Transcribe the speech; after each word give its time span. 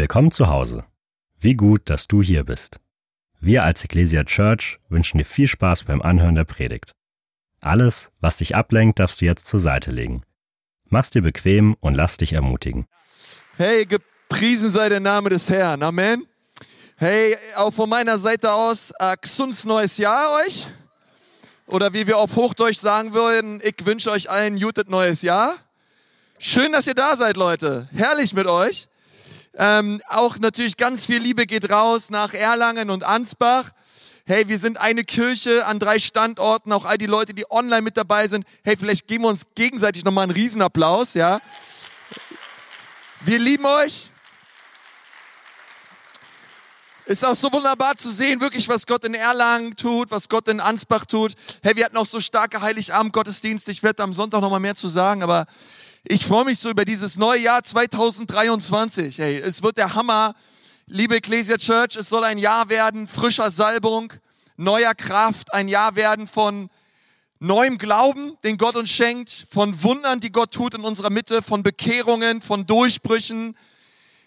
Willkommen 0.00 0.30
zu 0.30 0.48
Hause. 0.48 0.86
Wie 1.38 1.52
gut, 1.52 1.90
dass 1.90 2.08
du 2.08 2.22
hier 2.22 2.44
bist. 2.44 2.80
Wir 3.38 3.64
als 3.64 3.84
Ecclesia 3.84 4.24
Church 4.24 4.78
wünschen 4.88 5.18
dir 5.18 5.26
viel 5.26 5.46
Spaß 5.46 5.84
beim 5.84 6.00
Anhören 6.00 6.36
der 6.36 6.44
Predigt. 6.44 6.92
Alles, 7.60 8.10
was 8.18 8.38
dich 8.38 8.56
ablenkt, 8.56 8.98
darfst 8.98 9.20
du 9.20 9.26
jetzt 9.26 9.44
zur 9.44 9.60
Seite 9.60 9.90
legen. 9.90 10.22
Mach's 10.86 11.10
dir 11.10 11.20
bequem 11.20 11.76
und 11.80 11.96
lass 11.98 12.16
dich 12.16 12.32
ermutigen. 12.32 12.86
Hey, 13.58 13.84
gepriesen 13.84 14.70
sei 14.70 14.88
der 14.88 15.00
Name 15.00 15.28
des 15.28 15.50
Herrn. 15.50 15.82
Amen. 15.82 16.24
Hey, 16.96 17.36
auch 17.56 17.74
von 17.74 17.90
meiner 17.90 18.16
Seite 18.16 18.54
aus, 18.54 18.94
äh, 19.00 19.18
gesundes 19.20 19.66
neues 19.66 19.98
Jahr 19.98 20.30
euch. 20.46 20.66
Oder 21.66 21.92
wie 21.92 22.06
wir 22.06 22.16
auf 22.16 22.36
Hochdeutsch 22.36 22.78
sagen 22.78 23.12
würden, 23.12 23.60
ich 23.62 23.84
wünsche 23.84 24.10
euch 24.10 24.30
allen 24.30 24.58
gutes 24.58 24.86
neues 24.88 25.20
Jahr. 25.20 25.56
Schön, 26.38 26.72
dass 26.72 26.86
ihr 26.86 26.94
da 26.94 27.18
seid, 27.18 27.36
Leute. 27.36 27.86
Herrlich 27.92 28.32
mit 28.32 28.46
euch. 28.46 28.89
Ähm, 29.54 30.00
auch 30.08 30.38
natürlich 30.38 30.76
ganz 30.76 31.06
viel 31.06 31.18
Liebe 31.18 31.46
geht 31.46 31.70
raus 31.70 32.10
nach 32.10 32.34
Erlangen 32.34 32.90
und 32.90 33.02
Ansbach. 33.02 33.70
Hey, 34.26 34.46
wir 34.46 34.58
sind 34.58 34.80
eine 34.80 35.02
Kirche 35.02 35.66
an 35.66 35.80
drei 35.80 35.98
Standorten, 35.98 36.72
auch 36.72 36.84
all 36.84 36.98
die 36.98 37.06
Leute, 37.06 37.34
die 37.34 37.50
online 37.50 37.82
mit 37.82 37.96
dabei 37.96 38.28
sind. 38.28 38.44
Hey, 38.62 38.76
vielleicht 38.76 39.08
geben 39.08 39.24
wir 39.24 39.28
uns 39.28 39.46
gegenseitig 39.56 40.04
nochmal 40.04 40.24
einen 40.24 40.32
Riesenapplaus, 40.32 41.14
ja. 41.14 41.40
Wir 43.22 43.38
lieben 43.38 43.66
euch. 43.66 44.10
Ist 47.06 47.24
auch 47.24 47.34
so 47.34 47.52
wunderbar 47.52 47.96
zu 47.96 48.12
sehen, 48.12 48.40
wirklich, 48.40 48.68
was 48.68 48.86
Gott 48.86 49.04
in 49.04 49.14
Erlangen 49.14 49.74
tut, 49.74 50.12
was 50.12 50.28
Gott 50.28 50.46
in 50.46 50.60
Ansbach 50.60 51.04
tut. 51.06 51.34
Hey, 51.60 51.74
wir 51.74 51.86
hatten 51.86 51.96
auch 51.96 52.06
so 52.06 52.20
starke 52.20 52.60
Heiligabend-Gottesdienste. 52.60 53.72
Ich 53.72 53.82
werde 53.82 54.04
am 54.04 54.14
Sonntag 54.14 54.42
nochmal 54.42 54.60
mehr 54.60 54.76
zu 54.76 54.86
sagen, 54.86 55.24
aber 55.24 55.46
ich 56.04 56.24
freue 56.24 56.46
mich 56.46 56.58
so 56.58 56.70
über 56.70 56.86
dieses 56.86 57.18
neue 57.18 57.40
Jahr 57.40 57.62
2023. 57.62 59.18
Hey, 59.18 59.38
es 59.38 59.62
wird 59.62 59.76
der 59.76 59.94
Hammer. 59.94 60.34
Liebe 60.86 61.16
Ecclesia 61.16 61.58
Church, 61.58 61.94
es 61.96 62.08
soll 62.08 62.24
ein 62.24 62.38
Jahr 62.38 62.68
werden 62.68 63.06
frischer 63.06 63.50
Salbung, 63.50 64.12
neuer 64.56 64.94
Kraft, 64.94 65.52
ein 65.52 65.68
Jahr 65.68 65.94
werden 65.96 66.26
von 66.26 66.70
neuem 67.38 67.78
Glauben, 67.78 68.36
den 68.42 68.56
Gott 68.56 68.76
uns 68.76 68.90
schenkt, 68.90 69.46
von 69.50 69.82
Wundern, 69.82 70.20
die 70.20 70.32
Gott 70.32 70.52
tut 70.52 70.74
in 70.74 70.80
unserer 70.80 71.10
Mitte, 71.10 71.42
von 71.42 71.62
Bekehrungen, 71.62 72.40
von 72.40 72.66
Durchbrüchen. 72.66 73.56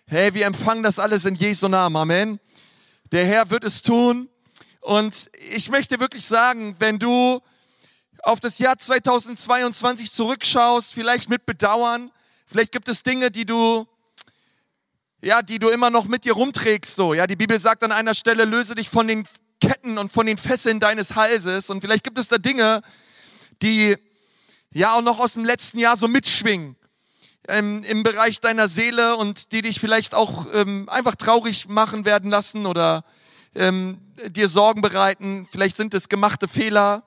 Hey, 0.06 0.34
wir 0.36 0.46
empfangen 0.46 0.84
das 0.84 1.00
alles 1.00 1.26
in 1.26 1.36
Jesu 1.36 1.68
Namen. 1.68 1.96
Amen. 1.96 2.40
Der 3.12 3.26
Herr 3.26 3.50
wird 3.50 3.64
es 3.64 3.82
tun. 3.82 4.30
Und 4.80 5.30
ich 5.54 5.70
möchte 5.70 6.00
wirklich 6.00 6.26
sagen, 6.26 6.76
wenn 6.78 7.00
du 7.00 7.42
auf 8.24 8.40
das 8.40 8.58
Jahr 8.58 8.78
2022 8.78 10.12
zurückschaust, 10.12 10.94
vielleicht 10.94 11.30
mit 11.30 11.46
Bedauern, 11.46 12.12
vielleicht 12.46 12.72
gibt 12.72 12.88
es 12.90 13.04
Dinge, 13.04 13.30
die 13.30 13.46
du 13.46 13.88
ja, 15.22 15.42
die 15.42 15.58
du 15.58 15.70
immer 15.70 15.90
noch 15.90 16.04
mit 16.06 16.26
dir 16.26 16.34
rumträgst 16.34 16.96
so. 16.96 17.14
Ja, 17.14 17.28
die 17.28 17.38
Bibel 17.38 17.58
sagt 17.58 17.84
an 17.84 17.94
einer 17.94 18.14
Stelle, 18.14 18.44
löse 18.44 18.76
dich 18.76 18.90
von 18.90 19.08
den 19.08 19.26
Ketten 19.62 19.98
und 19.98 20.12
von 20.12 20.26
den 20.26 20.38
Fesseln 20.38 20.82
deines 20.82 21.16
Halses 21.16 21.70
und 21.70 21.80
vielleicht 21.80 22.04
gibt 22.04 22.18
es 22.18 22.28
da 22.28 22.38
Dinge, 22.38 22.82
die 23.62 23.96
ja 24.72 24.94
auch 24.96 25.02
noch 25.02 25.20
aus 25.20 25.34
dem 25.34 25.46
letzten 25.46 25.80
Jahr 25.80 25.96
so 25.96 26.10
mitschwingen 26.10 26.76
ähm, 27.48 27.84
im 27.84 28.04
Bereich 28.04 28.40
deiner 28.40 28.68
Seele 28.68 29.16
und 29.16 29.52
die 29.52 29.62
dich 29.62 29.80
vielleicht 29.80 30.16
auch 30.16 30.48
ähm, 30.54 30.90
einfach 30.90 31.16
traurig 31.16 31.68
machen 31.68 32.06
werden 32.06 32.30
lassen 32.30 32.66
oder 32.66 33.06
ähm, 33.56 34.02
dir 34.28 34.50
Sorgen 34.50 34.82
bereiten. 34.82 35.48
Vielleicht 35.50 35.78
sind 35.78 35.94
es 35.94 36.10
gemachte 36.10 36.48
Fehler, 36.48 37.04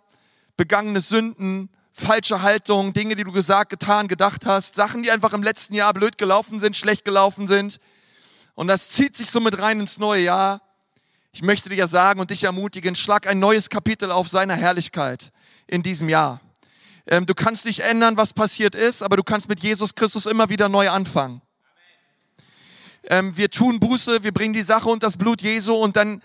begangene 0.56 1.00
Sünden, 1.00 1.68
falsche 1.92 2.42
Haltung, 2.42 2.92
Dinge, 2.92 3.16
die 3.16 3.24
du 3.24 3.32
gesagt, 3.32 3.70
getan, 3.70 4.08
gedacht 4.08 4.44
hast, 4.44 4.74
Sachen, 4.74 5.02
die 5.02 5.10
einfach 5.10 5.32
im 5.32 5.42
letzten 5.42 5.74
Jahr 5.74 5.92
blöd 5.94 6.18
gelaufen 6.18 6.60
sind, 6.60 6.76
schlecht 6.76 7.04
gelaufen 7.04 7.46
sind. 7.46 7.78
Und 8.54 8.68
das 8.68 8.90
zieht 8.90 9.16
sich 9.16 9.30
so 9.30 9.40
mit 9.40 9.58
rein 9.58 9.80
ins 9.80 9.98
neue 9.98 10.22
Jahr. 10.22 10.60
Ich 11.32 11.42
möchte 11.42 11.68
dir 11.68 11.76
ja 11.76 11.86
sagen 11.86 12.20
und 12.20 12.30
dich 12.30 12.44
ermutigen, 12.44 12.96
schlag 12.96 13.26
ein 13.26 13.38
neues 13.38 13.68
Kapitel 13.68 14.10
auf 14.10 14.28
seiner 14.28 14.54
Herrlichkeit 14.54 15.32
in 15.66 15.82
diesem 15.82 16.08
Jahr. 16.08 16.40
Ähm, 17.06 17.26
du 17.26 17.34
kannst 17.34 17.66
nicht 17.66 17.80
ändern, 17.80 18.16
was 18.16 18.32
passiert 18.32 18.74
ist, 18.74 19.02
aber 19.02 19.16
du 19.16 19.22
kannst 19.22 19.48
mit 19.48 19.60
Jesus 19.60 19.94
Christus 19.94 20.26
immer 20.26 20.48
wieder 20.48 20.68
neu 20.68 20.90
anfangen. 20.90 21.40
Ähm, 23.04 23.36
wir 23.36 23.50
tun 23.50 23.78
Buße, 23.78 24.24
wir 24.24 24.32
bringen 24.32 24.54
die 24.54 24.62
Sache 24.62 24.88
und 24.88 25.02
das 25.02 25.16
Blut 25.16 25.40
Jesu 25.40 25.74
und 25.74 25.96
dann, 25.96 26.22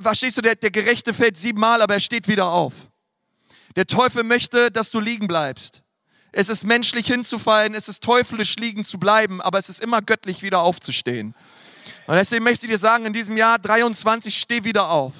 verstehst 0.00 0.36
du, 0.36 0.42
der, 0.42 0.54
der 0.54 0.70
Gerechte 0.70 1.12
fällt 1.12 1.36
siebenmal, 1.36 1.82
aber 1.82 1.94
er 1.94 2.00
steht 2.00 2.28
wieder 2.28 2.46
auf. 2.46 2.74
Der 3.76 3.86
Teufel 3.86 4.22
möchte, 4.22 4.70
dass 4.70 4.90
du 4.90 5.00
liegen 5.00 5.26
bleibst. 5.26 5.82
Es 6.32 6.48
ist 6.48 6.64
menschlich 6.64 7.06
hinzufallen, 7.06 7.74
es 7.74 7.88
ist 7.88 8.02
teuflisch 8.02 8.56
liegen 8.56 8.84
zu 8.84 8.98
bleiben, 8.98 9.40
aber 9.40 9.58
es 9.58 9.68
ist 9.68 9.80
immer 9.80 10.02
göttlich 10.02 10.42
wieder 10.42 10.60
aufzustehen. 10.60 11.34
Und 12.06 12.14
deswegen 12.14 12.44
möchte 12.44 12.66
ich 12.66 12.72
dir 12.72 12.78
sagen, 12.78 13.06
in 13.06 13.12
diesem 13.12 13.36
Jahr 13.36 13.58
23 13.58 14.36
steh 14.36 14.64
wieder 14.64 14.90
auf. 14.90 15.12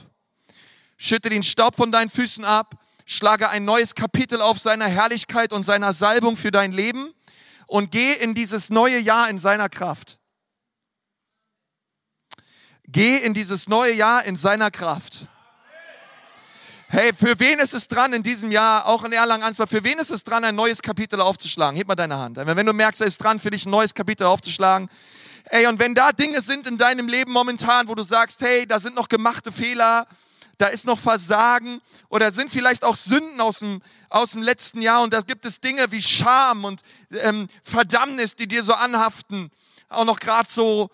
Schütte 0.97 1.29
den 1.29 1.43
Staub 1.43 1.77
von 1.77 1.93
deinen 1.93 2.11
Füßen 2.11 2.45
ab, 2.45 2.75
schlage 3.07 3.49
ein 3.49 3.65
neues 3.65 3.95
Kapitel 3.95 4.41
auf 4.41 4.59
seiner 4.59 4.87
Herrlichkeit 4.87 5.53
und 5.53 5.63
seiner 5.63 5.93
Salbung 5.93 6.37
für 6.37 6.51
dein 6.51 6.73
Leben 6.73 7.13
und 7.67 7.91
geh 7.91 8.13
in 8.15 8.35
dieses 8.35 8.71
neue 8.71 8.99
Jahr 8.99 9.29
in 9.29 9.39
seiner 9.39 9.69
Kraft. 9.69 10.19
Geh 12.87 13.17
in 13.19 13.35
dieses 13.35 13.69
neue 13.69 13.95
Jahr 13.95 14.25
in 14.25 14.37
seiner 14.37 14.71
Kraft. 14.71 15.29
Hey, 16.97 17.13
für 17.13 17.41
wen 17.41 17.59
ist 17.59 17.75
es 17.75 17.89
dran 17.89 18.13
in 18.13 18.23
diesem 18.23 18.53
Jahr, 18.53 18.87
auch 18.87 19.03
in 19.03 19.11
Erlangen-Ansbach, 19.11 19.69
für 19.69 19.83
wen 19.83 19.99
ist 19.99 20.13
es 20.13 20.23
dran, 20.23 20.45
ein 20.45 20.55
neues 20.55 20.81
Kapitel 20.81 21.21
aufzuschlagen? 21.21 21.77
Heb 21.77 21.89
mal 21.89 21.97
deine 21.97 22.19
Hand. 22.19 22.37
Wenn 22.37 22.67
du 22.67 22.73
merkst, 22.73 23.01
es 23.01 23.15
ist 23.15 23.19
dran, 23.19 23.41
für 23.41 23.51
dich 23.51 23.67
ein 23.67 23.71
neues 23.71 23.95
Kapitel 23.95 24.29
aufzuschlagen. 24.29 24.89
Ey, 25.47 25.67
und 25.67 25.81
wenn 25.81 25.97
da 25.97 26.13
Dinge 26.13 26.41
sind 26.41 26.69
in 26.69 26.79
deinem 26.79 27.09
Leben 27.09 27.33
momentan, 27.33 27.89
wo 27.89 27.97
du 27.97 28.05
sagst, 28.05 28.43
hey, 28.43 28.65
da 28.65 28.79
sind 28.79 28.95
noch 28.95 29.09
gemachte 29.09 29.51
Fehler, 29.51 30.07
da 30.59 30.69
ist 30.69 30.87
noch 30.87 31.01
Versagen 31.01 31.81
oder 32.11 32.31
sind 32.31 32.53
vielleicht 32.53 32.85
auch 32.85 32.95
Sünden 32.95 33.41
aus 33.41 33.59
dem, 33.59 33.83
aus 34.09 34.31
dem 34.31 34.43
letzten 34.43 34.81
Jahr 34.81 35.03
und 35.03 35.13
da 35.13 35.21
gibt 35.23 35.45
es 35.47 35.61
Dinge 35.61 35.91
wie 35.91 36.01
Scham 36.01 36.65
und 36.65 36.83
ähm, 37.11 37.49
Verdammnis, 37.65 38.37
die 38.37 38.47
dir 38.47 38.63
so 38.63 38.73
anhaften, 38.73 39.51
auch 39.89 40.05
noch 40.05 40.21
gerade 40.21 40.49
so 40.49 40.91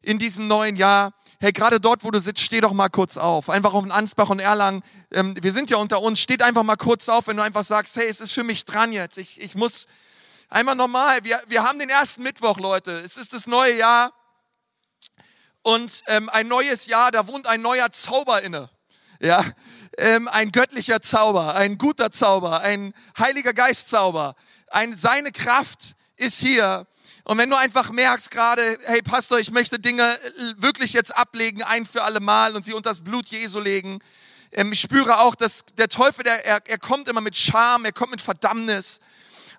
in 0.00 0.18
diesem 0.18 0.48
neuen 0.48 0.76
Jahr 0.76 1.12
hey, 1.42 1.52
gerade 1.52 1.80
dort, 1.80 2.04
wo 2.04 2.12
du 2.12 2.20
sitzt, 2.20 2.40
steh 2.40 2.60
doch 2.60 2.72
mal 2.72 2.88
kurz 2.88 3.16
auf. 3.16 3.50
Einfach 3.50 3.74
auf 3.74 3.82
den 3.82 3.90
Ansbach 3.90 4.28
und 4.28 4.38
Erlangen. 4.38 4.84
Ähm, 5.10 5.34
wir 5.42 5.50
sind 5.50 5.70
ja 5.70 5.76
unter 5.76 6.00
uns. 6.00 6.20
Steht 6.20 6.40
einfach 6.40 6.62
mal 6.62 6.76
kurz 6.76 7.08
auf, 7.08 7.26
wenn 7.26 7.36
du 7.36 7.42
einfach 7.42 7.64
sagst, 7.64 7.96
hey, 7.96 8.06
es 8.06 8.20
ist 8.20 8.30
für 8.30 8.44
mich 8.44 8.64
dran 8.64 8.92
jetzt. 8.92 9.18
Ich, 9.18 9.40
ich 9.40 9.56
muss 9.56 9.86
einmal 10.48 10.76
normal. 10.76 11.24
Wir, 11.24 11.42
wir 11.48 11.64
haben 11.64 11.80
den 11.80 11.90
ersten 11.90 12.22
Mittwoch, 12.22 12.58
Leute. 12.58 12.92
Es 12.92 13.16
ist 13.16 13.32
das 13.32 13.48
neue 13.48 13.76
Jahr. 13.76 14.12
Und 15.62 16.02
ähm, 16.06 16.28
ein 16.28 16.46
neues 16.46 16.86
Jahr, 16.86 17.10
da 17.10 17.26
wohnt 17.26 17.48
ein 17.48 17.60
neuer 17.60 17.90
Zauber 17.90 18.40
inne. 18.42 18.70
Ja, 19.18 19.44
ähm, 19.98 20.28
ein 20.28 20.52
göttlicher 20.52 21.00
Zauber, 21.00 21.56
ein 21.56 21.76
guter 21.76 22.12
Zauber, 22.12 22.60
ein 22.60 22.94
heiliger 23.18 23.52
Geistzauber. 23.52 24.36
Ein, 24.68 24.94
seine 24.94 25.32
Kraft 25.32 25.96
ist 26.14 26.38
hier 26.38 26.86
und 27.24 27.38
wenn 27.38 27.48
du 27.48 27.56
einfach 27.56 27.90
merkst 27.90 28.30
gerade, 28.30 28.78
hey 28.84 29.00
Pastor, 29.00 29.38
ich 29.38 29.52
möchte 29.52 29.78
Dinge 29.78 30.02
äh, 30.02 30.54
wirklich 30.56 30.92
jetzt 30.92 31.16
ablegen, 31.16 31.62
ein 31.62 31.86
für 31.86 32.02
alle 32.02 32.20
Mal 32.20 32.56
und 32.56 32.64
sie 32.64 32.74
unter 32.74 32.90
das 32.90 33.04
Blut 33.04 33.28
Jesu 33.28 33.60
legen. 33.60 34.00
Ähm, 34.50 34.72
ich 34.72 34.80
spüre 34.80 35.20
auch, 35.20 35.36
dass 35.36 35.64
der 35.78 35.88
Teufel, 35.88 36.24
der, 36.24 36.44
er, 36.44 36.60
er 36.66 36.78
kommt 36.78 37.06
immer 37.06 37.20
mit 37.20 37.36
Scham, 37.36 37.84
er 37.84 37.92
kommt 37.92 38.10
mit 38.10 38.20
Verdammnis. 38.20 38.98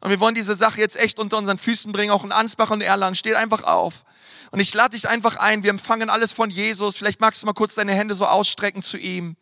Und 0.01 0.09
wir 0.09 0.19
wollen 0.19 0.35
diese 0.35 0.55
Sache 0.55 0.81
jetzt 0.81 0.97
echt 0.97 1.19
unter 1.19 1.37
unseren 1.37 1.57
Füßen 1.57 1.93
bringen, 1.93 2.11
auch 2.11 2.25
in 2.25 2.33
Ansbach 2.33 2.69
und 2.69 2.81
Erlangen. 2.81 3.15
Steht 3.15 3.35
einfach 3.35 3.63
auf. 3.63 4.03
Und 4.51 4.59
ich 4.59 4.73
lade 4.73 4.89
dich 4.89 5.07
einfach 5.07 5.37
ein, 5.37 5.63
wir 5.63 5.69
empfangen 5.69 6.09
alles 6.09 6.33
von 6.33 6.49
Jesus. 6.49 6.97
Vielleicht 6.97 7.21
magst 7.21 7.41
du 7.41 7.45
mal 7.45 7.53
kurz 7.53 7.75
deine 7.75 7.93
Hände 7.93 8.13
so 8.13 8.25
ausstrecken 8.25 8.81
zu 8.81 8.97
ihm. 8.97 9.37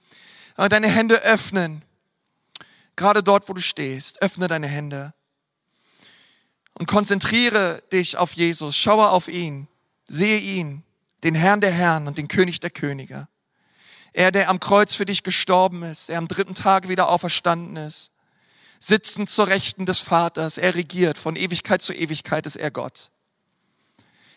Deine 0.55 0.87
Hände 0.87 1.23
öffnen. 1.23 1.83
Gerade 2.95 3.23
dort, 3.23 3.49
wo 3.49 3.53
du 3.53 3.61
stehst. 3.61 4.21
Öffne 4.21 4.47
deine 4.47 4.67
Hände 4.67 5.13
und 6.73 6.87
konzentriere 6.87 7.83
dich 7.91 8.17
auf 8.17 8.33
Jesus, 8.33 8.75
schaue 8.75 9.09
auf 9.09 9.27
ihn, 9.27 9.67
sehe 10.07 10.39
ihn, 10.39 10.83
den 11.23 11.35
Herrn 11.35 11.61
der 11.61 11.71
Herren 11.71 12.07
und 12.07 12.17
den 12.17 12.27
König 12.27 12.59
der 12.59 12.69
Könige. 12.69 13.27
Er, 14.13 14.31
der 14.31 14.49
am 14.49 14.59
Kreuz 14.59 14.95
für 14.95 15.05
dich 15.05 15.23
gestorben 15.23 15.83
ist, 15.83 16.09
er 16.09 16.17
am 16.17 16.27
dritten 16.27 16.55
Tag 16.55 16.89
wieder 16.89 17.09
auferstanden 17.09 17.77
ist, 17.77 18.11
sitzend 18.79 19.29
zur 19.29 19.47
Rechten 19.47 19.85
des 19.85 19.99
Vaters, 19.99 20.57
er 20.57 20.75
regiert, 20.75 21.17
von 21.17 21.35
Ewigkeit 21.35 21.81
zu 21.81 21.93
Ewigkeit 21.93 22.45
ist 22.45 22.57
er 22.57 22.71
Gott. 22.71 23.11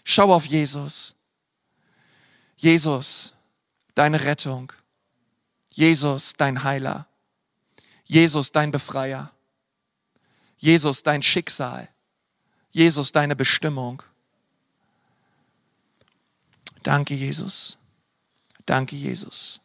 Schau 0.04 0.32
auf 0.32 0.44
Jesus. 0.44 1.14
Jesus, 2.56 3.32
deine 3.94 4.22
Rettung. 4.22 4.72
Jesus, 5.68 6.34
dein 6.34 6.62
Heiler. 6.62 7.08
Jesus, 8.04 8.52
dein 8.52 8.70
Befreier. 8.70 9.32
Jesus, 10.56 11.02
dein 11.02 11.22
Schicksal. 11.22 11.88
Jesus, 12.74 13.12
deine 13.12 13.36
Bestimmung. 13.36 14.02
Danke, 16.82 17.14
Jesus. 17.14 17.78
Danke, 18.66 18.96
Jesus. 18.96 19.60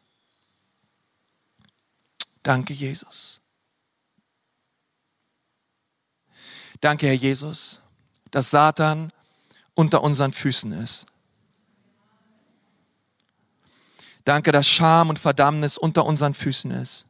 Danke, 2.44 2.72
Jesus. 2.72 3.40
Danke, 6.80 7.08
Herr 7.08 7.14
Jesus, 7.14 7.80
dass 8.30 8.50
Satan 8.50 9.12
unter 9.74 10.04
unseren 10.04 10.32
Füßen 10.32 10.72
ist. 10.72 11.04
Danke, 14.24 14.52
dass 14.52 14.68
Scham 14.68 15.08
und 15.08 15.18
Verdammnis 15.18 15.76
unter 15.76 16.06
unseren 16.06 16.32
Füßen 16.32 16.70
ist. 16.70 17.06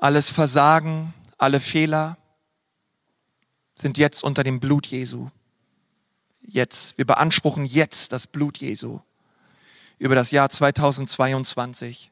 Alles 0.00 0.30
Versagen, 0.30 1.12
alle 1.38 1.60
Fehler 1.60 2.16
sind 3.74 3.98
jetzt 3.98 4.24
unter 4.24 4.42
dem 4.42 4.60
Blut 4.60 4.86
Jesu. 4.86 5.30
Jetzt. 6.40 6.96
Wir 6.98 7.04
beanspruchen 7.04 7.64
jetzt 7.64 8.12
das 8.12 8.26
Blut 8.26 8.58
Jesu 8.58 9.00
über 9.98 10.14
das 10.14 10.30
Jahr 10.30 10.48
2022. 10.48 12.10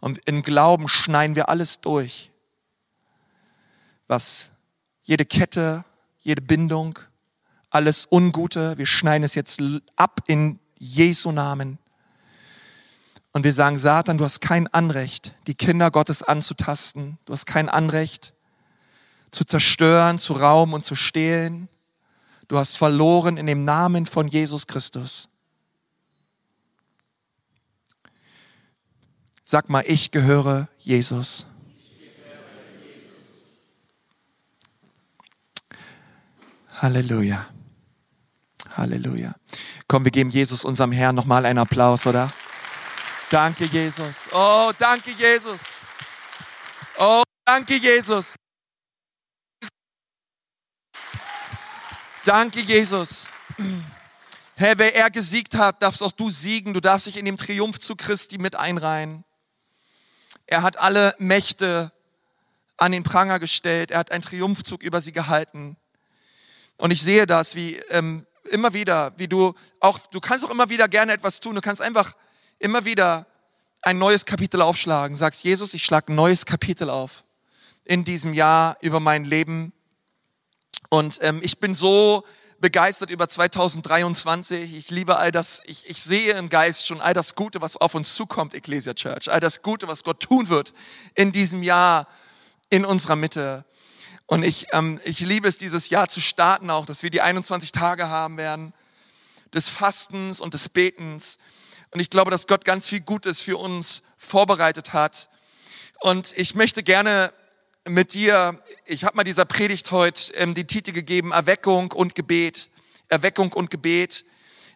Und 0.00 0.20
im 0.26 0.42
Glauben 0.42 0.88
schneiden 0.88 1.36
wir 1.36 1.48
alles 1.48 1.80
durch, 1.80 2.30
was 4.08 4.50
jede 5.02 5.24
Kette, 5.24 5.84
jede 6.20 6.42
Bindung, 6.42 6.98
alles 7.68 8.08
Ungute, 8.10 8.78
wir 8.78 8.86
schneiden 8.86 9.24
es 9.24 9.34
jetzt 9.34 9.62
ab 9.96 10.22
in 10.26 10.58
Jesu 10.76 11.30
Namen. 11.30 11.78
Und 13.32 13.44
wir 13.44 13.52
sagen, 13.52 13.78
Satan, 13.78 14.18
du 14.18 14.24
hast 14.24 14.40
kein 14.40 14.66
Anrecht, 14.68 15.34
die 15.46 15.54
Kinder 15.54 15.90
Gottes 15.90 16.22
anzutasten. 16.22 17.18
Du 17.26 17.32
hast 17.32 17.46
kein 17.46 17.68
Anrecht, 17.68 18.34
zu 19.30 19.44
zerstören, 19.44 20.18
zu 20.18 20.34
rauben 20.34 20.74
und 20.74 20.84
zu 20.84 20.94
stehlen. 20.94 21.68
Du 22.48 22.58
hast 22.58 22.76
verloren 22.76 23.36
in 23.36 23.46
dem 23.46 23.64
Namen 23.64 24.06
von 24.06 24.28
Jesus 24.28 24.66
Christus. 24.66 25.28
Sag 29.44 29.68
mal, 29.68 29.84
ich 29.86 30.10
gehöre 30.10 30.68
Jesus. 30.78 31.46
Halleluja. 36.80 37.46
Halleluja. 38.76 39.34
Komm, 39.86 40.04
wir 40.04 40.12
geben 40.12 40.30
Jesus, 40.30 40.64
unserem 40.64 40.92
Herrn, 40.92 41.14
nochmal 41.14 41.44
einen 41.44 41.58
Applaus, 41.58 42.06
oder? 42.06 42.30
Danke, 43.28 43.64
Jesus. 43.66 44.28
Oh, 44.32 44.72
danke, 44.78 45.10
Jesus. 45.10 45.80
Oh, 46.98 47.22
danke, 47.44 47.76
Jesus. 47.76 48.34
Danke, 52.24 52.60
Jesus. 52.60 53.30
Herr, 54.54 54.76
wer 54.76 54.94
er 54.94 55.10
gesiegt 55.10 55.54
hat, 55.54 55.82
darfst 55.82 56.02
auch 56.02 56.12
du 56.12 56.28
siegen. 56.28 56.74
Du 56.74 56.80
darfst 56.80 57.06
dich 57.06 57.16
in 57.16 57.24
dem 57.24 57.38
Triumph 57.38 57.78
zu 57.78 57.96
Christi 57.96 58.36
mit 58.36 58.56
einreihen. 58.56 59.24
Er 60.46 60.60
hat 60.62 60.78
alle 60.78 61.14
Mächte 61.18 61.92
an 62.76 62.92
den 62.92 63.04
Pranger 63.04 63.38
gestellt. 63.38 63.90
Er 63.90 64.00
hat 64.00 64.10
einen 64.10 64.22
Triumphzug 64.22 64.82
über 64.82 65.00
sie 65.00 65.12
gehalten. 65.12 65.78
Und 66.76 66.90
ich 66.90 67.00
sehe 67.00 67.26
das, 67.26 67.54
wie 67.54 67.76
ähm, 67.88 68.26
immer 68.50 68.74
wieder, 68.74 69.14
wie 69.16 69.28
du 69.28 69.54
auch, 69.80 69.98
du 69.98 70.20
kannst 70.20 70.44
auch 70.44 70.50
immer 70.50 70.68
wieder 70.68 70.88
gerne 70.88 71.14
etwas 71.14 71.40
tun. 71.40 71.54
Du 71.54 71.62
kannst 71.62 71.80
einfach 71.80 72.14
immer 72.58 72.84
wieder 72.84 73.26
ein 73.80 73.96
neues 73.96 74.26
Kapitel 74.26 74.60
aufschlagen. 74.60 75.16
Sagst, 75.16 75.42
Jesus, 75.42 75.72
ich 75.72 75.84
schlage 75.84 76.12
ein 76.12 76.16
neues 76.16 76.44
Kapitel 76.44 76.90
auf 76.90 77.24
in 77.84 78.04
diesem 78.04 78.34
Jahr 78.34 78.76
über 78.82 79.00
mein 79.00 79.24
Leben. 79.24 79.72
Und 80.90 81.20
ähm, 81.22 81.40
ich 81.42 81.58
bin 81.58 81.74
so 81.74 82.24
begeistert 82.58 83.10
über 83.10 83.28
2023. 83.28 84.74
Ich 84.74 84.90
liebe 84.90 85.16
all 85.16 85.30
das, 85.30 85.62
ich, 85.64 85.88
ich 85.88 86.02
sehe 86.02 86.34
im 86.34 86.48
Geist 86.48 86.86
schon 86.86 87.00
all 87.00 87.14
das 87.14 87.36
Gute, 87.36 87.62
was 87.62 87.76
auf 87.76 87.94
uns 87.94 88.14
zukommt, 88.14 88.54
Ecclesia 88.54 88.92
Church. 88.94 89.30
All 89.30 89.40
das 89.40 89.62
Gute, 89.62 89.86
was 89.88 90.02
Gott 90.02 90.20
tun 90.20 90.48
wird 90.48 90.74
in 91.14 91.32
diesem 91.32 91.62
Jahr 91.62 92.08
in 92.70 92.84
unserer 92.84 93.16
Mitte. 93.16 93.64
Und 94.26 94.42
ich, 94.42 94.66
ähm, 94.72 95.00
ich 95.04 95.20
liebe 95.20 95.48
es, 95.48 95.58
dieses 95.58 95.90
Jahr 95.90 96.08
zu 96.08 96.20
starten 96.20 96.70
auch, 96.70 96.86
dass 96.86 97.04
wir 97.04 97.10
die 97.10 97.20
21 97.20 97.72
Tage 97.72 98.08
haben 98.08 98.36
werden 98.36 98.74
des 99.54 99.68
Fastens 99.68 100.40
und 100.40 100.54
des 100.54 100.68
Betens. 100.68 101.38
Und 101.92 102.00
ich 102.00 102.10
glaube, 102.10 102.32
dass 102.32 102.46
Gott 102.48 102.64
ganz 102.64 102.88
viel 102.88 103.00
Gutes 103.00 103.42
für 103.42 103.58
uns 103.58 104.02
vorbereitet 104.18 104.92
hat. 104.92 105.28
Und 106.00 106.32
ich 106.36 106.54
möchte 106.54 106.82
gerne 106.82 107.32
mit 107.88 108.14
dir, 108.14 108.58
ich 108.84 109.04
habe 109.04 109.16
mal 109.16 109.24
dieser 109.24 109.44
Predigt 109.44 109.90
heute 109.90 110.34
ähm, 110.34 110.54
die 110.54 110.66
Titel 110.66 110.92
gegeben, 110.92 111.32
Erweckung 111.32 111.92
und 111.92 112.14
Gebet. 112.14 112.68
Erweckung 113.08 113.52
und 113.52 113.70
Gebet. 113.70 114.24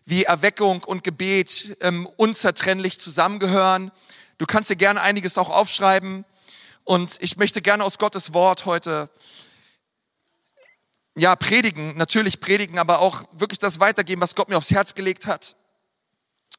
Wie 0.06 0.24
Erweckung 0.24 0.82
und 0.84 1.04
Gebet 1.04 1.76
ähm, 1.80 2.08
unzertrennlich 2.16 2.98
zusammengehören. 2.98 3.90
Du 4.38 4.46
kannst 4.46 4.70
dir 4.70 4.76
gerne 4.76 5.00
einiges 5.00 5.38
auch 5.38 5.50
aufschreiben. 5.50 6.24
Und 6.84 7.16
ich 7.20 7.36
möchte 7.36 7.62
gerne 7.62 7.84
aus 7.84 7.98
Gottes 7.98 8.34
Wort 8.34 8.66
heute 8.66 9.08
ja, 11.16 11.36
predigen, 11.36 11.96
natürlich 11.96 12.40
predigen, 12.40 12.78
aber 12.78 12.98
auch 12.98 13.24
wirklich 13.32 13.58
das 13.58 13.80
weitergeben, 13.80 14.20
was 14.20 14.34
Gott 14.34 14.48
mir 14.48 14.56
aufs 14.56 14.72
Herz 14.72 14.94
gelegt 14.94 15.26
hat. 15.26 15.56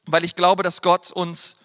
Weil 0.06 0.24
ich 0.24 0.34
glaube, 0.34 0.62
dass 0.62 0.80
Gott 0.80 1.12
uns 1.12 1.58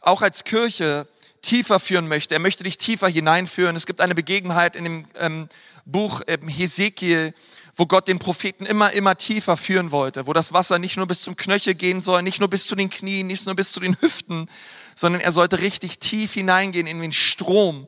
auch 0.00 0.22
als 0.22 0.44
Kirche 0.44 1.06
tiefer 1.42 1.80
führen 1.80 2.08
möchte. 2.08 2.34
Er 2.34 2.40
möchte 2.40 2.64
dich 2.64 2.78
tiefer 2.78 3.08
hineinführen. 3.08 3.76
Es 3.76 3.86
gibt 3.86 4.00
eine 4.00 4.14
Begebenheit 4.14 4.76
in 4.76 4.84
dem 4.84 5.06
ähm, 5.18 5.48
Buch 5.84 6.22
ähm, 6.26 6.48
Hesekiel, 6.48 7.34
wo 7.74 7.86
Gott 7.86 8.08
den 8.08 8.18
Propheten 8.18 8.66
immer, 8.66 8.92
immer 8.92 9.16
tiefer 9.16 9.56
führen 9.56 9.90
wollte, 9.90 10.26
wo 10.26 10.32
das 10.32 10.52
Wasser 10.52 10.78
nicht 10.78 10.96
nur 10.96 11.06
bis 11.06 11.22
zum 11.22 11.36
Knöchel 11.36 11.74
gehen 11.74 12.00
soll, 12.00 12.22
nicht 12.22 12.40
nur 12.40 12.48
bis 12.48 12.66
zu 12.66 12.74
den 12.74 12.90
Knien, 12.90 13.26
nicht 13.26 13.46
nur 13.46 13.54
bis 13.54 13.72
zu 13.72 13.80
den 13.80 13.96
Hüften, 14.00 14.50
sondern 14.94 15.20
er 15.20 15.32
sollte 15.32 15.60
richtig 15.60 15.98
tief 15.98 16.34
hineingehen 16.34 16.86
in 16.86 17.00
den 17.00 17.12
Strom, 17.12 17.86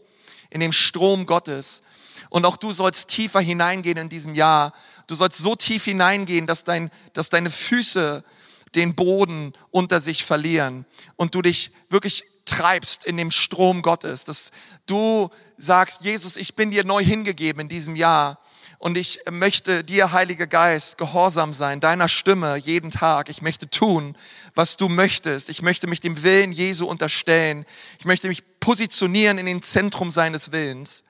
in 0.48 0.60
den 0.60 0.72
Strom 0.72 1.26
Gottes. 1.26 1.82
Und 2.28 2.46
auch 2.46 2.56
du 2.56 2.72
sollst 2.72 3.08
tiefer 3.08 3.40
hineingehen 3.40 3.98
in 3.98 4.08
diesem 4.08 4.36
Jahr. 4.36 4.72
Du 5.08 5.16
sollst 5.16 5.38
so 5.38 5.56
tief 5.56 5.84
hineingehen, 5.84 6.46
dass, 6.46 6.62
dein, 6.62 6.90
dass 7.12 7.28
deine 7.28 7.50
Füße 7.50 8.22
den 8.76 8.94
Boden 8.94 9.52
unter 9.72 10.00
sich 10.00 10.24
verlieren 10.24 10.86
und 11.16 11.34
du 11.34 11.42
dich 11.42 11.72
wirklich 11.88 12.24
treibst 12.50 13.04
in 13.04 13.16
dem 13.16 13.30
Strom 13.30 13.82
Gottes, 13.82 14.24
dass 14.24 14.50
du 14.86 15.30
sagst, 15.56 16.02
Jesus, 16.04 16.36
ich 16.36 16.56
bin 16.56 16.70
dir 16.70 16.84
neu 16.84 17.02
hingegeben 17.02 17.62
in 17.62 17.68
diesem 17.68 17.96
Jahr 17.96 18.40
und 18.78 18.96
ich 18.96 19.20
möchte 19.30 19.84
dir, 19.84 20.12
Heiliger 20.12 20.46
Geist, 20.46 20.96
gehorsam 20.98 21.52
sein, 21.52 21.80
deiner 21.80 22.08
Stimme 22.08 22.56
jeden 22.56 22.90
Tag. 22.90 23.28
Ich 23.28 23.42
möchte 23.42 23.68
tun, 23.68 24.16
was 24.54 24.78
du 24.78 24.88
möchtest. 24.88 25.50
Ich 25.50 25.60
möchte 25.60 25.86
mich 25.86 26.00
dem 26.00 26.22
Willen 26.22 26.50
Jesu 26.50 26.86
unterstellen. 26.86 27.66
Ich 27.98 28.06
möchte 28.06 28.28
mich 28.28 28.42
positionieren 28.58 29.36
in 29.36 29.44
den 29.44 29.60
Zentrum 29.60 30.10
seines 30.10 30.50
Willens. 30.50 31.04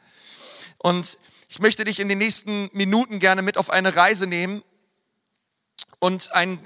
Und 0.79 1.19
ich 1.49 1.61
möchte 1.61 1.85
dich 1.85 2.01
in 2.01 2.09
den 2.09 2.19
nächsten 2.19 2.71
Minuten 2.73 3.21
gerne 3.21 3.41
mit 3.41 3.57
auf 3.57 3.71
eine 3.71 3.95
Reise 3.95 4.27
nehmen 4.27 4.63
und 6.01 6.35
ein 6.35 6.59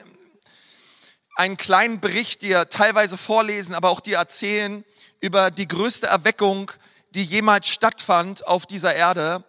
einen 1.34 1.56
kleinen 1.56 2.00
Bericht 2.00 2.42
dir 2.42 2.68
teilweise 2.68 3.16
vorlesen, 3.16 3.74
aber 3.74 3.90
auch 3.90 4.00
dir 4.00 4.18
erzählen 4.18 4.84
über 5.20 5.50
die 5.50 5.68
größte 5.68 6.06
Erweckung, 6.06 6.70
die 7.10 7.24
jemals 7.24 7.68
stattfand 7.68 8.46
auf 8.46 8.66
dieser 8.66 8.94
Erde. 8.94 9.44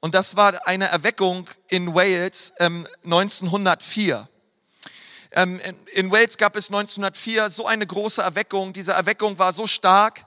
Und 0.00 0.14
das 0.14 0.36
war 0.36 0.66
eine 0.66 0.88
Erweckung 0.88 1.48
in 1.68 1.94
Wales 1.94 2.54
ähm, 2.58 2.86
1904. 3.04 4.28
Ähm, 5.32 5.60
in, 5.92 6.10
Wales 6.10 6.38
gab 6.38 6.56
es 6.56 6.68
1904 6.68 7.50
so 7.50 7.66
eine 7.66 7.86
große 7.86 8.22
Erweckung. 8.22 8.72
Diese 8.72 8.92
Erweckung 8.92 9.38
war 9.38 9.52
so 9.52 9.66
stark, 9.66 10.24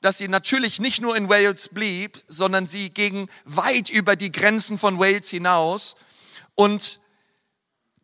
dass 0.00 0.18
sie 0.18 0.28
natürlich 0.28 0.80
nicht 0.80 1.00
nur 1.00 1.16
in 1.16 1.28
Wales 1.28 1.70
blieb, 1.70 2.22
sondern 2.28 2.66
sie 2.66 2.90
ging 2.90 3.28
weit 3.44 3.88
über 3.88 4.16
die 4.16 4.30
Grenzen 4.30 4.78
von 4.78 4.98
Wales 4.98 5.30
hinaus. 5.30 5.96
Und 6.54 7.00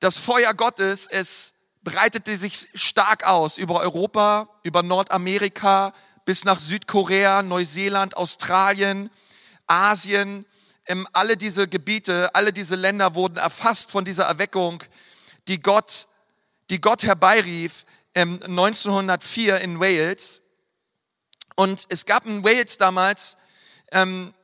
das 0.00 0.16
Feuer 0.16 0.54
Gottes, 0.54 1.06
es 1.06 1.52
breitete 1.82 2.36
sich 2.36 2.68
stark 2.74 3.26
aus 3.26 3.58
über 3.58 3.80
Europa, 3.80 4.48
über 4.62 4.82
Nordamerika 4.82 5.92
bis 6.24 6.44
nach 6.44 6.58
Südkorea, 6.58 7.42
Neuseeland, 7.42 8.16
Australien, 8.16 9.10
Asien. 9.66 10.46
Ähm, 10.86 11.08
alle 11.12 11.36
diese 11.36 11.68
Gebiete, 11.68 12.34
alle 12.34 12.52
diese 12.52 12.76
Länder 12.76 13.14
wurden 13.14 13.36
erfasst 13.36 13.90
von 13.90 14.04
dieser 14.04 14.24
Erweckung, 14.24 14.82
die 15.48 15.60
Gott, 15.60 16.06
die 16.68 16.80
Gott 16.80 17.02
herbeirief 17.02 17.84
1904 18.14 19.56
ähm, 19.56 19.62
in 19.62 19.80
Wales. 19.80 20.42
Und 21.56 21.84
es 21.88 22.06
gab 22.06 22.26
in 22.26 22.44
Wales 22.44 22.78
damals 22.78 23.36
ähm, 23.92 24.34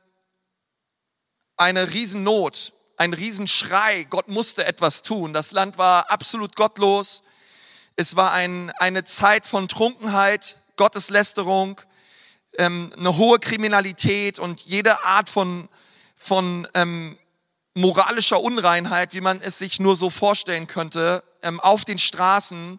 eine 1.57 1.93
Riesennot 1.93 2.73
ein 2.97 3.13
Riesenschrei. 3.13 4.03
Gott 4.05 4.27
musste 4.27 4.65
etwas 4.65 5.03
tun. 5.03 5.33
Das 5.33 5.51
Land 5.51 5.77
war 5.77 6.09
absolut 6.11 6.55
gottlos. 6.55 7.23
Es 7.99 8.15
war 8.15 8.31
ein, 8.31 8.69
eine 8.77 9.03
Zeit 9.05 9.47
von 9.47 9.67
Trunkenheit, 9.67 10.57
Gotteslästerung, 10.75 11.81
ähm, 12.59 12.93
eine 12.95 13.17
hohe 13.17 13.39
Kriminalität 13.39 14.37
und 14.37 14.61
jede 14.61 15.03
Art 15.03 15.31
von, 15.31 15.67
von 16.15 16.67
ähm, 16.75 17.17
moralischer 17.73 18.39
Unreinheit, 18.39 19.15
wie 19.15 19.21
man 19.21 19.41
es 19.41 19.57
sich 19.57 19.79
nur 19.79 19.95
so 19.95 20.11
vorstellen 20.11 20.67
könnte, 20.67 21.23
ähm, 21.41 21.59
auf 21.59 21.85
den 21.85 21.97
Straßen. 21.97 22.77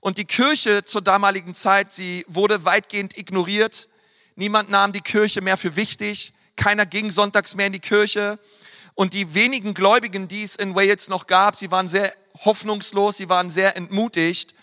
Und 0.00 0.18
die 0.18 0.24
Kirche 0.24 0.84
zur 0.84 1.02
damaligen 1.02 1.54
Zeit, 1.54 1.92
sie 1.92 2.24
wurde 2.26 2.64
weitgehend 2.64 3.16
ignoriert. 3.16 3.88
Niemand 4.34 4.70
nahm 4.70 4.90
die 4.90 5.02
Kirche 5.02 5.40
mehr 5.40 5.56
für 5.56 5.76
wichtig. 5.76 6.32
Keiner 6.56 6.84
ging 6.84 7.12
sonntags 7.12 7.54
mehr 7.54 7.68
in 7.68 7.74
die 7.74 7.78
Kirche. 7.78 8.40
Und 8.96 9.14
die 9.14 9.34
wenigen 9.34 9.72
Gläubigen, 9.72 10.26
die 10.26 10.42
es 10.42 10.56
in 10.56 10.74
Wales 10.74 11.08
noch 11.08 11.28
gab, 11.28 11.54
sie 11.54 11.70
waren 11.70 11.86
sehr 11.86 12.12
hoffnungslos, 12.44 13.16
sie 13.16 13.28
waren 13.28 13.50
sehr 13.50 13.76
entmutigt. 13.76 14.54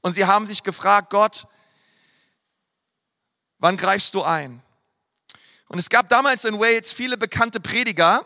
Und 0.00 0.12
sie 0.12 0.24
haben 0.24 0.46
sich 0.46 0.62
gefragt, 0.62 1.10
Gott, 1.10 1.46
wann 3.58 3.76
greifst 3.76 4.14
du 4.14 4.22
ein? 4.22 4.62
Und 5.68 5.78
es 5.78 5.88
gab 5.88 6.08
damals 6.08 6.44
in 6.44 6.60
Wales 6.60 6.92
viele 6.92 7.16
bekannte 7.16 7.60
Prediger, 7.60 8.24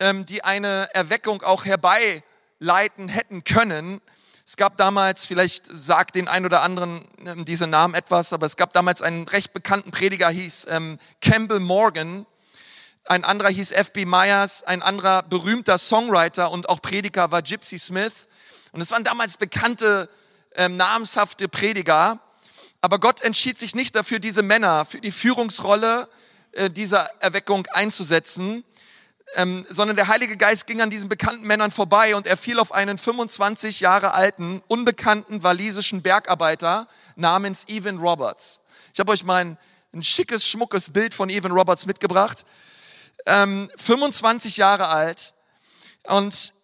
ähm, 0.00 0.24
die 0.24 0.42
eine 0.42 0.88
Erweckung 0.94 1.42
auch 1.42 1.64
herbeileiten 1.64 3.08
hätten 3.08 3.44
können. 3.44 4.00
Es 4.46 4.56
gab 4.56 4.78
damals, 4.78 5.26
vielleicht 5.26 5.66
sagt 5.66 6.14
den 6.14 6.28
ein 6.28 6.46
oder 6.46 6.62
anderen 6.62 7.06
ähm, 7.26 7.44
diese 7.44 7.66
Namen 7.66 7.94
etwas, 7.94 8.32
aber 8.32 8.46
es 8.46 8.56
gab 8.56 8.72
damals 8.72 9.02
einen 9.02 9.28
recht 9.28 9.52
bekannten 9.52 9.90
Prediger, 9.90 10.30
hieß 10.30 10.68
ähm, 10.70 10.98
Campbell 11.20 11.60
Morgan. 11.60 12.24
Ein 13.08 13.24
anderer 13.24 13.48
hieß 13.48 13.72
F.B. 13.72 14.04
Myers, 14.04 14.64
ein 14.64 14.82
anderer 14.82 15.22
berühmter 15.22 15.78
Songwriter 15.78 16.50
und 16.50 16.68
auch 16.68 16.82
Prediger 16.82 17.30
war 17.30 17.40
Gypsy 17.40 17.78
Smith. 17.78 18.28
Und 18.72 18.82
es 18.82 18.90
waren 18.90 19.02
damals 19.02 19.38
bekannte, 19.38 20.10
ähm, 20.54 20.76
namenshafte 20.76 21.48
Prediger. 21.48 22.20
Aber 22.82 23.00
Gott 23.00 23.22
entschied 23.22 23.58
sich 23.58 23.74
nicht 23.74 23.96
dafür, 23.96 24.18
diese 24.18 24.42
Männer 24.42 24.84
für 24.84 25.00
die 25.00 25.10
Führungsrolle 25.10 26.06
äh, 26.52 26.68
dieser 26.68 27.10
Erweckung 27.22 27.66
einzusetzen, 27.72 28.62
ähm, 29.36 29.64
sondern 29.70 29.96
der 29.96 30.08
Heilige 30.08 30.36
Geist 30.36 30.66
ging 30.66 30.82
an 30.82 30.90
diesen 30.90 31.08
bekannten 31.08 31.46
Männern 31.46 31.70
vorbei 31.70 32.14
und 32.14 32.26
er 32.26 32.36
fiel 32.36 32.58
auf 32.58 32.72
einen 32.72 32.98
25 32.98 33.80
Jahre 33.80 34.12
alten, 34.12 34.62
unbekannten 34.68 35.42
walisischen 35.42 36.02
Bergarbeiter 36.02 36.86
namens 37.16 37.66
Evan 37.68 37.96
Roberts. 37.96 38.60
Ich 38.92 39.00
habe 39.00 39.12
euch 39.12 39.24
mal 39.24 39.36
ein, 39.36 39.58
ein, 39.94 40.02
schickes, 40.02 40.46
schmuckes 40.46 40.90
Bild 40.90 41.14
von 41.14 41.30
Evan 41.30 41.52
Roberts 41.52 41.86
mitgebracht. 41.86 42.44
Ähm, 43.30 43.70
25 43.76 44.56
Jahre 44.56 44.88
alt 44.88 45.34
und 46.04 46.54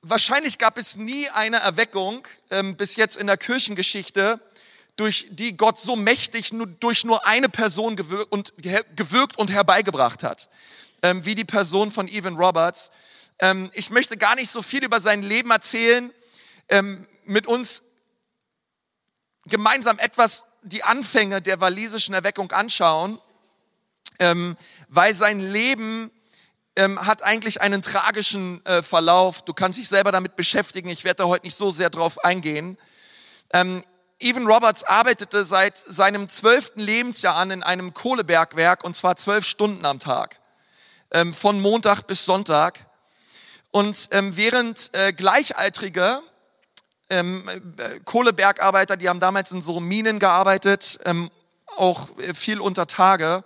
wahrscheinlich 0.00 0.58
gab 0.58 0.78
es 0.78 0.96
nie 0.96 1.28
eine 1.28 1.58
Erweckung 1.58 2.26
ähm, 2.50 2.76
bis 2.76 2.96
jetzt 2.96 3.16
in 3.16 3.26
der 3.26 3.36
Kirchengeschichte, 3.36 4.40
durch 4.96 5.26
die 5.30 5.56
Gott 5.56 5.78
so 5.78 5.94
mächtig 5.94 6.52
nur, 6.52 6.66
durch 6.66 7.04
nur 7.04 7.26
eine 7.26 7.48
Person 7.48 7.96
gewirkt 7.96 8.32
und, 8.32 8.54
gewirkt 8.96 9.36
und 9.38 9.50
herbeigebracht 9.50 10.22
hat 10.22 10.48
ähm, 11.04 11.24
wie 11.26 11.34
die 11.34 11.44
Person 11.44 11.92
von 11.92 12.08
Evan 12.08 12.36
Roberts. 12.36 12.90
Ähm, 13.38 13.70
ich 13.74 13.90
möchte 13.90 14.16
gar 14.16 14.34
nicht 14.34 14.50
so 14.50 14.62
viel 14.62 14.82
über 14.82 14.98
sein 14.98 15.22
Leben 15.22 15.50
erzählen, 15.50 16.10
ähm, 16.70 17.06
mit 17.26 17.46
uns 17.46 17.82
gemeinsam 19.44 19.98
etwas 19.98 20.44
die 20.62 20.82
Anfänge 20.82 21.42
der 21.42 21.60
walisischen 21.60 22.14
Erweckung 22.14 22.50
anschauen, 22.52 23.20
ähm, 24.18 24.56
weil 24.88 25.14
sein 25.14 25.40
Leben 25.40 26.10
ähm, 26.76 27.04
hat 27.06 27.22
eigentlich 27.22 27.60
einen 27.60 27.82
tragischen 27.82 28.64
äh, 28.66 28.82
Verlauf. 28.82 29.42
Du 29.42 29.52
kannst 29.52 29.78
dich 29.78 29.88
selber 29.88 30.12
damit 30.12 30.36
beschäftigen. 30.36 30.88
Ich 30.88 31.04
werde 31.04 31.22
da 31.22 31.24
heute 31.24 31.46
nicht 31.46 31.56
so 31.56 31.70
sehr 31.70 31.90
drauf 31.90 32.24
eingehen. 32.24 32.78
Ähm, 33.52 33.82
Evan 34.18 34.46
Roberts 34.46 34.84
arbeitete 34.84 35.44
seit 35.44 35.76
seinem 35.76 36.28
zwölften 36.28 36.80
Lebensjahr 36.80 37.36
an 37.36 37.50
in 37.50 37.62
einem 37.62 37.94
Kohlebergwerk 37.94 38.84
und 38.84 38.94
zwar 38.94 39.16
zwölf 39.16 39.44
Stunden 39.44 39.84
am 39.84 40.00
Tag 40.00 40.40
ähm, 41.10 41.32
von 41.32 41.60
Montag 41.60 42.02
bis 42.06 42.24
Sonntag. 42.24 42.86
Und 43.70 44.08
ähm, 44.12 44.36
während 44.36 44.90
äh, 44.92 45.12
Gleichaltrige, 45.12 46.20
ähm, 47.10 47.48
äh, 47.48 48.00
Kohlebergarbeiter, 48.04 48.96
die 48.96 49.08
haben 49.08 49.20
damals 49.20 49.52
in 49.52 49.60
so 49.60 49.80
Minen 49.80 50.18
gearbeitet, 50.18 51.00
ähm, 51.04 51.30
auch 51.76 52.16
äh, 52.18 52.34
viel 52.34 52.60
unter 52.60 52.86
Tage. 52.86 53.44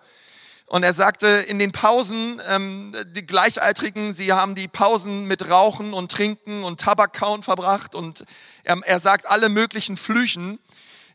Und 0.69 0.83
er 0.83 0.93
sagte, 0.93 1.27
in 1.27 1.59
den 1.59 1.73
Pausen, 1.73 2.43
ähm, 2.47 2.95
die 3.13 3.25
Gleichaltrigen, 3.25 4.13
sie 4.13 4.35
haben 4.35 4.55
die 4.55 4.69
Pausen 4.69 5.25
mit 5.25 5.49
Rauchen 5.49 5.95
und 5.95 6.13
Trinken 6.13 6.63
und 6.63 6.79
Tabakkauen 6.79 7.43
verbracht. 7.43 7.95
Und 7.95 8.27
er, 8.65 8.79
er 8.85 9.01
sagt 9.01 9.27
alle 9.27 9.49
möglichen 9.49 9.97
Flüchen. 9.97 10.59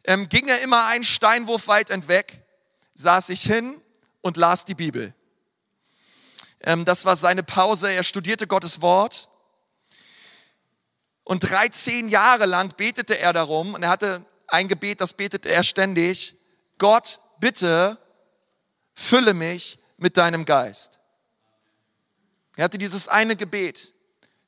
Ähm, 0.06 0.28
ging 0.28 0.48
er 0.48 0.62
immer 0.62 0.88
einen 0.88 1.04
Steinwurf 1.04 1.68
weit 1.68 1.92
entweg, 1.92 2.42
saß 2.96 3.28
sich 3.28 3.44
hin 3.44 3.80
und 4.22 4.38
las 4.38 4.66
die 4.66 4.74
Bibel. 4.74 5.14
Ähm, 6.62 6.84
das 6.84 7.06
war 7.06 7.16
seine 7.16 7.44
Pause. 7.44 7.94
Er 7.94 8.04
studierte 8.04 8.48
Gottes 8.48 8.82
Wort. 8.82 9.30
Und 11.24 11.42
13 11.50 12.10
Jahre 12.10 12.48
lang 12.48 12.76
betete 12.76 13.20
er 13.20 13.34
darum, 13.34 13.76
und 13.76 13.84
er 13.84 13.90
hatte 13.90 14.26
ein 14.48 14.68
Gebet, 14.68 15.00
das 15.00 15.14
betete 15.14 15.50
er 15.50 15.64
ständig. 15.64 16.36
Gott, 16.80 17.20
bitte 17.40 18.00
fülle 18.94 19.34
mich 19.34 19.80
mit 19.98 20.18
deinem 20.18 20.46
Geist. 20.46 21.00
Er 22.56 22.66
hatte 22.66 22.78
dieses 22.78 23.08
eine 23.08 23.36
Gebet. 23.36 23.94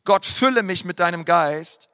Gott, 0.04 0.26
fülle 0.26 0.64
mich 0.64 0.86
mit 0.86 1.00
deinem 1.00 1.26
Geist. 1.26 1.90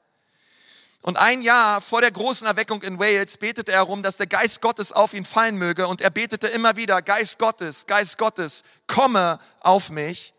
Und 1.02 1.18
ein 1.18 1.42
Jahr 1.42 1.82
vor 1.82 2.02
der 2.02 2.12
großen 2.12 2.46
Erweckung 2.46 2.84
in 2.84 3.00
Wales 3.00 3.38
betete 3.38 3.72
er 3.72 3.80
darum, 3.80 4.04
dass 4.04 4.18
der 4.18 4.28
Geist 4.28 4.62
Gottes 4.62 4.92
auf 4.92 5.14
ihn 5.14 5.26
fallen 5.26 5.58
möge. 5.58 5.88
Und 5.88 6.02
er 6.02 6.12
betete 6.12 6.48
immer 6.48 6.76
wieder, 6.76 7.02
Geist 7.02 7.40
Gottes, 7.40 7.88
Geist 7.88 8.18
Gottes, 8.18 8.64
komme 8.86 9.40
auf 9.62 9.90
mich. 9.90 10.34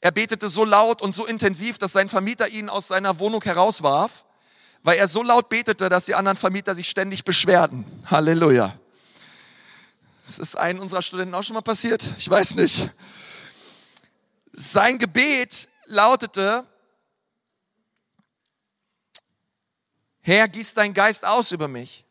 Er 0.00 0.10
betete 0.10 0.48
so 0.48 0.64
laut 0.64 1.02
und 1.02 1.14
so 1.14 1.26
intensiv, 1.26 1.76
dass 1.76 1.92
sein 1.92 2.08
Vermieter 2.08 2.48
ihn 2.48 2.70
aus 2.70 2.88
seiner 2.88 3.18
Wohnung 3.18 3.42
herauswarf, 3.42 4.24
weil 4.82 4.96
er 4.96 5.06
so 5.06 5.22
laut 5.22 5.50
betete, 5.50 5.90
dass 5.90 6.06
die 6.06 6.14
anderen 6.14 6.38
Vermieter 6.38 6.74
sich 6.74 6.88
ständig 6.88 7.24
beschwerden. 7.24 7.84
Halleluja. 8.06 8.74
Das 10.30 10.38
ist 10.38 10.54
einem 10.54 10.78
unserer 10.78 11.02
Studenten 11.02 11.34
auch 11.34 11.42
schon 11.42 11.54
mal 11.54 11.60
passiert? 11.60 12.08
Ich 12.16 12.30
weiß 12.30 12.54
nicht. 12.54 12.88
Sein 14.52 14.96
Gebet 14.96 15.68
lautete, 15.86 16.64
Herr, 20.20 20.46
gieß 20.46 20.74
dein 20.74 20.94
Geist 20.94 21.24
aus 21.24 21.50
über 21.50 21.66
mich. 21.66 22.04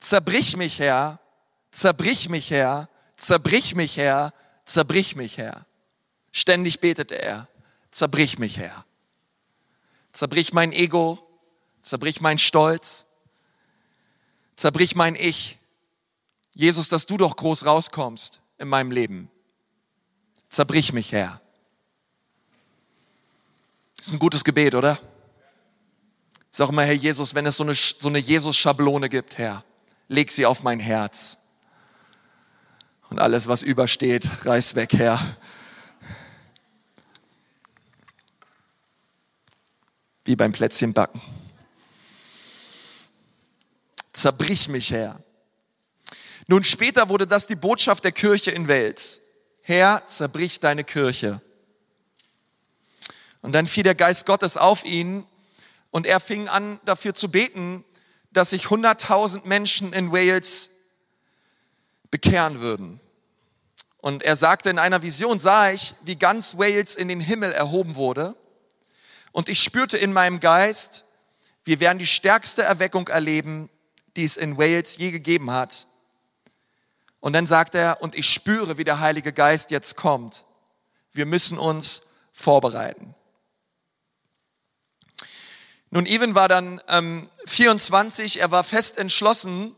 Zerbrich 0.00 0.56
mich, 0.56 0.80
Herr. 0.80 1.20
Zerbrich 1.70 2.28
mich, 2.28 2.50
Herr. 2.50 2.88
Zerbrich 3.14 3.76
mich, 3.76 3.96
Herr. 3.96 4.34
Zerbrich 4.64 5.14
mich, 5.14 5.38
Herr. 5.38 5.66
Ständig 6.32 6.80
betete 6.80 7.14
er. 7.14 7.46
Zerbrich 7.92 8.40
mich, 8.40 8.58
Herr. 8.58 8.84
Zerbrich 10.10 10.52
mein 10.52 10.72
Ego. 10.72 11.24
Zerbrich 11.80 12.20
mein 12.20 12.40
Stolz. 12.40 13.06
Zerbrich 14.56 14.96
mein 14.96 15.14
Ich. 15.14 15.59
Jesus, 16.54 16.88
dass 16.88 17.06
du 17.06 17.16
doch 17.16 17.36
groß 17.36 17.64
rauskommst 17.64 18.40
in 18.58 18.68
meinem 18.68 18.90
Leben. 18.90 19.30
Zerbrich 20.48 20.92
mich, 20.92 21.12
Herr. 21.12 21.40
Das 23.96 24.08
ist 24.08 24.12
ein 24.12 24.18
gutes 24.18 24.44
Gebet, 24.44 24.74
oder? 24.74 24.98
Sag 26.50 26.72
mal, 26.72 26.84
Herr 26.84 26.94
Jesus, 26.94 27.34
wenn 27.34 27.46
es 27.46 27.56
so 27.56 27.62
eine, 27.62 27.74
so 27.74 28.08
eine 28.08 28.18
Jesus-Schablone 28.18 29.08
gibt, 29.08 29.38
Herr, 29.38 29.64
leg 30.08 30.32
sie 30.32 30.46
auf 30.46 30.62
mein 30.62 30.80
Herz. 30.80 31.38
Und 33.08 33.20
alles, 33.20 33.46
was 33.46 33.62
übersteht, 33.62 34.28
reiß 34.44 34.74
weg, 34.74 34.92
Herr. 34.94 35.36
Wie 40.24 40.36
beim 40.36 40.52
Plätzchenbacken. 40.52 41.20
Zerbrich 44.12 44.68
mich, 44.68 44.90
Herr. 44.90 45.20
Nun 46.50 46.64
später 46.64 47.08
wurde 47.08 47.28
das 47.28 47.46
die 47.46 47.54
Botschaft 47.54 48.02
der 48.02 48.10
Kirche 48.10 48.50
in 48.50 48.66
Welt. 48.66 49.20
Herr, 49.62 50.02
zerbrich 50.08 50.58
deine 50.58 50.82
Kirche. 50.82 51.40
Und 53.40 53.52
dann 53.52 53.68
fiel 53.68 53.84
der 53.84 53.94
Geist 53.94 54.26
Gottes 54.26 54.56
auf 54.56 54.84
ihn 54.84 55.24
und 55.92 56.08
er 56.08 56.18
fing 56.18 56.48
an, 56.48 56.80
dafür 56.84 57.14
zu 57.14 57.30
beten, 57.30 57.84
dass 58.32 58.50
sich 58.50 58.64
100.000 58.64 59.46
Menschen 59.46 59.92
in 59.92 60.10
Wales 60.10 60.70
bekehren 62.10 62.58
würden. 62.58 62.98
Und 63.98 64.24
er 64.24 64.34
sagte, 64.34 64.70
in 64.70 64.80
einer 64.80 65.02
Vision 65.02 65.38
sah 65.38 65.70
ich, 65.70 65.94
wie 66.02 66.16
ganz 66.16 66.58
Wales 66.58 66.96
in 66.96 67.06
den 67.06 67.20
Himmel 67.20 67.52
erhoben 67.52 67.94
wurde. 67.94 68.34
Und 69.30 69.48
ich 69.48 69.62
spürte 69.62 69.98
in 69.98 70.12
meinem 70.12 70.40
Geist, 70.40 71.04
wir 71.62 71.78
werden 71.78 72.00
die 72.00 72.08
stärkste 72.08 72.64
Erweckung 72.64 73.06
erleben, 73.06 73.70
die 74.16 74.24
es 74.24 74.36
in 74.36 74.58
Wales 74.58 74.96
je 74.96 75.12
gegeben 75.12 75.52
hat. 75.52 75.86
Und 77.20 77.34
dann 77.34 77.46
sagt 77.46 77.74
er, 77.74 78.00
und 78.00 78.14
ich 78.14 78.28
spüre, 78.28 78.78
wie 78.78 78.84
der 78.84 79.00
Heilige 79.00 79.32
Geist 79.32 79.70
jetzt 79.70 79.96
kommt. 79.96 80.44
Wir 81.12 81.26
müssen 81.26 81.58
uns 81.58 82.12
vorbereiten. 82.32 83.14
Nun, 85.90 86.06
Evan 86.06 86.34
war 86.34 86.48
dann 86.48 86.80
ähm, 86.88 87.28
24, 87.46 88.40
er 88.40 88.50
war 88.50 88.62
fest 88.62 88.96
entschlossen, 88.96 89.74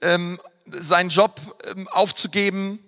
ähm, 0.00 0.40
seinen 0.66 1.08
Job 1.10 1.40
ähm, 1.66 1.88
aufzugeben 1.88 2.78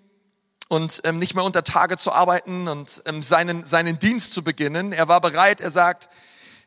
und 0.68 1.00
ähm, 1.02 1.18
nicht 1.18 1.34
mehr 1.34 1.42
unter 1.42 1.64
Tage 1.64 1.96
zu 1.96 2.12
arbeiten 2.12 2.68
und 2.68 3.02
ähm, 3.06 3.20
seinen, 3.20 3.64
seinen 3.64 3.98
Dienst 3.98 4.32
zu 4.32 4.44
beginnen. 4.44 4.92
Er 4.92 5.08
war 5.08 5.20
bereit, 5.20 5.60
er 5.60 5.72
sagt, 5.72 6.08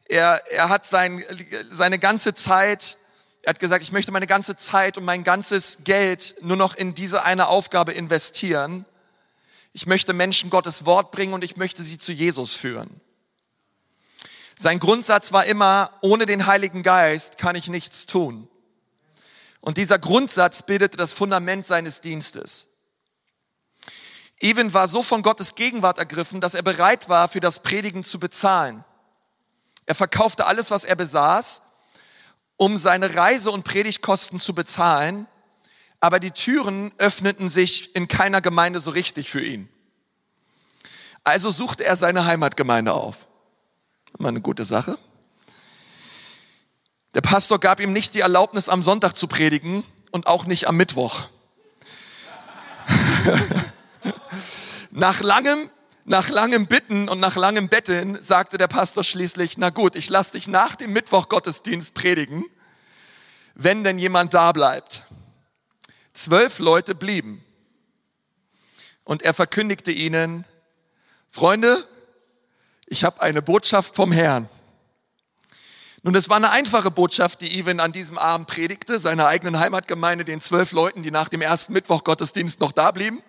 er, 0.09 0.45
er 0.51 0.67
hat 0.67 0.85
sein, 0.85 1.23
seine 1.71 1.97
ganze 1.97 2.33
Zeit, 2.33 2.97
er 3.43 3.49
hat 3.49 3.59
gesagt, 3.59 3.83
ich 3.83 3.91
möchte 3.91 4.13
meine 4.13 4.25
ganze 4.25 4.55
Zeit 4.55 4.97
und 4.97 5.03
mein 5.03 5.25
ganzes 5.25 5.79
Geld 5.83 6.35
nur 6.41 6.55
noch 6.55 6.75
in 6.75 6.95
diese 6.95 7.25
eine 7.25 7.49
Aufgabe 7.49 7.91
investieren. 7.91 8.85
Ich 9.73 9.85
möchte 9.85 10.13
Menschen 10.13 10.49
Gottes 10.49 10.85
Wort 10.85 11.11
bringen 11.11 11.33
und 11.33 11.43
ich 11.43 11.57
möchte 11.57 11.83
sie 11.83 11.97
zu 11.97 12.13
Jesus 12.13 12.55
führen. 12.55 13.01
Sein 14.55 14.79
Grundsatz 14.79 15.33
war 15.33 15.45
immer, 15.45 15.91
ohne 16.01 16.25
den 16.25 16.45
Heiligen 16.45 16.83
Geist 16.83 17.37
kann 17.37 17.57
ich 17.57 17.67
nichts 17.67 18.05
tun. 18.05 18.47
Und 19.59 19.77
dieser 19.77 19.99
Grundsatz 19.99 20.61
bildete 20.61 20.95
das 20.95 21.11
Fundament 21.11 21.65
seines 21.65 21.99
Dienstes. 21.99 22.69
Even 24.39 24.73
war 24.73 24.87
so 24.87 25.03
von 25.03 25.21
Gottes 25.21 25.55
Gegenwart 25.55 25.97
ergriffen, 25.97 26.39
dass 26.39 26.55
er 26.55 26.63
bereit 26.63 27.09
war, 27.09 27.27
für 27.27 27.41
das 27.41 27.61
Predigen 27.61 28.05
zu 28.05 28.21
bezahlen. 28.21 28.85
Er 29.85 29.95
verkaufte 29.95 30.45
alles, 30.45 30.71
was 30.71 30.85
er 30.85 30.95
besaß, 30.95 31.61
um 32.57 32.77
seine 32.77 33.15
Reise- 33.15 33.51
und 33.51 33.63
Predigtkosten 33.63 34.39
zu 34.39 34.53
bezahlen, 34.53 35.27
aber 35.99 36.19
die 36.19 36.31
Türen 36.31 36.91
öffneten 36.97 37.49
sich 37.49 37.95
in 37.95 38.07
keiner 38.07 38.41
Gemeinde 38.41 38.79
so 38.79 38.91
richtig 38.91 39.29
für 39.29 39.43
ihn. 39.43 39.69
Also 41.23 41.51
suchte 41.51 41.85
er 41.85 41.95
seine 41.95 42.25
Heimatgemeinde 42.25 42.93
auf. 42.93 43.27
Immer 44.19 44.29
eine 44.29 44.41
gute 44.41 44.65
Sache. 44.65 44.97
Der 47.13 47.21
Pastor 47.21 47.59
gab 47.59 47.79
ihm 47.79 47.93
nicht 47.93 48.15
die 48.15 48.19
Erlaubnis, 48.19 48.69
am 48.69 48.83
Sonntag 48.83 49.15
zu 49.15 49.27
predigen 49.27 49.83
und 50.11 50.27
auch 50.27 50.45
nicht 50.45 50.67
am 50.67 50.75
Mittwoch. 50.75 51.23
nach 54.91 55.21
langem, 55.21 55.69
nach 56.05 56.29
langem 56.29 56.67
Bitten 56.67 57.07
und 57.07 57.19
nach 57.19 57.35
langem 57.35 57.69
Betteln 57.69 58.21
sagte 58.21 58.57
der 58.57 58.67
Pastor 58.67 59.03
schließlich, 59.03 59.57
na 59.57 59.69
gut, 59.69 59.95
ich 59.95 60.09
lasse 60.09 60.33
dich 60.33 60.47
nach 60.47 60.75
dem 60.75 60.91
Mittwochgottesdienst 60.91 61.93
predigen, 61.93 62.45
wenn 63.55 63.83
denn 63.83 63.99
jemand 63.99 64.33
da 64.33 64.51
bleibt. 64.51 65.03
Zwölf 66.13 66.59
Leute 66.59 66.93
blieben. 66.93 67.43
Und 69.03 69.21
er 69.21 69.33
verkündigte 69.33 69.91
ihnen, 69.91 70.45
Freunde, 71.29 71.87
ich 72.85 73.03
habe 73.03 73.21
eine 73.21 73.41
Botschaft 73.41 73.95
vom 73.95 74.11
Herrn. 74.11 74.49
Nun, 76.03 76.15
es 76.15 76.29
war 76.29 76.35
eine 76.35 76.51
einfache 76.51 76.91
Botschaft, 76.91 77.39
die 77.39 77.57
Ivan 77.57 77.79
an 77.79 77.93
diesem 77.93 78.17
Abend 78.17 78.47
predigte, 78.47 78.99
seiner 78.99 79.27
eigenen 79.27 79.57
Heimatgemeinde, 79.57 80.25
den 80.25 80.41
zwölf 80.41 80.73
Leuten, 80.73 81.01
die 81.01 81.11
nach 81.11 81.29
dem 81.29 81.41
ersten 81.41 81.71
Mittwoch 81.71 82.03
Gottesdienst 82.03 82.59
noch 82.59 82.73
da 82.73 82.91
blieben. 82.91 83.23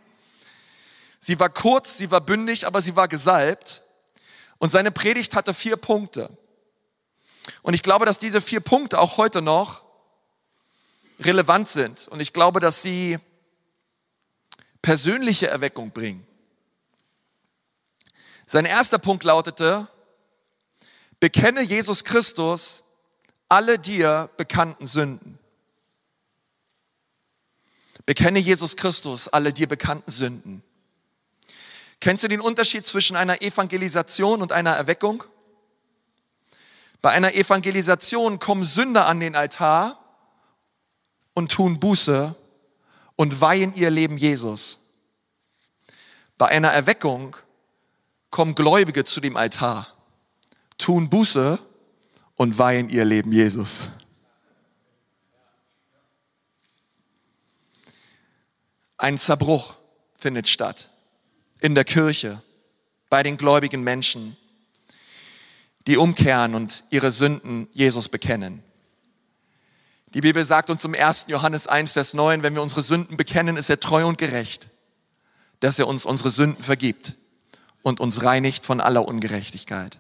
Sie 1.25 1.41
war 1.41 1.49
kurz, 1.49 1.97
sie 1.97 2.11
war 2.11 2.21
bündig, 2.21 2.67
aber 2.67 2.83
sie 2.83 2.97
war 2.97 3.09
gesalbt. 3.09 3.81
Und 4.59 4.69
seine 4.69 4.91
Predigt 4.91 5.35
hatte 5.35 5.55
vier 5.55 5.79
Punkte. 5.79 6.37
Und 7.63 7.73
ich 7.73 7.83
glaube, 7.83 8.05
dass 8.05 8.19
diese 8.19 8.43
vier 8.43 8.61
Punkte 8.61 8.99
auch 8.99 9.17
heute 9.17 9.41
noch 9.41 9.87
relevant 11.19 11.67
sind. 11.67 12.09
Und 12.09 12.21
ich 12.21 12.35
glaube, 12.35 12.61
dass 12.61 12.83
sie 12.83 13.19
persönliche 14.83 15.47
Erweckung 15.47 15.93
bringen. 15.93 16.27
Sein 18.45 18.67
erster 18.67 18.99
Punkt 18.99 19.25
lautete, 19.25 19.89
Bekenne 21.21 21.63
Jesus 21.63 22.05
Christus 22.05 22.85
alle 23.49 23.79
dir 23.79 24.29
bekannten 24.37 24.87
Sünden. 24.87 25.39
Bekenne 28.05 28.41
Jesus 28.41 28.77
Christus 28.77 29.29
alle 29.29 29.55
dir 29.55 29.67
bekannten 29.67 30.11
Sünden. 30.11 30.63
Kennst 32.05 32.23
du 32.23 32.29
den 32.29 32.43
Unterschied 32.43 32.87
zwischen 32.87 33.17
einer 33.17 33.41
Evangelisation 33.41 34.43
und 34.43 34.53
einer 34.53 34.77
Erweckung? 34.77 35.25
Bei 37.01 37.13
einer 37.13 37.33
Evangelisation 37.33 38.39
kommen 38.39 38.63
Sünder 38.63 39.07
an 39.07 39.21
den 39.21 39.35
Altar 39.35 39.99
und 41.33 41.51
tun 41.51 41.81
Buße 41.81 42.35
und 43.17 43.41
weihen 43.41 43.73
ihr 43.73 43.89
Leben 43.89 44.19
Jesus. 44.19 44.81
Bei 46.37 46.49
einer 46.49 46.69
Erweckung 46.69 47.39
kommen 48.29 48.55
Gläubige 48.55 49.07
zu 49.07 49.23
dem 49.23 49.39
Altar 49.39 49.87
tun 50.77 51.09
Buße 51.09 51.59
und 52.37 52.59
weihen 52.59 52.91
ihr 52.91 53.07
Leben 53.07 53.33
Jesus. 53.33 53.85
Ein 58.99 59.17
Zerbruch 59.17 59.79
findet 60.15 60.51
statt 60.51 60.91
in 61.65 61.75
der 61.75 61.85
Kirche, 61.85 62.43
bei 63.09 63.23
den 63.23 63.39
gläubigen 63.39 63.83
Menschen, 63.83 64.37
die 65.87 65.97
umkehren 65.97 66.55
und 66.55 66.85
ihre 66.91 67.11
Sünden 67.11 67.69
Jesus 67.73 68.11
bekennen. 68.11 68.63
Die 70.13 70.21
Bibel 70.21 70.45
sagt 70.45 70.69
uns 70.69 70.85
im 70.85 70.95
1. 70.95 71.29
Johannes 71.29 71.67
1, 71.67 71.95
Vers 71.95 72.13
9, 72.13 72.43
wenn 72.43 72.55
wir 72.55 72.61
unsere 72.61 72.83
Sünden 72.83 73.17
bekennen, 73.17 73.57
ist 73.57 73.71
er 73.71 73.81
treu 73.81 74.07
und 74.07 74.19
gerecht, 74.19 74.69
dass 75.61 75.79
er 75.79 75.89
uns 75.89 76.05
unsere 76.05 76.29
Sünden 76.29 76.63
vergibt 76.63 77.15
und 77.83 77.99
uns 77.99 78.23
reinigt 78.23 78.67
von 78.67 78.83
aller 78.83 79.09
Ungerechtigkeit. 79.09 79.99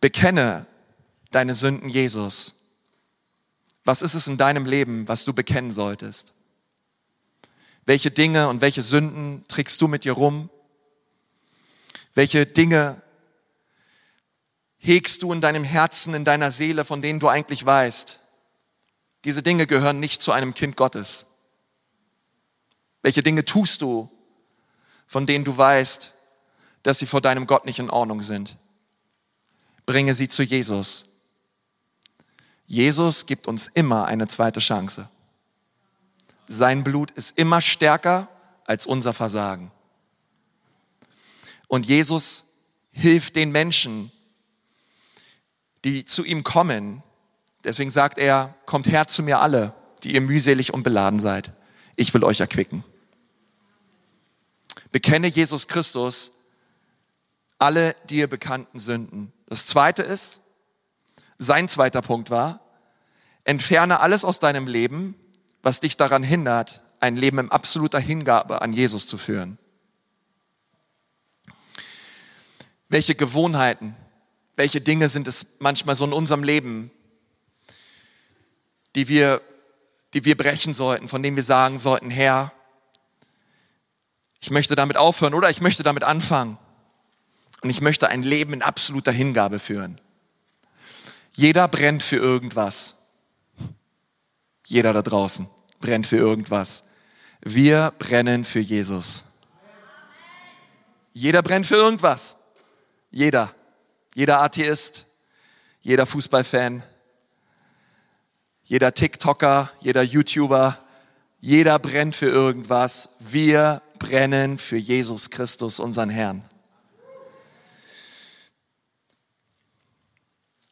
Bekenne 0.00 0.64
deine 1.32 1.52
Sünden 1.54 1.90
Jesus. 1.90 2.62
Was 3.84 4.00
ist 4.00 4.14
es 4.14 4.26
in 4.26 4.38
deinem 4.38 4.64
Leben, 4.64 5.06
was 5.06 5.26
du 5.26 5.34
bekennen 5.34 5.70
solltest? 5.70 6.32
Welche 7.88 8.10
Dinge 8.10 8.50
und 8.50 8.60
welche 8.60 8.82
Sünden 8.82 9.46
trägst 9.48 9.80
du 9.80 9.88
mit 9.88 10.04
dir 10.04 10.12
rum? 10.12 10.50
Welche 12.12 12.44
Dinge 12.44 13.00
hegst 14.76 15.22
du 15.22 15.32
in 15.32 15.40
deinem 15.40 15.64
Herzen, 15.64 16.12
in 16.12 16.26
deiner 16.26 16.50
Seele, 16.50 16.84
von 16.84 17.00
denen 17.00 17.18
du 17.18 17.28
eigentlich 17.28 17.64
weißt, 17.64 18.18
diese 19.24 19.42
Dinge 19.42 19.66
gehören 19.66 20.00
nicht 20.00 20.20
zu 20.20 20.32
einem 20.32 20.52
Kind 20.52 20.76
Gottes? 20.76 21.38
Welche 23.00 23.22
Dinge 23.22 23.46
tust 23.46 23.80
du, 23.80 24.10
von 25.06 25.24
denen 25.24 25.46
du 25.46 25.56
weißt, 25.56 26.12
dass 26.82 26.98
sie 26.98 27.06
vor 27.06 27.22
deinem 27.22 27.46
Gott 27.46 27.64
nicht 27.64 27.78
in 27.78 27.88
Ordnung 27.88 28.20
sind? 28.20 28.58
bringe 29.86 30.14
sie 30.14 30.28
zu 30.28 30.42
Jesus. 30.42 31.06
Jesus 32.66 33.24
gibt 33.24 33.48
uns 33.48 33.68
immer 33.68 34.04
eine 34.04 34.28
zweite 34.28 34.60
Chance. 34.60 35.08
Sein 36.48 36.82
Blut 36.82 37.10
ist 37.10 37.38
immer 37.38 37.60
stärker 37.60 38.28
als 38.64 38.86
unser 38.86 39.12
Versagen. 39.12 39.70
Und 41.68 41.86
Jesus 41.86 42.54
hilft 42.90 43.36
den 43.36 43.52
Menschen, 43.52 44.10
die 45.84 46.04
zu 46.04 46.24
ihm 46.24 46.42
kommen. 46.42 47.02
Deswegen 47.64 47.90
sagt 47.90 48.18
er, 48.18 48.54
kommt 48.66 48.86
her 48.86 49.06
zu 49.06 49.22
mir 49.22 49.40
alle, 49.40 49.74
die 50.02 50.14
ihr 50.14 50.20
mühselig 50.20 50.72
und 50.72 50.82
beladen 50.82 51.20
seid. 51.20 51.52
Ich 51.96 52.12
will 52.14 52.24
euch 52.24 52.40
erquicken. 52.40 52.84
Bekenne 54.90 55.26
Jesus 55.26 55.68
Christus 55.68 56.32
alle 57.58 57.94
dir 58.08 58.28
bekannten 58.28 58.78
Sünden. 58.78 59.32
Das 59.46 59.66
zweite 59.66 60.02
ist, 60.02 60.42
sein 61.38 61.68
zweiter 61.68 62.02
Punkt 62.02 62.30
war, 62.30 62.60
entferne 63.44 64.00
alles 64.00 64.24
aus 64.24 64.38
deinem 64.38 64.66
Leben, 64.66 65.14
was 65.68 65.80
dich 65.80 65.98
daran 65.98 66.22
hindert, 66.22 66.80
ein 66.98 67.18
Leben 67.18 67.40
in 67.40 67.50
absoluter 67.50 67.98
Hingabe 67.98 68.62
an 68.62 68.72
Jesus 68.72 69.06
zu 69.06 69.18
führen. 69.18 69.58
Welche 72.88 73.14
Gewohnheiten, 73.14 73.94
welche 74.56 74.80
Dinge 74.80 75.10
sind 75.10 75.28
es 75.28 75.58
manchmal 75.58 75.94
so 75.94 76.06
in 76.06 76.14
unserem 76.14 76.42
Leben, 76.42 76.90
die 78.94 79.08
wir, 79.08 79.42
die 80.14 80.24
wir 80.24 80.38
brechen 80.38 80.72
sollten, 80.72 81.06
von 81.06 81.22
denen 81.22 81.36
wir 81.36 81.42
sagen 81.42 81.80
sollten, 81.80 82.08
Herr, 82.08 82.50
ich 84.40 84.50
möchte 84.50 84.74
damit 84.74 84.96
aufhören 84.96 85.34
oder 85.34 85.50
ich 85.50 85.60
möchte 85.60 85.82
damit 85.82 86.02
anfangen. 86.02 86.56
Und 87.60 87.68
ich 87.68 87.82
möchte 87.82 88.08
ein 88.08 88.22
Leben 88.22 88.54
in 88.54 88.62
absoluter 88.62 89.12
Hingabe 89.12 89.58
führen. 89.58 90.00
Jeder 91.34 91.68
brennt 91.68 92.02
für 92.02 92.16
irgendwas. 92.16 92.94
Jeder 94.64 94.94
da 94.94 95.02
draußen 95.02 95.46
brennt 95.80 96.06
für 96.06 96.16
irgendwas. 96.16 96.90
Wir 97.40 97.92
brennen 97.98 98.44
für 98.44 98.60
Jesus. 98.60 99.24
Jeder 101.12 101.42
brennt 101.42 101.66
für 101.66 101.76
irgendwas. 101.76 102.36
Jeder. 103.10 103.54
Jeder 104.14 104.40
Atheist, 104.40 105.06
jeder 105.80 106.04
Fußballfan, 106.04 106.82
jeder 108.64 108.92
TikToker, 108.92 109.70
jeder 109.80 110.02
YouTuber, 110.02 110.78
jeder 111.40 111.78
brennt 111.78 112.16
für 112.16 112.28
irgendwas. 112.28 113.16
Wir 113.20 113.80
brennen 113.98 114.58
für 114.58 114.76
Jesus 114.76 115.30
Christus, 115.30 115.78
unseren 115.78 116.10
Herrn. 116.10 116.44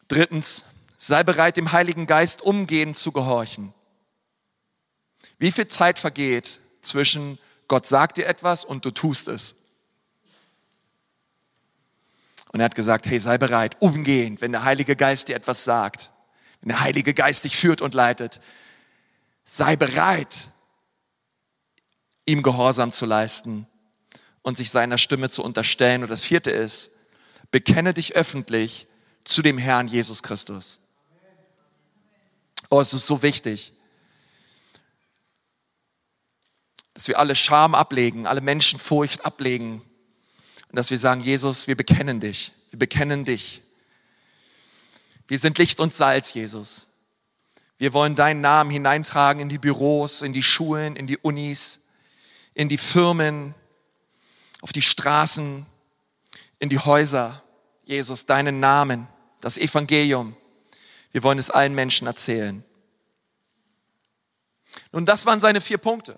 Drittens, 0.08 0.64
sei 0.96 1.22
bereit, 1.22 1.56
dem 1.56 1.72
Heiligen 1.72 2.06
Geist 2.06 2.42
umgehend 2.42 2.96
zu 2.96 3.12
gehorchen. 3.12 3.72
Wie 5.38 5.52
viel 5.52 5.68
Zeit 5.68 5.98
vergeht 5.98 6.60
zwischen 6.80 7.38
Gott 7.68 7.86
sagt 7.86 8.16
dir 8.16 8.26
etwas 8.26 8.64
und 8.64 8.84
du 8.84 8.90
tust 8.90 9.28
es? 9.28 9.56
Und 12.52 12.60
er 12.60 12.64
hat 12.64 12.74
gesagt, 12.74 13.06
hey, 13.06 13.18
sei 13.18 13.38
bereit, 13.38 13.76
umgehend, 13.80 14.40
wenn 14.40 14.52
der 14.52 14.64
Heilige 14.64 14.96
Geist 14.96 15.28
dir 15.28 15.36
etwas 15.36 15.64
sagt, 15.64 16.10
wenn 16.60 16.68
der 16.68 16.80
Heilige 16.80 17.12
Geist 17.12 17.44
dich 17.44 17.56
führt 17.56 17.82
und 17.82 17.92
leitet, 17.92 18.40
sei 19.44 19.76
bereit, 19.76 20.48
ihm 22.24 22.42
Gehorsam 22.42 22.92
zu 22.92 23.06
leisten 23.06 23.66
und 24.42 24.56
sich 24.56 24.70
seiner 24.70 24.98
Stimme 24.98 25.30
zu 25.30 25.42
unterstellen. 25.42 26.02
Und 26.02 26.10
das 26.10 26.24
vierte 26.24 26.50
ist, 26.50 26.92
bekenne 27.50 27.94
dich 27.94 28.16
öffentlich 28.16 28.86
zu 29.24 29.42
dem 29.42 29.58
Herrn 29.58 29.88
Jesus 29.88 30.22
Christus. 30.22 30.80
Oh, 32.70 32.80
es 32.80 32.92
ist 32.92 33.06
so 33.06 33.22
wichtig, 33.22 33.72
dass 36.96 37.08
wir 37.08 37.18
alle 37.18 37.36
Scham 37.36 37.74
ablegen, 37.74 38.26
alle 38.26 38.40
Menschenfurcht 38.40 39.26
ablegen 39.26 39.82
und 40.70 40.76
dass 40.76 40.90
wir 40.90 40.96
sagen, 40.96 41.20
Jesus, 41.20 41.66
wir 41.66 41.76
bekennen 41.76 42.20
dich, 42.20 42.52
wir 42.70 42.78
bekennen 42.78 43.26
dich. 43.26 43.60
Wir 45.28 45.38
sind 45.38 45.58
Licht 45.58 45.78
und 45.78 45.92
Salz, 45.92 46.32
Jesus. 46.32 46.86
Wir 47.76 47.92
wollen 47.92 48.14
deinen 48.14 48.40
Namen 48.40 48.70
hineintragen 48.70 49.42
in 49.42 49.50
die 49.50 49.58
Büros, 49.58 50.22
in 50.22 50.32
die 50.32 50.42
Schulen, 50.42 50.96
in 50.96 51.06
die 51.06 51.18
Unis, 51.18 51.88
in 52.54 52.70
die 52.70 52.78
Firmen, 52.78 53.54
auf 54.62 54.72
die 54.72 54.80
Straßen, 54.80 55.66
in 56.60 56.68
die 56.70 56.78
Häuser. 56.78 57.42
Jesus, 57.84 58.24
deinen 58.24 58.58
Namen, 58.58 59.06
das 59.42 59.58
Evangelium. 59.58 60.34
Wir 61.12 61.22
wollen 61.22 61.38
es 61.38 61.50
allen 61.50 61.74
Menschen 61.74 62.06
erzählen. 62.06 62.64
Nun, 64.92 65.04
das 65.04 65.26
waren 65.26 65.40
seine 65.40 65.60
vier 65.60 65.76
Punkte. 65.76 66.16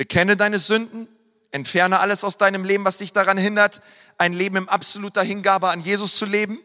Bekenne 0.00 0.34
deine 0.34 0.58
Sünden, 0.58 1.08
entferne 1.50 2.00
alles 2.00 2.24
aus 2.24 2.38
deinem 2.38 2.64
Leben, 2.64 2.86
was 2.86 2.96
dich 2.96 3.12
daran 3.12 3.36
hindert, 3.36 3.82
ein 4.16 4.32
Leben 4.32 4.56
im 4.56 4.66
absoluter 4.66 5.22
Hingabe 5.22 5.68
an 5.68 5.82
Jesus 5.82 6.16
zu 6.16 6.24
leben. 6.24 6.58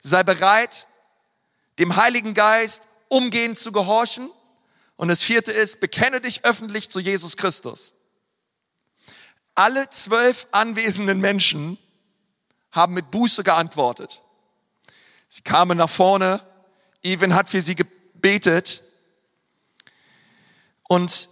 Sei 0.00 0.24
bereit, 0.24 0.88
dem 1.78 1.94
Heiligen 1.94 2.34
Geist 2.34 2.88
umgehend 3.06 3.56
zu 3.56 3.70
gehorchen. 3.70 4.28
Und 4.96 5.06
das 5.06 5.22
vierte 5.22 5.52
ist, 5.52 5.78
bekenne 5.78 6.20
dich 6.20 6.44
öffentlich 6.44 6.90
zu 6.90 6.98
Jesus 6.98 7.36
Christus. 7.36 7.94
Alle 9.54 9.88
zwölf 9.90 10.48
anwesenden 10.50 11.20
Menschen 11.20 11.78
haben 12.72 12.94
mit 12.94 13.12
Buße 13.12 13.44
geantwortet. 13.44 14.22
Sie 15.28 15.42
kamen 15.42 15.78
nach 15.78 15.88
vorne, 15.88 16.40
Evan 17.04 17.32
hat 17.32 17.48
für 17.48 17.60
sie 17.60 17.76
gebetet 17.76 18.82
und 20.88 21.28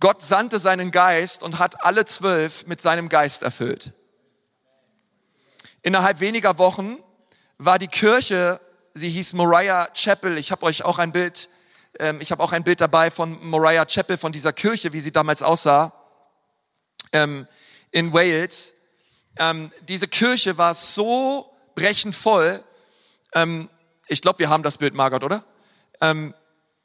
Gott 0.00 0.22
sandte 0.22 0.58
seinen 0.58 0.90
Geist 0.90 1.42
und 1.42 1.58
hat 1.58 1.84
alle 1.84 2.04
zwölf 2.04 2.66
mit 2.66 2.80
seinem 2.80 3.08
Geist 3.08 3.42
erfüllt. 3.42 3.92
Innerhalb 5.82 6.20
weniger 6.20 6.58
Wochen 6.58 6.98
war 7.58 7.78
die 7.78 7.88
Kirche, 7.88 8.60
sie 8.94 9.08
hieß 9.08 9.32
Moriah 9.32 9.88
Chapel. 9.94 10.38
Ich 10.38 10.52
habe 10.52 10.66
euch 10.66 10.84
auch 10.84 10.98
ein 10.98 11.12
Bild, 11.12 11.48
ähm, 11.98 12.20
ich 12.20 12.30
habe 12.30 12.42
auch 12.42 12.52
ein 12.52 12.62
Bild 12.62 12.80
dabei 12.80 13.10
von 13.10 13.38
Moriah 13.44 13.86
Chapel, 13.86 14.16
von 14.16 14.32
dieser 14.32 14.52
Kirche, 14.52 14.92
wie 14.92 15.00
sie 15.00 15.12
damals 15.12 15.42
aussah, 15.42 15.92
ähm, 17.12 17.46
in 17.90 18.12
Wales. 18.12 18.74
Ähm, 19.36 19.70
diese 19.82 20.08
Kirche 20.08 20.58
war 20.58 20.74
so 20.74 21.52
brechend 21.74 22.14
voll. 22.14 22.62
Ähm, 23.34 23.68
ich 24.06 24.22
glaube, 24.22 24.38
wir 24.38 24.50
haben 24.50 24.62
das 24.62 24.78
Bild, 24.78 24.94
Margot, 24.94 25.24
oder? 25.24 25.44
Ähm, 26.00 26.34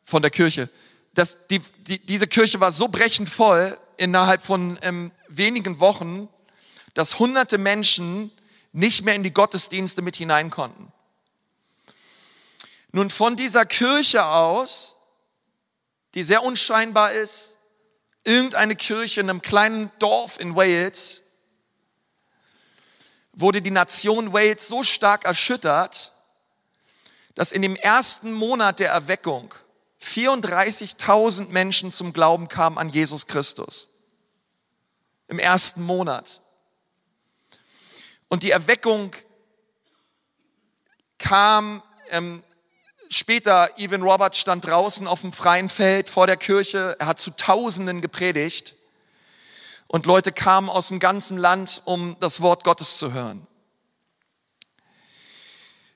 von 0.04 0.22
der 0.22 0.32
Kirche. 0.32 0.70
Das, 1.14 1.48
die, 1.48 1.60
die, 1.60 2.00
diese 2.00 2.28
Kirche 2.28 2.60
war 2.60 2.72
so 2.72 2.88
brechend 2.88 3.30
voll 3.30 3.78
innerhalb 3.98 4.42
von 4.42 4.80
ähm, 4.82 5.12
wenigen 5.28 5.80
Wochen, 5.80 6.28
dass 6.94 7.20
hunderte 7.20 7.58
Menschen 7.58 8.32
nicht 8.72 9.04
mehr 9.04 9.14
in 9.14 9.24
die 9.24 9.34
Gottesdienste 9.34 10.02
mit 10.02 10.16
hinein 10.16 10.50
konnten. 10.50 10.92
Nun 12.92 13.10
von 13.10 13.36
dieser 13.36 13.66
Kirche 13.66 14.26
aus, 14.26 14.96
die 16.14 16.24
sehr 16.24 16.44
unscheinbar 16.44 17.12
ist, 17.14 17.58
irgendeine 18.24 18.76
Kirche 18.76 19.22
in 19.22 19.30
einem 19.30 19.42
kleinen 19.42 19.92
Dorf 20.00 20.40
in 20.40 20.56
Wales, 20.56 21.24
wurde 23.34 23.62
die 23.62 23.72
Nation 23.72 24.32
Wales 24.32 24.68
so 24.68 24.84
stark 24.84 25.26
erschüttert, 25.26 26.12
dass 27.36 27.52
in 27.52 27.64
dem 27.64 27.76
ersten 27.76 28.32
Monat 28.32 28.80
der 28.80 28.92
Erweckung 28.92 29.54
34.000 30.04 31.50
Menschen 31.50 31.92
zum 31.92 32.14
Glauben 32.14 32.48
kamen 32.48 32.78
an 32.78 32.90
Jesus 32.90 33.28
Christus. 33.28 33.90
Im 35.28 35.40
ersten 35.40 35.82
Monat. 35.82 36.42
Und 38.28 38.44
die 38.44 38.52
Erweckung 38.52 39.12
kam 41.18 41.82
ähm, 42.10 42.44
später, 43.10 43.70
Evan 43.78 44.02
Roberts 44.02 44.40
stand 44.40 44.66
draußen 44.66 45.08
auf 45.08 45.22
dem 45.22 45.32
freien 45.32 45.70
Feld 45.70 46.10
vor 46.10 46.28
der 46.28 46.38
Kirche, 46.38 46.96
er 47.00 47.08
hat 47.08 47.20
zu 47.20 47.32
Tausenden 47.32 48.02
gepredigt 48.02 48.76
und 49.88 50.06
Leute 50.06 50.32
kamen 50.32 50.70
aus 50.70 50.90
dem 50.90 51.00
ganzen 51.00 51.38
Land, 51.38 51.82
um 51.86 52.18
das 52.20 52.42
Wort 52.42 52.64
Gottes 52.64 52.98
zu 52.98 53.14
hören. 53.14 53.48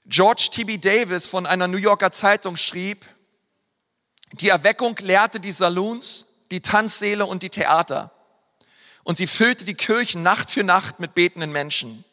George 0.05 0.49
T.B. 0.51 0.77
Davis 0.77 1.27
von 1.27 1.45
einer 1.45 1.67
New 1.67 1.77
Yorker 1.77 2.11
Zeitung 2.11 2.55
schrieb, 2.55 3.05
die 4.33 4.49
Erweckung 4.49 4.95
lehrte 4.97 5.39
die 5.39 5.51
Saloons, 5.51 6.25
die 6.51 6.61
Tanzsäle 6.61 7.25
und 7.25 7.43
die 7.43 7.49
Theater. 7.49 8.11
Und 9.03 9.17
sie 9.17 9.27
füllte 9.27 9.65
die 9.65 9.73
Kirchen 9.73 10.23
Nacht 10.23 10.51
für 10.51 10.63
Nacht 10.63 10.99
mit 10.99 11.13
betenden 11.13 11.51
Menschen. 11.51 12.03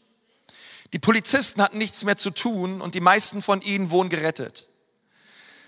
Die 0.92 1.00
Polizisten 1.00 1.60
hatten 1.60 1.78
nichts 1.78 2.04
mehr 2.04 2.16
zu 2.16 2.30
tun 2.30 2.80
und 2.80 2.94
die 2.94 3.00
meisten 3.00 3.42
von 3.42 3.60
ihnen 3.62 3.90
wurden 3.90 4.10
gerettet. 4.10 4.68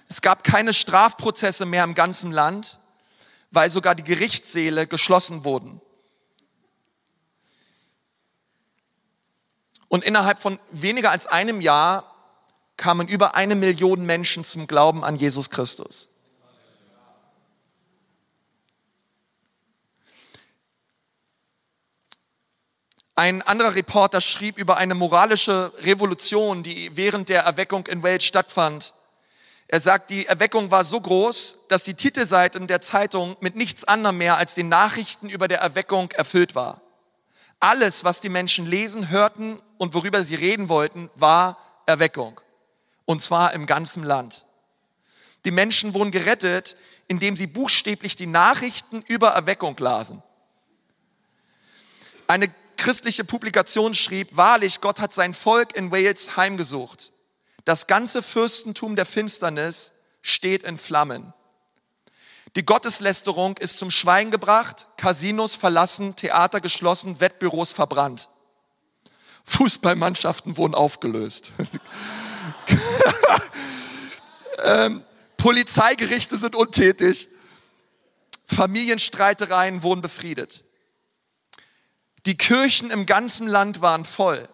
Es 0.09 0.23
gab 0.23 0.45
keine 0.45 0.73
Strafprozesse 0.73 1.67
mehr 1.67 1.83
im 1.83 1.95
ganzen 1.95 2.31
Land, 2.31 2.79
weil 3.51 3.69
sogar 3.69 3.97
die 3.97 4.05
Gerichtssäle 4.05 4.87
geschlossen 4.87 5.45
wurden. 5.45 5.81
Und 9.89 10.05
innerhalb 10.05 10.41
von 10.41 10.61
weniger 10.71 11.11
als 11.11 11.27
einem 11.27 11.61
Jahr 11.61 12.15
kamen 12.77 13.09
über 13.09 13.35
eine 13.35 13.55
Million 13.57 14.05
Menschen 14.05 14.45
zum 14.45 14.67
Glauben 14.67 15.03
an 15.03 15.17
Jesus 15.17 15.51
Christus. 15.51 16.09
Ein 23.19 23.41
anderer 23.41 23.75
Reporter 23.75 24.21
schrieb 24.21 24.59
über 24.59 24.77
eine 24.77 24.95
moralische 24.95 25.73
Revolution, 25.79 26.63
die 26.63 26.95
während 26.99 27.31
der 27.31 27.45
Erweckung 27.45 27.87
in 27.87 28.03
Wales 28.03 28.25
stattfand. 28.25 28.93
Er 29.69 29.81
sagt, 29.81 30.11
die 30.11 30.27
Erweckung 30.27 30.71
war 30.71 30.85
so 30.85 31.01
groß, 31.01 31.65
dass 31.71 31.83
die 31.83 31.95
Titelseiten 31.95 32.67
der 32.67 32.83
Zeitung 32.83 33.35
mit 33.41 33.57
nichts 33.57 33.85
anderem 33.85 34.19
mehr 34.19 34.37
als 34.37 34.55
den 34.55 34.69
Nachrichten 34.69 35.31
über 35.31 35.49
der 35.49 35.61
Erweckung 35.61 36.11
erfüllt 36.13 36.55
war. 36.55 36.83
Alles, 37.59 38.05
was 38.05 38.21
die 38.21 38.29
Menschen 38.29 38.67
lesen, 38.67 39.09
hörten 39.09 39.59
und 39.79 39.95
worüber 39.95 40.23
sie 40.23 40.35
reden 40.35 40.69
wollten, 40.69 41.09
war 41.15 41.57
Erweckung. 41.87 42.39
Und 43.07 43.23
zwar 43.23 43.55
im 43.55 43.65
ganzen 43.65 44.03
Land. 44.03 44.45
Die 45.47 45.51
Menschen 45.53 45.95
wurden 45.95 46.11
gerettet, 46.11 46.77
indem 47.09 47.35
sie 47.35 47.47
buchstäblich 47.47 48.15
die 48.15 48.27
Nachrichten 48.27 49.03
über 49.09 49.31
Erweckung 49.31 49.75
lasen. 49.79 50.23
Eine 52.27 52.51
christliche 52.87 53.25
Publikation 53.25 53.95
schrieb, 53.95 54.37
wahrlich, 54.37 54.81
Gott 54.81 55.01
hat 55.01 55.13
sein 55.13 55.35
Volk 55.35 55.75
in 55.75 55.91
Wales 55.91 56.37
heimgesucht. 56.37 57.11
Das 57.65 57.89
ganze 57.89 58.23
Fürstentum 58.23 58.95
der 58.95 59.05
Finsternis 59.05 59.91
steht 60.23 60.63
in 60.63 60.79
Flammen. 60.79 61.35
Die 62.55 62.65
Gotteslästerung 62.65 63.57
ist 63.57 63.79
zum 63.79 63.91
Schweigen 63.91 64.31
gebracht, 64.31 64.87
Casinos 64.99 65.57
verlassen, 65.57 66.15
Theater 66.15 66.61
geschlossen, 66.61 67.19
Wettbüros 67.19 67.73
verbrannt. 67.73 68.29
Fußballmannschaften 69.47 70.57
wurden 70.57 70.77
aufgelöst. 70.77 71.51
ähm, 74.63 75.03
Polizeigerichte 75.37 76.37
sind 76.37 76.55
untätig. 76.55 77.29
Familienstreitereien 78.47 79.83
wurden 79.83 80.03
befriedet. 80.03 80.66
Die 82.27 82.37
Kirchen 82.37 82.91
im 82.91 83.07
ganzen 83.07 83.47
Land 83.47 83.81
waren 83.81 84.05
voll. 84.05 84.49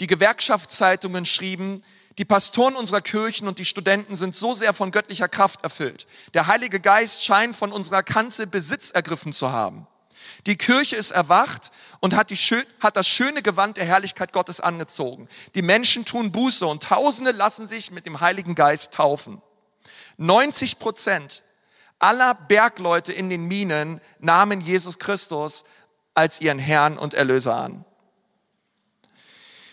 Die 0.00 0.08
Gewerkschaftszeitungen 0.08 1.24
schrieben, 1.24 1.84
die 2.18 2.24
Pastoren 2.24 2.74
unserer 2.74 3.00
Kirchen 3.00 3.46
und 3.46 3.58
die 3.58 3.64
Studenten 3.64 4.16
sind 4.16 4.34
so 4.34 4.54
sehr 4.54 4.74
von 4.74 4.90
göttlicher 4.90 5.28
Kraft 5.28 5.62
erfüllt. 5.62 6.08
Der 6.34 6.48
Heilige 6.48 6.80
Geist 6.80 7.24
scheint 7.24 7.54
von 7.54 7.70
unserer 7.70 8.02
Kanzel 8.02 8.46
Besitz 8.46 8.90
ergriffen 8.90 9.32
zu 9.32 9.52
haben. 9.52 9.86
Die 10.46 10.56
Kirche 10.56 10.96
ist 10.96 11.12
erwacht 11.12 11.70
und 12.00 12.16
hat, 12.16 12.30
die, 12.30 12.36
hat 12.80 12.96
das 12.96 13.06
schöne 13.06 13.42
Gewand 13.42 13.76
der 13.76 13.84
Herrlichkeit 13.84 14.32
Gottes 14.32 14.60
angezogen. 14.60 15.28
Die 15.54 15.62
Menschen 15.62 16.04
tun 16.04 16.32
Buße 16.32 16.66
und 16.66 16.82
Tausende 16.82 17.30
lassen 17.30 17.66
sich 17.66 17.92
mit 17.92 18.04
dem 18.04 18.20
Heiligen 18.20 18.56
Geist 18.56 18.94
taufen. 18.94 19.40
90 20.16 20.78
Prozent 20.80 21.42
aller 22.00 22.34
Bergleute 22.34 23.12
in 23.12 23.28
den 23.28 23.46
Minen 23.46 24.00
nahmen 24.18 24.60
Jesus 24.60 24.98
Christus 24.98 25.64
als 26.14 26.40
ihren 26.40 26.58
Herrn 26.58 26.98
und 26.98 27.14
Erlöser 27.14 27.56
an. 27.56 27.84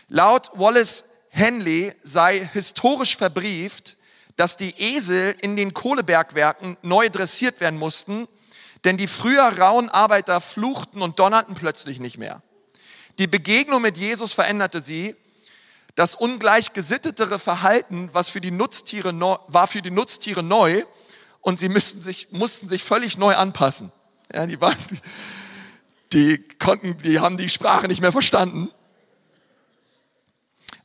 Laut 0.08 0.52
Wallace 0.54 1.06
Henley 1.30 1.94
sei 2.04 2.50
historisch 2.54 3.18
verbrieft, 3.18 3.98
dass 4.38 4.56
die 4.56 4.74
Esel 4.78 5.36
in 5.42 5.56
den 5.56 5.74
Kohlebergwerken 5.74 6.78
neu 6.82 7.10
dressiert 7.10 7.60
werden 7.60 7.78
mussten, 7.78 8.28
denn 8.86 8.98
die 8.98 9.08
früher 9.08 9.58
rauen 9.58 9.90
Arbeiter 9.90 10.40
fluchten 10.40 11.02
und 11.02 11.20
donnerten 11.20 11.56
plötzlich 11.56 12.00
nicht 12.00 12.18
mehr. 12.18 12.42
Die 13.20 13.28
Begegnung 13.28 13.82
mit 13.82 13.98
Jesus 13.98 14.34
veränderte 14.34 14.80
sie, 14.80 15.16
Das 15.96 16.14
ungleich 16.14 16.74
gesittetere 16.74 17.40
Verhalten, 17.40 18.10
was 18.14 18.30
für 18.30 18.40
die 18.40 18.52
Nutztiere 18.52 19.14
neu, 19.14 19.38
war 19.48 19.66
für 19.66 19.82
die 19.82 19.90
Nutztiere 19.90 20.44
neu 20.44 20.84
und 21.42 21.58
sie 21.58 21.70
müssten 21.70 22.02
sich, 22.02 22.32
mussten 22.32 22.68
sich 22.68 22.84
völlig 22.84 23.18
neu 23.18 23.36
anpassen. 23.36 23.92
Ja, 24.32 24.46
die 24.46 24.62
waren, 24.62 24.78
die 26.14 26.38
konnten, 26.60 26.98
die 27.00 27.20
haben 27.20 27.38
die 27.38 27.50
Sprache 27.50 27.88
nicht 27.88 28.02
mehr 28.02 28.12
verstanden. 28.12 28.72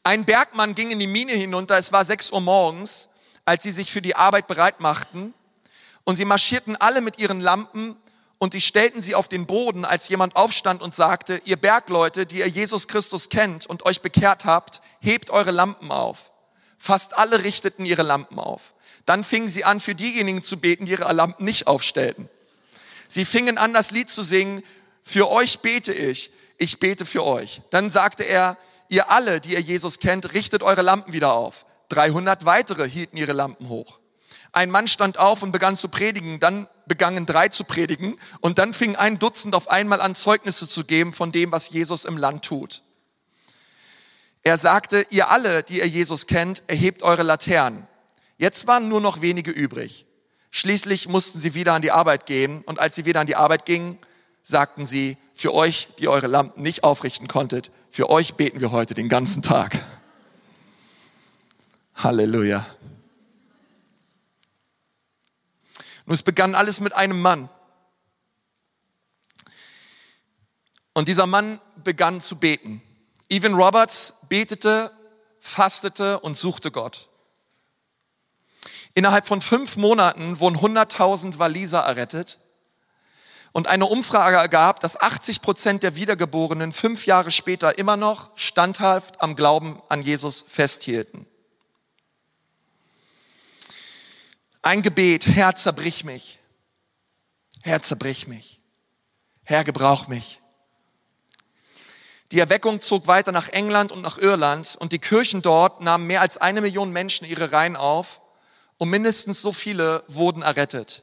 Ein 0.05 0.25
Bergmann 0.25 0.75
ging 0.75 0.91
in 0.91 0.99
die 0.99 1.07
Mine 1.07 1.33
hinunter, 1.33 1.79
es 1.79 1.93
war 1.93 2.05
6 2.05 2.33
Uhr 2.33 2.41
morgens, 2.41 3.09
als 3.45 3.63
sie 3.63 3.71
sich 3.71 3.93
für 3.93 4.03
die 4.03 4.17
Arbeit 4.17 4.47
bereit 4.49 4.81
machten. 4.81 5.35
Und 6.05 6.17
sie 6.17 6.25
marschierten 6.25 6.75
alle 6.77 7.01
mit 7.01 7.19
ihren 7.19 7.41
Lampen 7.41 7.97
und 8.39 8.55
die 8.55 8.61
stellten 8.61 9.01
sie 9.01 9.15
auf 9.15 9.29
den 9.29 9.47
Boden, 9.47 9.85
als 9.85 10.09
jemand 10.09 10.35
aufstand 10.35 10.83
und 10.83 10.97
sagte, 10.97 11.41
ihr 11.45 11.57
Bergleute, 11.57 12.27
die 12.27 12.39
ihr 12.39 12.49
Jesus 12.49 12.89
Christus 12.89 13.29
kennt 13.29 13.67
und 13.67 13.87
euch 13.87 14.01
bekehrt 14.01 14.45
habt, 14.45 14.83
hebt 15.01 15.31
eure 15.31 15.53
Lampen 15.53 15.93
auf. 15.93 16.33
Fast 16.77 17.17
alle 17.17 17.45
richteten 17.45 17.87
ihre 17.87 18.03
Lampen 18.03 18.41
auf. 18.41 18.75
Dann 19.07 19.23
fingen 19.23 19.47
sie 19.47 19.63
an, 19.63 19.79
für 19.79 19.95
diejenigen 19.95 20.43
zu 20.43 20.59
beten, 20.59 20.87
die 20.87 20.93
ihre 20.93 21.13
Lampen 21.13 21.45
nicht 21.45 21.69
aufstellten. 21.69 22.29
Sie 23.07 23.25
fingen 23.25 23.59
an, 23.59 23.73
das 23.73 23.93
Lied 23.93 24.11
zu 24.11 24.25
singen, 24.25 24.65
für 25.03 25.31
euch 25.31 25.61
bete 25.61 25.93
ich, 25.93 26.33
ich 26.59 26.79
bete 26.79 27.05
für 27.05 27.25
euch. 27.25 27.63
Dann 27.71 27.91
sagte 27.91 28.25
er, 28.25 28.57
ihr 28.89 29.11
alle, 29.11 29.41
die 29.41 29.53
ihr 29.53 29.61
Jesus 29.61 29.99
kennt, 29.99 30.33
richtet 30.35 30.63
eure 30.63 30.83
Lampen 30.83 31.13
wieder 31.13 31.33
auf. 31.33 31.67
300 31.89 32.45
weitere 32.45 32.89
hielten 32.89 33.17
ihre 33.17 33.33
Lampen 33.33 33.69
hoch. 33.69 33.99
Ein 34.53 34.71
Mann 34.71 34.87
stand 34.87 35.19
auf 35.19 35.43
und 35.43 35.51
begann 35.51 35.77
zu 35.77 35.89
predigen, 35.89 36.39
dann 36.39 36.69
begannen 36.87 37.25
drei 37.25 37.49
zu 37.49 37.65
predigen 37.65 38.19
und 38.41 38.59
dann 38.59 38.75
fing 38.75 38.97
ein 38.97 39.19
Dutzend 39.19 39.55
auf 39.55 39.71
einmal 39.71 40.01
an 40.01 40.15
Zeugnisse 40.15 40.69
zu 40.69 40.85
geben 40.85 41.13
von 41.13 41.33
dem, 41.33 41.53
was 41.53 41.71
Jesus 41.71 42.05
im 42.05 42.19
Land 42.19 42.45
tut. 42.45 42.83
Er 44.43 44.59
sagte, 44.59 45.07
ihr 45.11 45.31
alle, 45.31 45.63
die 45.63 45.79
ihr 45.79 45.89
Jesus 45.89 46.27
kennt, 46.27 46.63
erhebt 46.67 47.03
eure 47.03 47.23
Laternen. 47.23 47.87
Jetzt 48.37 48.67
waren 48.67 48.89
nur 48.89 49.01
noch 49.01 49.23
wenige 49.23 49.51
übrig. 49.51 50.05
Schließlich 50.51 51.09
mussten 51.09 51.41
sie 51.41 51.55
wieder 51.55 51.73
an 51.73 51.83
die 51.83 51.93
Arbeit 51.93 52.27
gehen 52.27 52.63
und 52.67 52.79
als 52.79 52.97
sie 52.97 53.07
wieder 53.07 53.21
an 53.21 53.27
die 53.27 53.37
Arbeit 53.37 53.65
gingen, 53.65 53.99
sagten 54.43 54.87
sie, 54.87 55.17
für 55.35 55.55
euch, 55.55 55.89
die 55.99 56.09
eure 56.09 56.27
Lampen 56.27 56.63
nicht 56.63 56.85
aufrichten 56.85 57.29
konntet, 57.29 57.71
für 57.89 58.11
euch 58.11 58.35
beten 58.35 58.61
wir 58.61 58.71
heute 58.71 58.95
den 58.95 59.09
ganzen 59.09 59.43
Tag. 59.43 59.83
Halleluja. 61.97 62.67
Nun, 66.07 66.15
es 66.15 66.23
begann 66.23 66.55
alles 66.55 66.81
mit 66.81 66.95
einem 66.95 67.21
Mann. 67.21 67.49
Und 70.95 71.09
dieser 71.09 71.27
Mann 71.27 71.61
begann 71.83 72.21
zu 72.21 72.39
beten. 72.39 72.83
Evan 73.29 73.55
Roberts 73.55 74.27
betete, 74.29 74.93
fastete 75.41 76.21
und 76.21 76.37
suchte 76.37 76.71
Gott. 76.71 77.09
Innerhalb 78.95 79.27
von 79.27 79.41
fünf 79.41 79.77
Monaten 79.77 80.39
wurden 80.39 80.59
100.000 80.59 81.39
Waliser 81.39 81.81
errettet. 81.81 82.41
Und 83.53 83.69
eine 83.69 83.85
Umfrage 83.85 84.37
ergab, 84.37 84.81
dass 84.81 84.99
80 84.99 85.43
Prozent 85.43 85.83
der 85.83 85.95
Wiedergeborenen 85.95 86.73
fünf 86.73 87.07
Jahre 87.07 87.31
später 87.31 87.79
immer 87.79 87.99
noch 87.99 88.31
standhaft 88.37 89.21
am 89.21 89.37
Glauben 89.37 89.81
an 89.89 90.03
Jesus 90.03 90.45
festhielten. 90.49 91.27
Ein 94.63 94.81
Gebet, 94.81 95.27
Herr, 95.27 95.55
zerbrich 95.55 96.05
mich. 96.05 96.39
Herr, 97.63 97.83
zerbrich 97.83 98.27
mich. 98.27 98.61
Herr, 99.45 99.65
gebrauch 99.65 100.09
mich. 100.09 100.41
Die 102.31 102.39
Erweckung 102.39 102.81
zog 102.81 103.07
weiter 103.07 103.33
nach 103.33 103.49
England 103.51 103.93
und 103.93 104.01
nach 104.01 104.17
Irland 104.17 104.77
und 104.81 104.93
die 104.93 104.99
Kirchen 104.99 105.43
dort 105.43 105.83
nahmen 105.83 106.07
mehr 106.07 106.23
als 106.23 106.39
eine 106.39 106.63
Million 106.63 106.91
Menschen 106.91 107.27
ihre 107.27 107.53
Reihen 107.53 107.77
auf 107.77 108.23
und 108.79 108.89
mindestens 108.89 109.43
so 109.43 109.53
viele 109.53 110.03
wurden 110.09 110.41
errettet. 110.41 111.03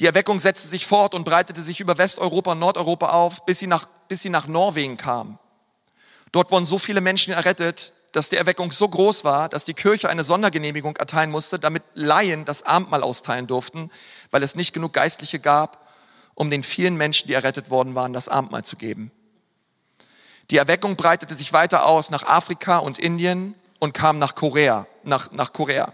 Die 0.00 0.06
Erweckung 0.06 0.38
setzte 0.38 0.68
sich 0.68 0.86
fort 0.86 1.14
und 1.14 1.24
breitete 1.24 1.60
sich 1.60 1.80
über 1.80 1.98
Westeuropa 1.98 2.52
und 2.52 2.60
Nordeuropa 2.60 3.10
auf, 3.10 3.44
bis 3.44 3.58
sie 3.58 3.66
nach, 3.66 3.86
bis 4.06 4.22
sie 4.22 4.30
nach 4.30 4.46
Norwegen 4.46 4.96
kam. 4.96 5.38
Dort 6.30 6.50
wurden 6.50 6.64
so 6.64 6.78
viele 6.78 7.00
Menschen 7.00 7.32
errettet, 7.32 7.92
dass 8.12 8.28
die 8.28 8.36
Erweckung 8.36 8.70
so 8.70 8.88
groß 8.88 9.24
war, 9.24 9.48
dass 9.48 9.64
die 9.64 9.74
Kirche 9.74 10.08
eine 10.08 10.24
Sondergenehmigung 10.24 10.96
erteilen 10.96 11.30
musste, 11.30 11.58
damit 11.58 11.82
Laien 11.94 12.44
das 12.44 12.62
Abendmahl 12.62 13.02
austeilen 13.02 13.46
durften, 13.46 13.90
weil 14.30 14.42
es 14.42 14.54
nicht 14.54 14.72
genug 14.72 14.92
Geistliche 14.92 15.40
gab, 15.40 15.88
um 16.34 16.50
den 16.50 16.62
vielen 16.62 16.96
Menschen, 16.96 17.26
die 17.28 17.34
errettet 17.34 17.70
worden 17.70 17.94
waren, 17.94 18.12
das 18.12 18.28
Abendmahl 18.28 18.64
zu 18.64 18.76
geben. 18.76 19.10
Die 20.50 20.56
Erweckung 20.56 20.96
breitete 20.96 21.34
sich 21.34 21.52
weiter 21.52 21.84
aus 21.84 22.10
nach 22.10 22.22
Afrika 22.22 22.78
und 22.78 22.98
Indien 22.98 23.54
und 23.78 23.92
kam 23.92 24.18
nach 24.18 24.34
Korea, 24.34 24.86
nach, 25.02 25.32
nach 25.32 25.52
Korea. 25.52 25.92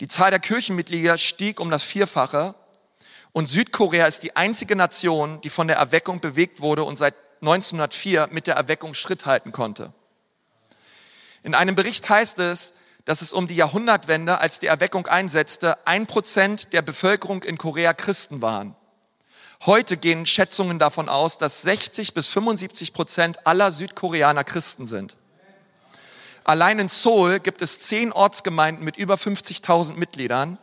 Die 0.00 0.08
Zahl 0.08 0.30
der 0.30 0.40
Kirchenmitglieder 0.40 1.18
stieg 1.18 1.58
um 1.58 1.70
das 1.70 1.82
Vierfache 1.82 2.54
und 3.36 3.50
Südkorea 3.50 4.06
ist 4.06 4.22
die 4.22 4.34
einzige 4.34 4.76
Nation, 4.76 5.42
die 5.42 5.50
von 5.50 5.68
der 5.68 5.76
Erweckung 5.76 6.20
bewegt 6.20 6.62
wurde 6.62 6.84
und 6.84 6.96
seit 6.96 7.14
1904 7.42 8.30
mit 8.30 8.46
der 8.46 8.54
Erweckung 8.54 8.94
Schritt 8.94 9.26
halten 9.26 9.52
konnte. 9.52 9.92
In 11.42 11.54
einem 11.54 11.74
Bericht 11.74 12.08
heißt 12.08 12.38
es, 12.38 12.76
dass 13.04 13.20
es 13.20 13.34
um 13.34 13.46
die 13.46 13.54
Jahrhundertwende, 13.54 14.38
als 14.38 14.58
die 14.58 14.68
Erweckung 14.68 15.06
einsetzte, 15.06 15.86
ein 15.86 16.06
Prozent 16.06 16.72
der 16.72 16.80
Bevölkerung 16.80 17.42
in 17.42 17.58
Korea 17.58 17.92
Christen 17.92 18.40
waren. 18.40 18.74
Heute 19.66 19.98
gehen 19.98 20.24
Schätzungen 20.24 20.78
davon 20.78 21.10
aus, 21.10 21.36
dass 21.36 21.60
60 21.60 22.14
bis 22.14 22.28
75 22.28 22.94
Prozent 22.94 23.46
aller 23.46 23.70
Südkoreaner 23.70 24.44
Christen 24.44 24.86
sind. 24.86 25.18
Allein 26.42 26.78
in 26.78 26.88
Seoul 26.88 27.40
gibt 27.40 27.60
es 27.60 27.80
zehn 27.80 28.12
Ortsgemeinden 28.12 28.82
mit 28.82 28.96
über 28.96 29.16
50.000 29.16 29.92
Mitgliedern. 29.92 30.56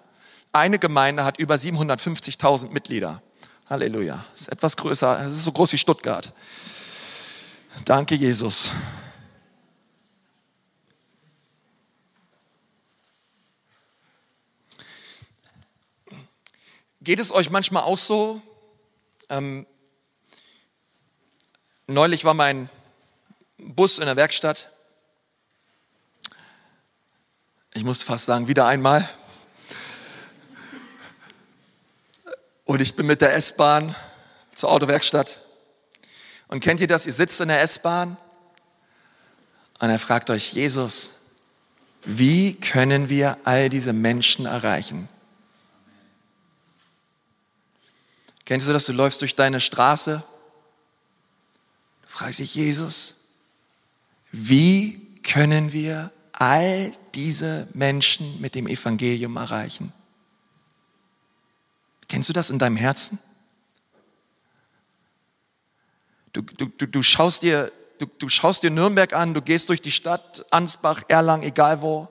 Eine 0.55 0.77
Gemeinde 0.77 1.25
hat 1.25 1.39
über 1.39 1.55
750.000 1.55 2.69
Mitglieder. 2.69 3.23
Halleluja. 3.71 4.23
Das 4.33 4.41
ist 4.41 4.47
etwas 4.49 4.77
größer, 4.77 5.25
es 5.25 5.33
ist 5.33 5.43
so 5.45 5.51
groß 5.51 5.73
wie 5.73 5.79
Stuttgart. 5.79 6.31
Danke, 7.85 8.13
Jesus. 8.13 8.69
Geht 17.01 17.19
es 17.19 17.33
euch 17.33 17.49
manchmal 17.49 17.81
auch 17.81 17.97
so? 17.97 18.39
Ähm, 19.29 19.65
neulich 21.87 22.25
war 22.25 22.35
mein 22.35 22.69
Bus 23.57 23.97
in 23.97 24.05
der 24.05 24.17
Werkstatt. 24.17 24.69
Ich 27.73 27.83
muss 27.83 28.03
fast 28.03 28.25
sagen, 28.25 28.47
wieder 28.47 28.67
einmal. 28.67 29.09
Und 32.73 32.79
ich 32.79 32.95
bin 32.95 33.05
mit 33.05 33.21
der 33.21 33.35
S-Bahn 33.35 33.93
zur 34.51 34.71
Autowerkstatt. 34.71 35.37
Und 36.47 36.59
kennt 36.59 36.81
ihr 36.81 36.87
das? 36.87 37.05
Ihr 37.05 37.13
sitzt 37.13 37.39
in 37.39 37.49
der 37.49 37.61
S-Bahn 37.61 38.17
und 39.77 39.89
er 39.91 39.99
fragt 39.99 40.31
euch, 40.31 40.53
Jesus, 40.53 41.11
wie 42.03 42.55
können 42.55 43.09
wir 43.09 43.37
all 43.43 43.69
diese 43.69 43.93
Menschen 43.93 44.47
erreichen? 44.47 45.07
Kennst 48.43 48.67
du 48.67 48.73
das? 48.73 48.87
Du 48.87 48.93
läufst 48.93 49.21
durch 49.21 49.35
deine 49.35 49.61
Straße, 49.61 50.23
du 52.01 52.07
fragst 52.07 52.39
dich, 52.39 52.55
Jesus, 52.55 53.25
wie 54.31 55.13
können 55.21 55.73
wir 55.73 56.11
all 56.31 56.91
diese 57.13 57.67
Menschen 57.75 58.41
mit 58.41 58.55
dem 58.55 58.65
Evangelium 58.65 59.37
erreichen? 59.37 59.93
Kennst 62.13 62.29
du 62.29 62.33
das 62.33 62.51
in 62.51 62.59
deinem 62.59 62.77
Herzen? 62.77 63.17
Du, 66.31 66.43
du, 66.43 66.67
du, 66.67 66.85
du, 66.85 67.01
schaust 67.01 67.41
dir, 67.41 67.71
du, 67.97 68.05
du 68.05 68.29
schaust 68.29 68.61
dir 68.61 68.69
Nürnberg 68.69 69.13
an, 69.13 69.33
du 69.33 69.41
gehst 69.41 69.69
durch 69.69 69.81
die 69.81 69.89
Stadt, 69.89 70.45
Ansbach, 70.51 71.01
Erlangen, 71.07 71.41
egal 71.41 71.81
wo, 71.81 72.07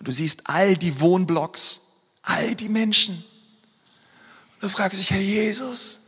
und 0.00 0.08
du 0.08 0.10
siehst 0.10 0.50
all 0.50 0.76
die 0.76 0.98
Wohnblocks, 0.98 1.92
all 2.22 2.56
die 2.56 2.68
Menschen. 2.68 3.24
Du 4.58 4.68
fragst 4.68 5.00
dich, 5.00 5.12
Herr 5.12 5.20
Jesus, 5.20 5.98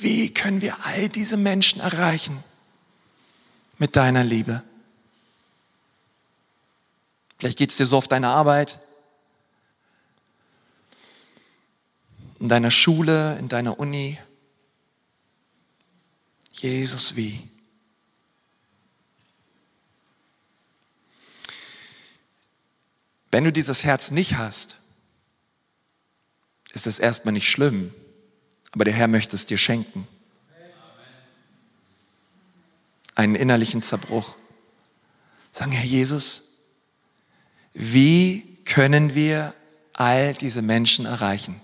wie 0.00 0.32
können 0.32 0.62
wir 0.62 0.74
all 0.86 1.10
diese 1.10 1.36
Menschen 1.36 1.78
erreichen 1.78 2.42
mit 3.76 3.96
deiner 3.96 4.24
Liebe? 4.24 4.62
Vielleicht 7.38 7.58
geht 7.58 7.68
es 7.68 7.76
dir 7.76 7.84
so 7.84 7.98
auf 7.98 8.08
deiner 8.08 8.30
Arbeit, 8.30 8.80
in 12.42 12.48
deiner 12.48 12.72
Schule, 12.72 13.38
in 13.38 13.48
deiner 13.48 13.78
Uni. 13.78 14.18
Jesus, 16.50 17.14
wie? 17.14 17.48
Wenn 23.30 23.44
du 23.44 23.52
dieses 23.52 23.84
Herz 23.84 24.10
nicht 24.10 24.38
hast, 24.38 24.78
ist 26.72 26.88
es 26.88 26.98
erstmal 26.98 27.32
nicht 27.32 27.48
schlimm, 27.48 27.94
aber 28.72 28.86
der 28.86 28.94
Herr 28.94 29.06
möchte 29.06 29.36
es 29.36 29.46
dir 29.46 29.56
schenken. 29.56 30.08
Einen 33.14 33.36
innerlichen 33.36 33.82
Zerbruch, 33.82 34.36
Sagen, 35.52 35.70
Herr 35.70 35.84
Jesus, 35.84 36.64
wie 37.72 38.58
können 38.64 39.14
wir 39.14 39.54
all 39.92 40.34
diese 40.34 40.62
Menschen 40.62 41.04
erreichen, 41.04 41.60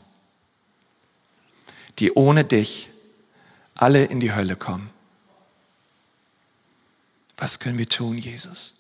die 1.99 2.13
ohne 2.13 2.45
dich 2.45 2.89
alle 3.75 4.05
in 4.05 4.21
die 4.21 4.35
Hölle 4.35 4.57
kommen? 4.57 4.91
Was 7.37 7.61
können 7.61 7.79
wir 7.79 7.89
tun, 7.89 8.19
Jesus? 8.19 8.75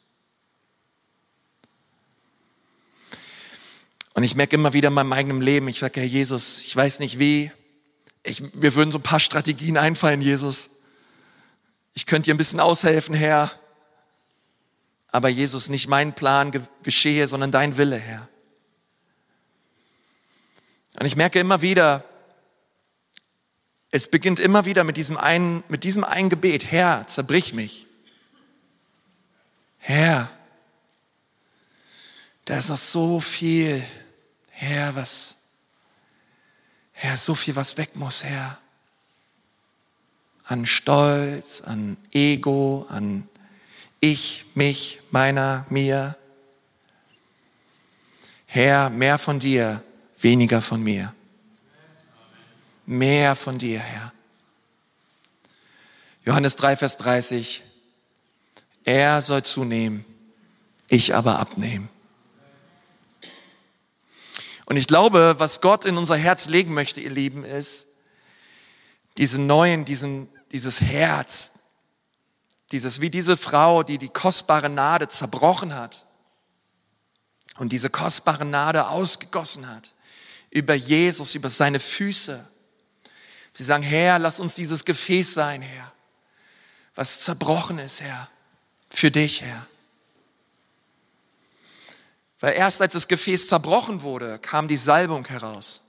Und 4.14 4.24
ich 4.24 4.34
merke 4.34 4.56
immer 4.56 4.72
wieder 4.72 4.88
in 4.88 4.94
meinem 4.94 5.12
eigenen 5.12 5.40
Leben, 5.40 5.68
ich 5.68 5.78
sage, 5.78 6.00
Herr 6.00 6.08
Jesus, 6.08 6.58
ich 6.58 6.74
weiß 6.74 6.98
nicht 6.98 7.20
wie, 7.20 7.52
ich, 8.24 8.52
mir 8.54 8.74
würden 8.74 8.90
so 8.90 8.98
ein 8.98 9.02
paar 9.02 9.20
Strategien 9.20 9.76
einfallen, 9.76 10.20
Jesus. 10.20 10.70
Ich 11.94 12.04
könnte 12.04 12.26
dir 12.26 12.34
ein 12.34 12.38
bisschen 12.38 12.58
aushelfen, 12.58 13.14
Herr. 13.14 13.52
Aber 15.12 15.28
Jesus, 15.28 15.68
nicht 15.68 15.86
mein 15.86 16.14
Plan 16.14 16.52
geschehe, 16.82 17.28
sondern 17.28 17.52
dein 17.52 17.76
Wille, 17.76 17.96
Herr. 17.96 18.28
Und 20.98 21.06
ich 21.06 21.14
merke 21.14 21.38
immer 21.38 21.62
wieder, 21.62 22.04
es 23.90 24.08
beginnt 24.08 24.38
immer 24.38 24.64
wieder 24.64 24.84
mit 24.84 24.96
diesem 24.96 25.16
einen, 25.16 25.64
mit 25.68 25.84
diesem 25.84 26.04
einen 26.04 26.28
Gebet. 26.28 26.70
Herr, 26.70 27.06
zerbrich 27.06 27.54
mich. 27.54 27.86
Herr, 29.78 30.28
da 32.44 32.58
ist 32.58 32.68
noch 32.68 32.76
so 32.76 33.20
viel, 33.20 33.82
Herr, 34.50 34.94
was, 34.94 35.36
Herr, 36.92 37.16
so 37.16 37.34
viel, 37.34 37.56
was 37.56 37.76
weg 37.76 37.96
muss, 37.96 38.24
Herr. 38.24 38.58
An 40.44 40.66
Stolz, 40.66 41.60
an 41.60 41.96
Ego, 42.10 42.86
an 42.88 43.28
ich, 44.00 44.46
mich, 44.54 45.00
meiner, 45.10 45.66
mir. 45.70 46.16
Herr, 48.46 48.90
mehr 48.90 49.18
von 49.18 49.38
dir, 49.38 49.82
weniger 50.18 50.62
von 50.62 50.82
mir. 50.82 51.14
Mehr 52.90 53.36
von 53.36 53.58
dir, 53.58 53.80
Herr. 53.80 54.14
Johannes 56.24 56.56
3, 56.56 56.74
Vers 56.74 56.96
30. 56.96 57.62
Er 58.82 59.20
soll 59.20 59.42
zunehmen, 59.42 60.06
ich 60.88 61.14
aber 61.14 61.38
abnehmen. 61.38 61.90
Und 64.64 64.78
ich 64.78 64.86
glaube, 64.86 65.34
was 65.36 65.60
Gott 65.60 65.84
in 65.84 65.98
unser 65.98 66.16
Herz 66.16 66.48
legen 66.48 66.72
möchte, 66.72 67.02
ihr 67.02 67.10
Lieben, 67.10 67.44
ist 67.44 67.88
diesen 69.18 69.46
neuen, 69.46 69.84
diesen, 69.84 70.26
dieses 70.50 70.80
Herz, 70.80 71.58
dieses, 72.72 73.02
wie 73.02 73.10
diese 73.10 73.36
Frau, 73.36 73.82
die 73.82 73.98
die 73.98 74.08
kostbare 74.08 74.70
Nade 74.70 75.08
zerbrochen 75.08 75.74
hat 75.74 76.06
und 77.58 77.70
diese 77.70 77.90
kostbare 77.90 78.46
Nade 78.46 78.88
ausgegossen 78.88 79.68
hat 79.68 79.92
über 80.48 80.72
Jesus, 80.72 81.34
über 81.34 81.50
seine 81.50 81.80
Füße. 81.80 82.48
Sie 83.58 83.64
sagen, 83.64 83.82
Herr, 83.82 84.20
lass 84.20 84.38
uns 84.38 84.54
dieses 84.54 84.84
Gefäß 84.84 85.34
sein, 85.34 85.62
Herr, 85.62 85.92
was 86.94 87.22
zerbrochen 87.22 87.80
ist, 87.80 88.00
Herr, 88.00 88.28
für 88.88 89.10
dich, 89.10 89.42
Herr. 89.42 89.66
Weil 92.38 92.54
erst 92.54 92.80
als 92.80 92.92
das 92.92 93.08
Gefäß 93.08 93.48
zerbrochen 93.48 94.02
wurde, 94.02 94.38
kam 94.38 94.68
die 94.68 94.76
Salbung 94.76 95.26
heraus. 95.26 95.80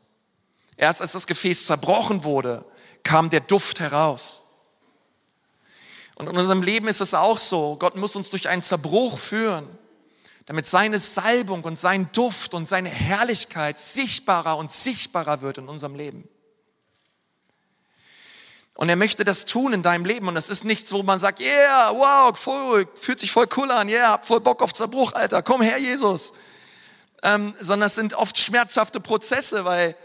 Erst 0.78 1.04
als 1.04 1.12
das 1.12 1.28
Gefäß 1.28 1.66
zerbrochen 1.66 2.24
wurde, 2.24 2.66
kam 3.04 3.30
der 3.30 3.42
Duft 3.42 3.80
heraus. 3.80 4.42
Und 6.16 6.28
in 6.28 6.36
unserem 6.36 6.64
Leben 6.64 6.88
ist 6.88 7.02
es 7.02 7.14
auch 7.14 7.38
so. 7.38 7.76
Gott 7.76 7.96
muss 7.96 8.16
uns 8.16 8.32
durch 8.32 8.50
einen 8.50 8.64
Zerbruch 8.64 9.20
führen, 9.20 9.70
damit 10.48 10.66
seine 10.66 10.98
Salbung 10.98 11.64
und 11.64 11.78
sein 11.78 12.12
Duft 12.14 12.56
und 12.56 12.68
seine 12.68 12.90
Herrlichkeit 12.90 13.78
sichtbarer 13.78 14.58
und 14.58 14.72
sichtbarer 14.72 15.42
wird 15.42 15.60
in 15.60 15.70
unserem 15.70 15.94
Leben. 15.94 16.28
Und 18.80 18.88
er 18.88 18.96
möchte 18.96 19.26
das 19.26 19.44
tun 19.44 19.74
in 19.74 19.84
deinem 19.84 20.06
Leben. 20.06 20.30
Und 20.30 20.36
das 20.36 20.50
ist 20.50 20.64
nichts, 20.64 20.94
wo 20.94 21.04
man 21.04 21.20
sagt, 21.20 21.42
yeah, 21.42 21.92
wow, 21.94 22.40
voll, 22.40 22.88
fühlt 22.96 23.20
sich 23.20 23.30
voll 23.30 23.50
cool 23.58 23.70
an, 23.72 23.90
yeah, 23.90 24.12
hab 24.12 24.26
voll 24.26 24.40
Bock 24.40 24.62
auf 24.62 24.74
Zerbruch, 24.74 25.12
Alter, 25.12 25.42
komm 25.42 25.62
her, 25.62 25.78
Jesus. 25.78 26.32
Ähm, 27.22 27.54
sondern 27.60 27.88
es 27.88 27.96
sind 27.96 28.14
oft 28.14 28.38
schmerzhafte 28.38 29.02
Prozesse, 29.02 29.66
weil 29.66 29.98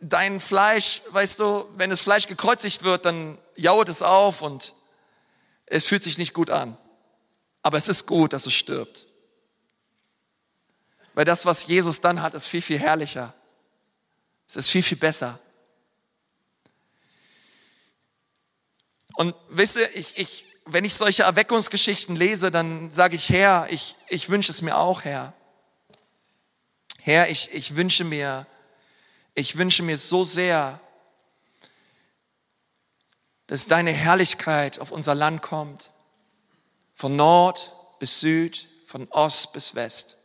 dein 0.00 0.40
Fleisch, 0.40 1.02
weißt 1.10 1.38
du, 1.38 1.68
wenn 1.76 1.90
das 1.90 2.00
Fleisch 2.00 2.26
gekreuzigt 2.26 2.82
wird, 2.82 3.04
dann 3.04 3.38
jault 3.54 3.88
es 3.88 4.02
auf 4.02 4.42
und 4.42 4.74
es 5.66 5.86
fühlt 5.86 6.02
sich 6.02 6.18
nicht 6.18 6.34
gut 6.34 6.50
an. 6.50 6.76
Aber 7.62 7.78
es 7.78 7.86
ist 7.86 8.06
gut, 8.06 8.32
dass 8.32 8.46
es 8.46 8.54
stirbt. 8.54 9.06
Weil 11.14 11.26
das, 11.26 11.46
was 11.46 11.68
Jesus 11.68 12.00
dann 12.00 12.22
hat, 12.22 12.34
ist 12.34 12.48
viel, 12.48 12.60
viel 12.60 12.80
herrlicher. 12.80 13.32
Es 14.48 14.56
ist 14.56 14.68
viel, 14.68 14.82
viel 14.82 14.98
besser. 14.98 15.38
Und 19.14 19.34
wisst 19.48 19.76
ihr, 19.76 19.96
ich, 19.96 20.18
ich, 20.18 20.46
wenn 20.66 20.84
ich 20.84 20.94
solche 20.94 21.24
Erweckungsgeschichten 21.24 22.16
lese, 22.16 22.50
dann 22.50 22.90
sage 22.90 23.16
ich, 23.16 23.28
Herr, 23.28 23.66
ich, 23.70 23.96
ich 24.08 24.28
wünsche 24.28 24.52
es 24.52 24.62
mir 24.62 24.76
auch, 24.76 25.04
Herr. 25.04 25.32
Herr, 27.00 27.30
ich, 27.30 27.52
ich 27.52 27.76
wünsche 27.76 28.04
mir, 28.04 28.46
ich 29.34 29.56
wünsche 29.56 29.82
mir 29.82 29.96
so 29.96 30.24
sehr, 30.24 30.80
dass 33.46 33.66
deine 33.66 33.90
Herrlichkeit 33.90 34.78
auf 34.78 34.92
unser 34.92 35.14
Land 35.14 35.42
kommt, 35.42 35.92
von 36.94 37.16
Nord 37.16 37.72
bis 37.98 38.20
Süd, 38.20 38.68
von 38.86 39.08
Ost 39.08 39.52
bis 39.52 39.74
West. 39.74 40.18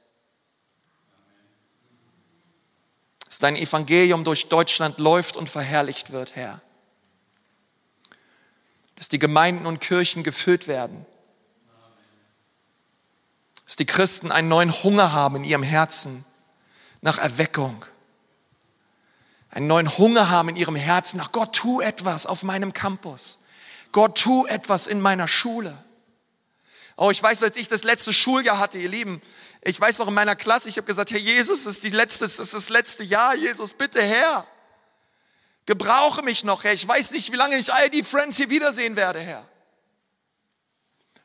Dass 3.25 3.39
dein 3.39 3.55
Evangelium 3.55 4.23
durch 4.23 4.47
Deutschland 4.49 4.99
läuft 4.99 5.37
und 5.37 5.49
verherrlicht 5.49 6.11
wird, 6.11 6.35
Herr 6.35 6.61
dass 8.95 9.09
die 9.09 9.19
Gemeinden 9.19 9.65
und 9.65 9.81
Kirchen 9.81 10.23
gefüllt 10.23 10.67
werden, 10.67 11.05
dass 13.65 13.75
die 13.75 13.85
Christen 13.85 14.31
einen 14.31 14.47
neuen 14.47 14.71
Hunger 14.71 15.11
haben 15.11 15.37
in 15.37 15.43
ihrem 15.43 15.63
Herzen 15.63 16.23
nach 17.01 17.17
Erweckung, 17.17 17.85
einen 19.49 19.67
neuen 19.67 19.97
Hunger 19.97 20.29
haben 20.29 20.49
in 20.49 20.55
ihrem 20.57 20.75
Herzen 20.75 21.17
nach 21.17 21.31
Gott, 21.31 21.53
tu 21.55 21.79
etwas 21.79 22.25
auf 22.25 22.43
meinem 22.43 22.73
Campus. 22.73 23.39
Gott, 23.93 24.17
tu 24.17 24.45
etwas 24.45 24.87
in 24.87 24.99
meiner 24.99 25.29
Schule. 25.29 25.73
Oh, 26.97 27.09
ich 27.09 27.23
weiß, 27.23 27.43
als 27.43 27.55
ich 27.55 27.69
das 27.69 27.83
letzte 27.83 28.11
Schuljahr 28.11 28.59
hatte, 28.59 28.77
ihr 28.77 28.89
Lieben, 28.89 29.21
ich 29.61 29.79
weiß 29.79 30.01
auch 30.01 30.07
in 30.07 30.13
meiner 30.13 30.35
Klasse, 30.35 30.69
ich 30.69 30.77
habe 30.77 30.87
gesagt, 30.87 31.11
Herr 31.11 31.19
Jesus, 31.19 31.61
es 31.61 31.75
ist, 31.75 31.83
die 31.85 31.89
letzte, 31.89 32.25
es 32.25 32.39
ist 32.39 32.53
das 32.53 32.69
letzte 32.69 33.03
Jahr, 33.03 33.35
Jesus, 33.35 33.73
bitte 33.73 34.01
Herr. 34.01 34.45
Gebrauche 35.65 36.21
mich 36.21 36.43
noch, 36.43 36.63
Herr. 36.63 36.73
Ich 36.73 36.87
weiß 36.87 37.11
nicht, 37.11 37.31
wie 37.31 37.37
lange 37.37 37.57
ich 37.57 37.73
all 37.73 37.89
die 37.89 38.03
Friends 38.03 38.37
hier 38.37 38.49
wiedersehen 38.49 38.95
werde, 38.95 39.19
Herr. 39.19 39.47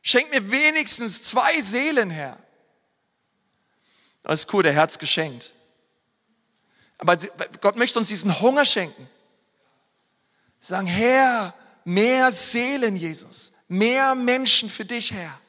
Schenk 0.01 0.31
mir 0.31 0.49
wenigstens 0.49 1.21
zwei 1.21 1.61
Seelen, 1.61 2.09
Herr. 2.09 2.37
Das 4.23 4.41
ist 4.41 4.53
cool, 4.53 4.63
der 4.63 4.73
Herz 4.73 4.97
geschenkt. 4.97 5.51
Aber 6.97 7.17
Gott 7.61 7.75
möchte 7.75 7.99
uns 7.99 8.07
diesen 8.07 8.39
Hunger 8.39 8.65
schenken. 8.65 9.07
Sagen, 10.59 10.87
Herr, 10.87 11.53
mehr 11.83 12.31
Seelen, 12.31 12.95
Jesus. 12.95 13.53
Mehr 13.67 14.15
Menschen 14.15 14.69
für 14.69 14.85
dich, 14.85 15.11
Herr. 15.11 15.39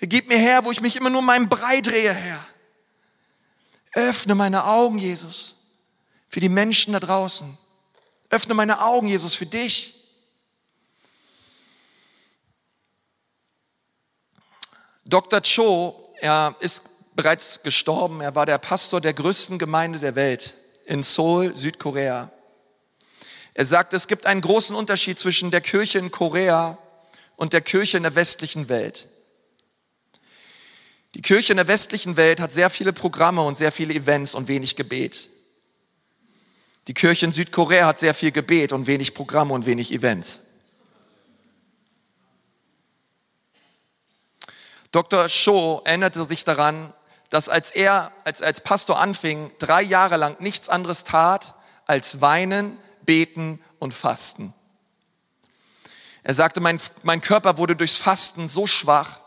Gib 0.00 0.28
mir 0.28 0.38
her, 0.38 0.64
wo 0.64 0.72
ich 0.72 0.80
mich 0.80 0.96
immer 0.96 1.10
nur 1.10 1.22
meinem 1.22 1.48
Brei 1.48 1.80
drehe, 1.80 2.12
Herr. 2.12 2.44
Öffne 3.94 4.34
meine 4.34 4.64
Augen, 4.64 4.98
Jesus 4.98 5.57
für 6.28 6.40
die 6.40 6.48
Menschen 6.48 6.92
da 6.92 7.00
draußen. 7.00 7.56
Öffne 8.30 8.54
meine 8.54 8.82
Augen, 8.82 9.08
Jesus, 9.08 9.34
für 9.34 9.46
dich. 9.46 9.94
Dr. 15.04 15.40
Cho, 15.40 16.12
er 16.20 16.54
ist 16.60 17.16
bereits 17.16 17.62
gestorben. 17.62 18.20
Er 18.20 18.34
war 18.34 18.44
der 18.44 18.58
Pastor 18.58 19.00
der 19.00 19.14
größten 19.14 19.58
Gemeinde 19.58 19.98
der 19.98 20.14
Welt 20.14 20.54
in 20.84 21.02
Seoul, 21.02 21.56
Südkorea. 21.56 22.30
Er 23.54 23.64
sagt, 23.64 23.94
es 23.94 24.06
gibt 24.06 24.26
einen 24.26 24.40
großen 24.40 24.76
Unterschied 24.76 25.18
zwischen 25.18 25.50
der 25.50 25.62
Kirche 25.62 25.98
in 25.98 26.10
Korea 26.10 26.78
und 27.36 27.54
der 27.54 27.60
Kirche 27.60 27.96
in 27.96 28.02
der 28.02 28.14
westlichen 28.14 28.68
Welt. 28.68 29.08
Die 31.14 31.22
Kirche 31.22 31.54
in 31.54 31.56
der 31.56 31.68
westlichen 31.68 32.16
Welt 32.16 32.38
hat 32.38 32.52
sehr 32.52 32.68
viele 32.68 32.92
Programme 32.92 33.42
und 33.42 33.56
sehr 33.56 33.72
viele 33.72 33.94
Events 33.94 34.34
und 34.34 34.46
wenig 34.46 34.76
Gebet. 34.76 35.28
Die 36.88 36.94
Kirche 36.94 37.26
in 37.26 37.32
Südkorea 37.32 37.86
hat 37.86 37.98
sehr 37.98 38.14
viel 38.14 38.32
Gebet 38.32 38.72
und 38.72 38.86
wenig 38.86 39.12
Programme 39.12 39.52
und 39.52 39.66
wenig 39.66 39.92
Events. 39.92 40.44
Dr. 44.90 45.28
Shaw 45.28 45.82
erinnerte 45.84 46.24
sich 46.24 46.44
daran, 46.44 46.94
dass 47.28 47.50
als 47.50 47.72
er 47.72 48.10
als, 48.24 48.40
als 48.40 48.62
Pastor 48.62 48.98
anfing, 48.98 49.50
drei 49.58 49.82
Jahre 49.82 50.16
lang 50.16 50.40
nichts 50.40 50.70
anderes 50.70 51.04
tat, 51.04 51.54
als 51.84 52.22
weinen, 52.22 52.78
beten 53.02 53.60
und 53.78 53.92
fasten. 53.92 54.54
Er 56.22 56.32
sagte, 56.32 56.60
mein, 56.60 56.80
mein 57.02 57.20
Körper 57.20 57.58
wurde 57.58 57.76
durchs 57.76 57.98
Fasten 57.98 58.48
so 58.48 58.66
schwach, 58.66 59.20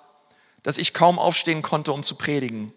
dass 0.64 0.80
ich 0.80 0.96
kaum 0.96 1.20
aufstehen 1.20 1.62
konnte, 1.62 1.94
um 1.94 2.02
zu 2.02 2.16
predigen. 2.16 2.74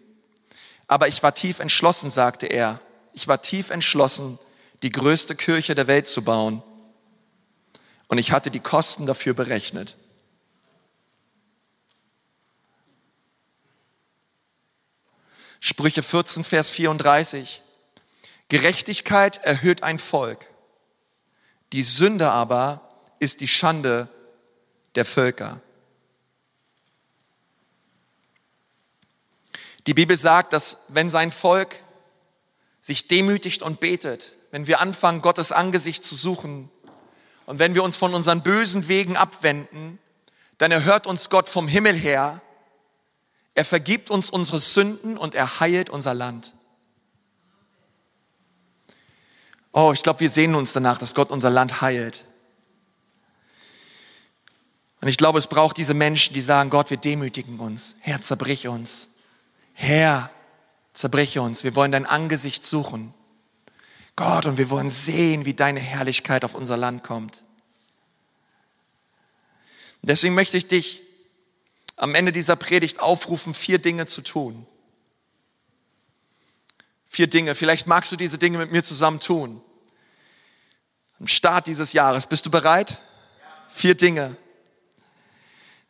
Aber 0.87 1.07
ich 1.07 1.23
war 1.23 1.33
tief 1.33 1.57
entschlossen, 1.57 2.11
sagte 2.11 2.45
er. 2.45 2.79
Ich 3.13 3.27
war 3.27 3.41
tief 3.41 3.71
entschlossen, 3.71 4.37
die 4.85 4.91
größte 4.91 5.35
Kirche 5.35 5.73
der 5.73 5.87
Welt 5.87 6.07
zu 6.07 6.23
bauen. 6.23 6.61
Und 8.07 8.19
ich 8.19 8.31
hatte 8.31 8.51
die 8.51 8.59
Kosten 8.59 9.07
dafür 9.07 9.33
berechnet. 9.33 9.97
Sprüche 15.59 16.03
14, 16.03 16.43
Vers 16.43 16.69
34. 16.69 17.63
Gerechtigkeit 18.47 19.37
erhöht 19.37 19.81
ein 19.81 19.97
Volk. 19.97 20.51
Die 21.73 21.81
Sünde 21.81 22.29
aber 22.29 22.87
ist 23.17 23.41
die 23.41 23.47
Schande 23.47 24.07
der 24.93 25.05
Völker. 25.05 25.61
Die 29.87 29.95
Bibel 29.95 30.15
sagt, 30.15 30.53
dass 30.53 30.85
wenn 30.89 31.09
sein 31.09 31.31
Volk 31.31 31.75
sich 32.81 33.07
demütigt 33.07 33.63
und 33.63 33.79
betet, 33.79 34.35
wenn 34.55 34.67
wir 34.67 34.79
anfangen, 34.79 35.21
Gottes 35.21 35.51
Angesicht 35.51 36.05
zu 36.05 36.15
suchen 36.15 36.71
und 37.45 37.59
wenn 37.59 37.75
wir 37.75 37.83
uns 37.83 37.97
von 37.97 38.13
unseren 38.13 38.41
bösen 38.41 38.87
Wegen 38.87 39.17
abwenden, 39.17 39.99
dann 40.59 40.71
erhört 40.71 41.07
uns 41.07 41.29
Gott 41.29 41.49
vom 41.49 41.67
Himmel 41.67 41.93
her, 41.93 42.41
er 43.53 43.65
vergibt 43.65 44.09
uns 44.09 44.29
unsere 44.29 44.61
Sünden 44.61 45.17
und 45.17 45.35
er 45.35 45.59
heilt 45.59 45.89
unser 45.89 46.13
Land. 46.13 46.53
Oh, 49.73 49.91
ich 49.93 50.03
glaube, 50.03 50.21
wir 50.21 50.29
sehen 50.29 50.55
uns 50.55 50.71
danach, 50.71 50.99
dass 50.99 51.15
Gott 51.15 51.31
unser 51.31 51.49
Land 51.49 51.81
heilt. 51.81 52.25
Und 55.01 55.09
ich 55.09 55.17
glaube, 55.17 55.37
es 55.37 55.47
braucht 55.47 55.75
diese 55.75 55.93
Menschen, 55.93 56.33
die 56.33 56.39
sagen, 56.39 56.69
Gott, 56.69 56.91
wir 56.91 56.97
demütigen 56.97 57.59
uns. 57.59 57.97
Herr, 57.99 58.21
zerbrich 58.21 58.69
uns. 58.69 59.17
Herr, 59.73 60.29
zerbreche 60.93 61.41
uns. 61.41 61.65
Wir 61.65 61.75
wollen 61.75 61.91
dein 61.91 62.05
Angesicht 62.05 62.63
suchen. 62.63 63.13
Gott, 64.15 64.45
und 64.45 64.57
wir 64.57 64.69
wollen 64.69 64.89
sehen, 64.89 65.45
wie 65.45 65.53
deine 65.53 65.79
Herrlichkeit 65.79 66.45
auf 66.45 66.55
unser 66.55 66.77
Land 66.77 67.03
kommt. 67.03 67.43
Deswegen 70.01 70.35
möchte 70.35 70.57
ich 70.57 70.67
dich 70.67 71.01
am 71.97 72.15
Ende 72.15 72.31
dieser 72.31 72.55
Predigt 72.55 72.99
aufrufen, 72.99 73.53
vier 73.53 73.79
Dinge 73.79 74.05
zu 74.05 74.21
tun. 74.21 74.65
Vier 77.05 77.27
Dinge. 77.27 77.55
Vielleicht 77.55 77.87
magst 77.87 78.11
du 78.11 78.15
diese 78.15 78.37
Dinge 78.37 78.57
mit 78.57 78.71
mir 78.71 78.83
zusammen 78.83 79.19
tun. 79.19 79.61
Am 81.19 81.27
Start 81.27 81.67
dieses 81.67 81.93
Jahres. 81.93 82.27
Bist 82.27 82.45
du 82.45 82.51
bereit? 82.51 82.97
Vier 83.67 83.95
Dinge. 83.95 84.35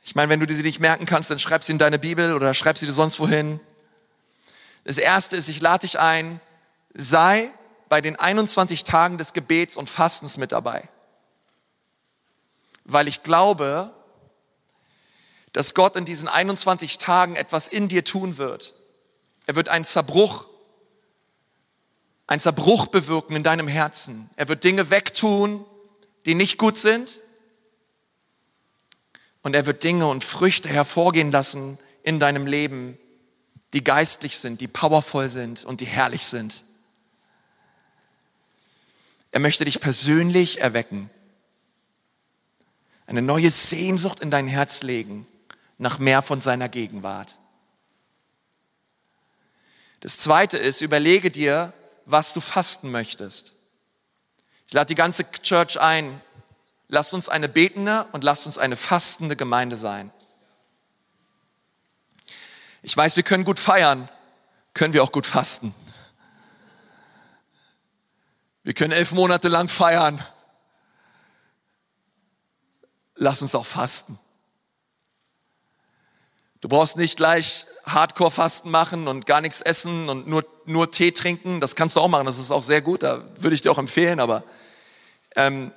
Ich 0.04 0.16
meine, 0.16 0.30
wenn 0.30 0.40
du 0.40 0.46
diese 0.46 0.62
nicht 0.62 0.80
merken 0.80 1.06
kannst, 1.06 1.32
dann 1.32 1.40
schreib 1.40 1.64
sie 1.64 1.72
in 1.72 1.80
deine 1.80 1.98
Bibel 1.98 2.34
oder 2.34 2.54
schreib 2.54 2.78
sie 2.78 2.86
dir 2.86 2.92
sonst 2.92 3.20
wohin. 3.20 3.60
Das 4.84 5.00
erste 5.00 5.36
ist, 5.36 5.50
ich 5.50 5.62
lade 5.62 5.88
dich 5.88 6.00
ein, 6.00 6.40
sei 6.94 7.52
bei 7.96 8.02
den 8.02 8.18
21 8.18 8.84
Tagen 8.84 9.18
des 9.18 9.32
Gebets 9.32 9.78
und 9.78 9.89
Fastens 9.89 10.36
mit 10.36 10.52
dabei. 10.52 10.89
Weil 12.84 13.08
ich 13.08 13.24
glaube, 13.24 13.93
dass 15.54 15.74
Gott 15.74 15.96
in 15.96 16.04
diesen 16.04 16.28
21 16.28 16.98
Tagen 16.98 17.38
etwas 17.38 17.70
in 17.70 17.88
dir 17.88 18.04
tun 18.04 18.36
wird. 18.38 18.76
Er 19.46 19.56
wird 19.56 19.70
einen 19.70 19.86
Zerbruch, 19.86 20.46
einen 22.28 22.41
Zerbruch 22.41 22.88
bewirken 22.88 23.34
in 23.34 23.43
deinem 23.43 23.70
Herzen. 23.70 24.30
Er 24.36 24.50
wird 24.50 24.66
Dinge 24.66 24.89
wegtun, 24.89 25.64
die 26.26 26.36
nicht 26.36 26.58
gut 26.58 26.78
sind. 26.78 27.18
Und 29.41 29.56
er 29.56 29.66
wird 29.66 29.86
Dinge 29.86 30.08
und 30.08 30.26
Früchte 30.26 30.68
hervorgehen 30.68 31.32
lassen 31.32 31.80
in 32.04 32.20
deinem 32.20 32.46
Leben, 32.46 32.98
die 33.72 33.86
geistlich 33.86 34.38
sind, 34.38 34.60
die 34.60 34.68
powervoll 34.68 35.30
sind 35.30 35.64
und 35.64 35.80
die 35.80 35.86
herrlich 35.86 36.26
sind. 36.26 36.66
Er 39.36 39.42
möchte 39.42 39.66
dich 39.66 39.82
persönlich 39.82 40.62
erwecken, 40.62 41.10
eine 43.06 43.22
neue 43.22 43.52
Sehnsucht 43.52 44.22
in 44.22 44.32
dein 44.32 44.48
Herz 44.48 44.82
legen 44.82 45.28
nach 45.78 46.00
mehr 46.00 46.22
von 46.22 46.40
seiner 46.40 46.70
Gegenwart. 46.70 47.38
Das 50.00 50.20
zweite 50.20 50.58
ist, 50.58 50.80
überlege 50.80 51.32
dir, 51.32 51.74
was 52.06 52.34
du 52.34 52.40
fasten 52.40 52.92
möchtest. 52.92 53.52
Ich 54.68 54.74
lade 54.74 54.86
die 54.86 54.96
ganze 54.96 55.30
Church 55.42 55.82
ein, 55.82 56.22
lasst 56.88 57.14
uns 57.14 57.28
eine 57.28 57.50
betende 57.50 58.08
und 58.14 58.24
lasst 58.24 58.46
uns 58.46 58.58
eine 58.58 58.78
fastende 58.78 59.36
Gemeinde 59.36 59.76
sein. 59.76 60.14
Ich 62.84 62.96
weiß, 62.96 63.18
wir 63.18 63.24
können 63.24 63.44
gut 63.44 63.60
feiern, 63.60 64.10
können 64.74 64.94
wir 64.94 65.04
auch 65.04 65.12
gut 65.12 65.26
fasten. 65.26 65.76
Wir 68.66 68.74
können 68.74 68.93
elf 68.93 69.11
Monate 69.11 69.47
lang 69.47 69.68
feiern. 69.68 70.26
Lass 73.13 73.43
uns 73.43 73.53
auch 73.53 73.68
fasten. 73.68 74.18
Du 76.61 76.68
brauchst 76.68 76.97
nicht 76.97 77.16
gleich 77.16 77.68
Hardcore-Fasten 77.86 78.72
machen 78.72 79.07
und 79.07 79.28
gar 79.28 79.39
nichts 79.41 79.61
essen 79.61 80.09
und 80.09 80.28
nur, 80.28 80.43
nur 80.66 80.89
Tee 80.89 81.11
trinken. 81.11 81.61
Das 81.61 81.76
kannst 81.76 81.95
du 81.95 81.99
auch 81.99 82.07
machen, 82.07 82.26
das 82.26 82.39
ist 82.39 82.49
auch 82.49 82.63
sehr 82.63 82.82
gut, 82.82 83.03
da 83.03 83.24
würde 83.36 83.53
ich 83.53 83.61
dir 83.61 83.72
auch 83.72 83.78
empfehlen, 83.78 84.20
aber 84.20 84.43
ähm, 85.36 85.72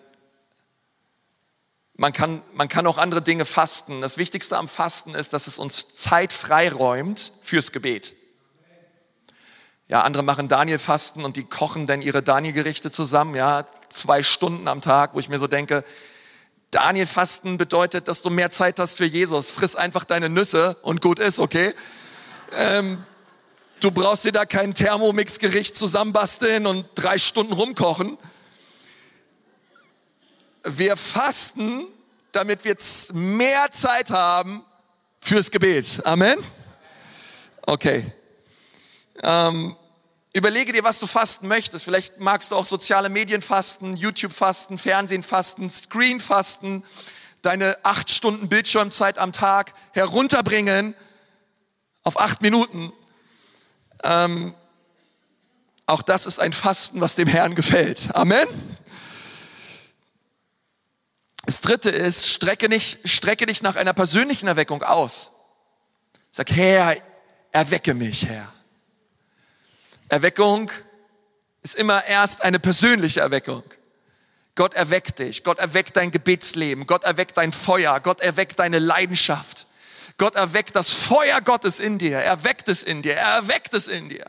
man 1.92 2.14
kann, 2.14 2.40
man 2.54 2.70
kann 2.70 2.86
auch 2.86 2.96
andere 2.96 3.20
Dinge 3.20 3.44
fasten. 3.44 4.00
Das 4.00 4.16
Wichtigste 4.16 4.56
am 4.56 4.66
Fasten 4.66 5.14
ist, 5.14 5.34
dass 5.34 5.46
es 5.46 5.58
uns 5.58 5.94
Zeit 5.94 6.32
freiräumt 6.32 7.34
fürs 7.42 7.70
Gebet. 7.70 8.14
Ja, 9.88 10.02
andere 10.02 10.22
machen 10.22 10.48
Daniel-Fasten 10.48 11.24
und 11.24 11.36
die 11.36 11.44
kochen 11.44 11.86
dann 11.86 12.02
ihre 12.02 12.22
Daniel-Gerichte 12.22 12.90
zusammen, 12.90 13.34
ja, 13.34 13.64
zwei 13.88 14.22
Stunden 14.22 14.68
am 14.68 14.80
Tag, 14.80 15.14
wo 15.14 15.18
ich 15.18 15.28
mir 15.28 15.38
so 15.38 15.46
denke, 15.46 15.82
Daniel-Fasten 16.70 17.56
bedeutet, 17.56 18.08
dass 18.08 18.20
du 18.20 18.28
mehr 18.28 18.50
Zeit 18.50 18.78
hast 18.78 18.98
für 18.98 19.06
Jesus. 19.06 19.50
Friss 19.50 19.74
einfach 19.74 20.04
deine 20.04 20.28
Nüsse 20.28 20.76
und 20.82 21.00
gut 21.00 21.18
ist, 21.18 21.40
okay? 21.40 21.74
Ähm, 22.52 23.02
du 23.80 23.90
brauchst 23.90 24.26
dir 24.26 24.32
da 24.32 24.44
kein 24.44 24.74
Thermomix-Gericht 24.74 25.74
zusammenbasteln 25.74 26.66
und 26.66 26.86
drei 26.94 27.16
Stunden 27.16 27.54
rumkochen 27.54 28.18
wir 30.64 30.96
fasten, 30.96 31.86
damit 32.32 32.64
wir 32.64 32.76
mehr 33.14 33.70
Zeit 33.70 34.10
haben 34.10 34.64
fürs 35.20 35.50
Gebet. 35.50 36.00
Amen? 36.04 36.36
Okay. 37.62 38.12
Ähm, 39.22 39.76
überlege 40.32 40.72
dir, 40.72 40.84
was 40.84 41.00
du 41.00 41.06
fasten 41.06 41.48
möchtest. 41.48 41.84
Vielleicht 41.84 42.20
magst 42.20 42.50
du 42.50 42.56
auch 42.56 42.64
soziale 42.64 43.08
Medien 43.08 43.42
fasten, 43.42 43.96
YouTube 43.96 44.32
fasten, 44.32 44.78
Fernsehen 44.78 45.22
fasten, 45.22 45.70
Screen 45.70 46.20
fasten, 46.20 46.84
deine 47.42 47.76
acht 47.84 48.10
Stunden 48.10 48.48
Bildschirmzeit 48.48 49.18
am 49.18 49.32
Tag 49.32 49.74
herunterbringen 49.92 50.94
auf 52.02 52.20
acht 52.20 52.42
Minuten. 52.42 52.92
Ähm, 54.02 54.54
auch 55.86 56.02
das 56.02 56.26
ist 56.26 56.38
ein 56.38 56.52
Fasten, 56.52 57.00
was 57.00 57.16
dem 57.16 57.28
Herrn 57.28 57.54
gefällt. 57.54 58.14
Amen. 58.14 58.46
Das 61.46 61.62
dritte 61.62 61.88
ist, 61.88 62.28
strecke 62.28 62.68
dich, 62.68 62.98
strecke 63.06 63.46
dich 63.46 63.62
nach 63.62 63.76
einer 63.76 63.94
persönlichen 63.94 64.48
Erweckung 64.48 64.82
aus. 64.82 65.30
Sag, 66.30 66.50
Herr, 66.50 66.94
erwecke 67.52 67.94
mich, 67.94 68.26
Herr. 68.26 68.52
Erweckung 70.08 70.70
ist 71.62 71.74
immer 71.74 72.04
erst 72.06 72.42
eine 72.42 72.58
persönliche 72.58 73.20
Erweckung. 73.20 73.62
Gott 74.54 74.74
erweckt 74.74 75.20
dich, 75.20 75.44
Gott 75.44 75.58
erweckt 75.58 75.96
dein 75.96 76.10
Gebetsleben, 76.10 76.86
Gott 76.86 77.04
erweckt 77.04 77.36
dein 77.36 77.52
Feuer, 77.52 78.00
Gott 78.00 78.20
erweckt 78.20 78.58
deine 78.58 78.78
Leidenschaft. 78.78 79.66
Gott 80.16 80.34
erweckt 80.34 80.74
das 80.74 80.90
Feuer 80.90 81.40
Gottes 81.40 81.78
in 81.78 81.98
dir, 81.98 82.18
er 82.18 82.42
weckt 82.42 82.68
es 82.68 82.82
in 82.82 83.02
dir, 83.02 83.14
er 83.14 83.36
erweckt 83.36 83.72
es 83.74 83.86
in 83.86 84.08
dir. 84.08 84.28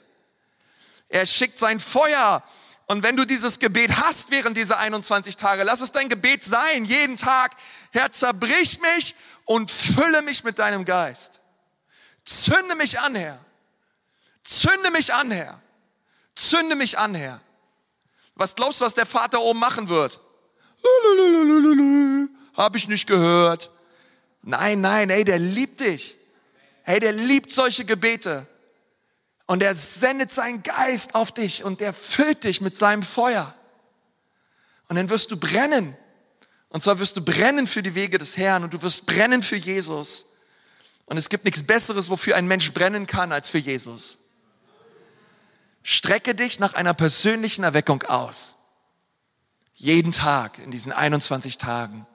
Er 1.07 1.25
schickt 1.25 1.57
sein 1.57 1.79
Feuer 1.79 2.43
und 2.85 3.03
wenn 3.03 3.15
du 3.15 3.25
dieses 3.25 3.59
Gebet 3.59 3.97
hast 3.97 4.31
während 4.31 4.57
dieser 4.57 4.79
21 4.79 5.35
Tage, 5.35 5.63
lass 5.63 5.81
es 5.81 5.91
dein 5.91 6.09
Gebet 6.09 6.43
sein, 6.43 6.85
jeden 6.85 7.15
Tag. 7.15 7.55
Herr, 7.91 8.11
zerbrich 8.11 8.79
mich 8.81 9.15
und 9.45 9.71
fülle 9.71 10.21
mich 10.21 10.43
mit 10.43 10.59
deinem 10.59 10.85
Geist. 10.85 11.39
Zünde 12.25 12.75
mich 12.75 12.99
an, 12.99 13.15
Herr. 13.15 13.39
Zünde 14.43 14.91
mich 14.91 15.13
an, 15.13 15.31
Herr. 15.31 15.61
Zünde 16.39 16.75
mich 16.75 16.97
an, 16.97 17.15
Herr. 17.15 17.41
Was 18.35 18.55
glaubst 18.55 18.79
du, 18.79 18.85
was 18.85 18.95
der 18.95 19.05
Vater 19.05 19.41
oben 19.41 19.59
machen 19.59 19.89
wird? 19.89 20.21
Hab 22.55 22.75
ich 22.77 22.87
nicht 22.87 23.07
gehört. 23.07 23.69
Nein, 24.41 24.79
nein, 24.79 25.09
ey, 25.09 25.25
der 25.25 25.39
liebt 25.39 25.81
dich. 25.81 26.17
Hey, 26.83 27.01
der 27.01 27.11
liebt 27.11 27.51
solche 27.51 27.83
Gebete. 27.83 28.47
Und 29.47 29.61
er 29.61 29.75
sendet 29.75 30.31
seinen 30.31 30.63
Geist 30.63 31.13
auf 31.13 31.33
dich 31.33 31.63
und 31.63 31.81
er 31.81 31.93
füllt 31.93 32.45
dich 32.45 32.61
mit 32.61 32.77
seinem 32.77 33.03
Feuer. 33.03 33.53
Und 34.87 34.95
dann 34.95 35.09
wirst 35.09 35.31
du 35.31 35.37
brennen 35.37 35.97
Und 36.69 36.81
zwar 36.81 36.99
wirst 36.99 37.17
du 37.17 37.25
brennen 37.25 37.67
für 37.67 37.83
die 37.83 37.95
Wege 37.95 38.17
des 38.17 38.37
Herrn 38.37 38.63
und 38.63 38.73
du 38.73 38.81
wirst 38.81 39.07
brennen 39.07 39.43
für 39.43 39.57
Jesus. 39.57 40.37
Und 41.05 41.17
es 41.17 41.27
gibt 41.27 41.43
nichts 41.43 41.63
Besseres, 41.63 42.09
wofür 42.09 42.35
ein 42.35 42.47
Mensch 42.47 42.71
brennen 42.73 43.07
kann, 43.07 43.31
als 43.31 43.49
für 43.49 43.57
Jesus. 43.57 44.28
Strecke 45.91 46.35
dich 46.35 46.59
nach 46.59 46.73
einer 46.75 46.93
persönlichen 46.93 47.63
Erweckung 47.63 48.03
aus. 48.03 48.57
Jeden 49.73 50.11
Tag 50.11 50.59
in 50.59 50.69
diesen 50.69 50.91
21 50.91 51.57
Tagen. 51.57 52.05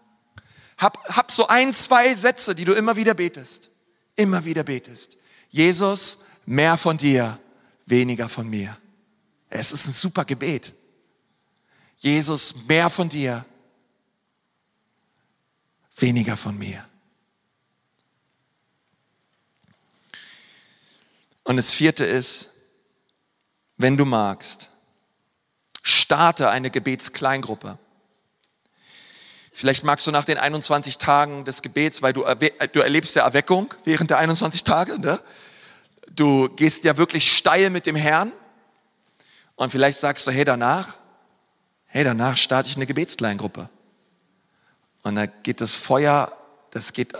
Hab, 0.79 1.05
hab 1.09 1.33
so 1.33 1.49
ein, 1.49 1.75
zwei 1.75 2.15
Sätze, 2.15 2.55
die 2.55 2.65
du 2.65 2.73
immer 2.73 2.95
wieder 2.95 3.15
betest. 3.15 3.71
Immer 4.15 4.45
wieder 4.45 4.63
betest. 4.63 5.17
Jesus, 5.49 6.21
mehr 6.47 6.77
von 6.77 6.97
dir, 6.97 7.37
weniger 7.85 8.29
von 8.29 8.49
mir. 8.49 8.79
Es 9.51 9.73
ist 9.73 9.89
ein 9.89 9.93
super 9.93 10.25
Gebet. 10.25 10.73
Jesus, 11.97 12.55
mehr 12.69 12.89
von 12.91 13.09
dir, 13.09 13.45
weniger 15.97 16.37
von 16.37 16.57
mir. 16.57 16.89
Und 21.43 21.57
das 21.57 21.73
vierte 21.73 22.05
ist, 22.05 22.54
wenn 23.77 23.97
du 23.97 24.05
magst, 24.05 24.69
starte 25.83 26.51
eine 26.51 26.71
Gebetskleingruppe. 26.71 27.79
Vielleicht 29.53 29.85
magst 29.85 30.07
du 30.07 30.11
nach 30.11 30.25
den 30.25 30.39
21 30.39 30.99
Tagen 30.99 31.45
des 31.45 31.63
Gebets, 31.63 32.03
weil 32.03 32.13
du, 32.13 32.25
du 32.73 32.81
erlebst 32.81 33.15
ja 33.15 33.25
Erweckung 33.25 33.73
während 33.85 34.11
der 34.11 34.19
21 34.19 34.65
Tage, 34.65 34.99
ne? 34.99 35.21
du 36.15 36.49
gehst 36.49 36.85
ja 36.85 36.97
wirklich 36.97 37.37
steil 37.37 37.71
mit 37.71 37.87
dem 37.87 37.97
Herrn 37.97 38.33
und 39.57 39.71
vielleicht 39.71 39.99
sagst 39.99 40.27
du, 40.27 40.31
hey 40.31 40.45
danach, 40.45 40.95
hey 41.87 42.05
danach 42.05 42.37
starte 42.37 42.69
ich 42.69 42.77
eine 42.77 42.87
Gebetskleingruppe. 42.87 43.69
Und 45.03 45.17
da 45.17 45.27
geht 45.27 45.61
das 45.61 45.77
Feuer, 45.77 46.33
das 46.71 46.93
geht 46.93 47.13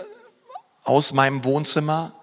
aus 0.83 1.13
meinem 1.13 1.43
Wohnzimmer 1.43 2.13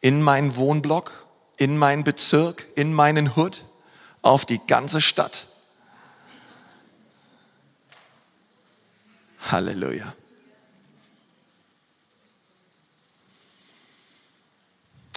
in 0.00 0.22
meinen 0.22 0.56
Wohnblock, 0.56 1.12
in 1.56 1.76
meinen 1.76 2.04
Bezirk, 2.04 2.66
in 2.74 2.92
meinen 2.92 3.36
Hood, 3.36 3.64
auf 4.22 4.46
die 4.46 4.60
ganze 4.66 5.00
Stadt. 5.00 5.46
Halleluja. 9.50 10.14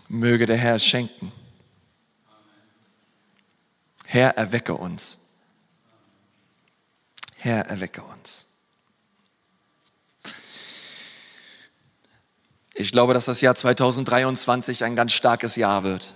Möge 0.07 0.45
der 0.45 0.57
Herr 0.57 0.75
es 0.75 0.85
schenken. 0.85 1.31
Herr, 4.05 4.37
erwecke 4.37 4.75
uns. 4.75 5.17
Herr, 7.37 7.65
erwecke 7.65 8.03
uns. 8.03 8.45
Ich 12.75 12.91
glaube, 12.91 13.13
dass 13.13 13.25
das 13.25 13.41
Jahr 13.41 13.55
2023 13.55 14.83
ein 14.83 14.95
ganz 14.95 15.13
starkes 15.13 15.55
Jahr 15.55 15.83
wird. 15.83 16.13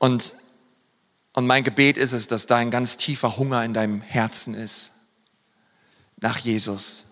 Und, 0.00 0.34
und 1.34 1.46
mein 1.46 1.62
Gebet 1.62 1.98
ist 1.98 2.12
es, 2.12 2.26
dass 2.26 2.46
da 2.46 2.56
ein 2.56 2.70
ganz 2.70 2.96
tiefer 2.96 3.36
Hunger 3.36 3.62
in 3.64 3.74
deinem 3.74 4.00
Herzen 4.00 4.54
ist 4.54 4.92
nach 6.16 6.38
Jesus. 6.38 7.04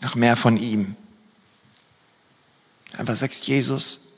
Nach 0.00 0.14
mehr 0.14 0.36
von 0.36 0.56
ihm. 0.56 0.96
Einfach 2.96 3.14
sagst, 3.14 3.46
Jesus, 3.46 4.12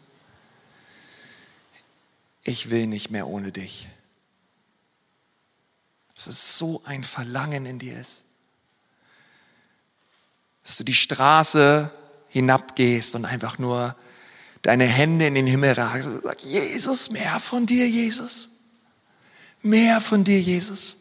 ich 2.45 2.71
will 2.71 2.87
nicht 2.87 3.11
mehr 3.11 3.27
ohne 3.27 3.51
dich. 3.51 3.89
Dass 6.15 6.29
es 6.29 6.59
so 6.59 6.81
ein 6.85 7.03
Verlangen 7.03 7.67
in 7.67 7.81
dir 7.81 7.99
ist. 7.99 8.27
Dass 10.63 10.77
du 10.77 10.85
die 10.85 10.95
Straße 10.95 11.91
hinabgehst 12.29 13.17
und 13.17 13.25
einfach 13.25 13.59
nur 13.59 13.97
deine 14.63 14.85
Hände 14.85 15.27
in 15.27 15.35
den 15.35 15.47
Himmel 15.47 15.73
ragst 15.73 16.09
und 16.09 16.23
sagst, 16.23 16.45
Jesus, 16.45 17.11
mehr 17.11 17.39
von 17.41 17.67
dir, 17.67 17.89
Jesus. 17.89 18.51
Mehr 19.63 20.01
von 20.01 20.25
dir, 20.25 20.41
Jesus. 20.41 20.97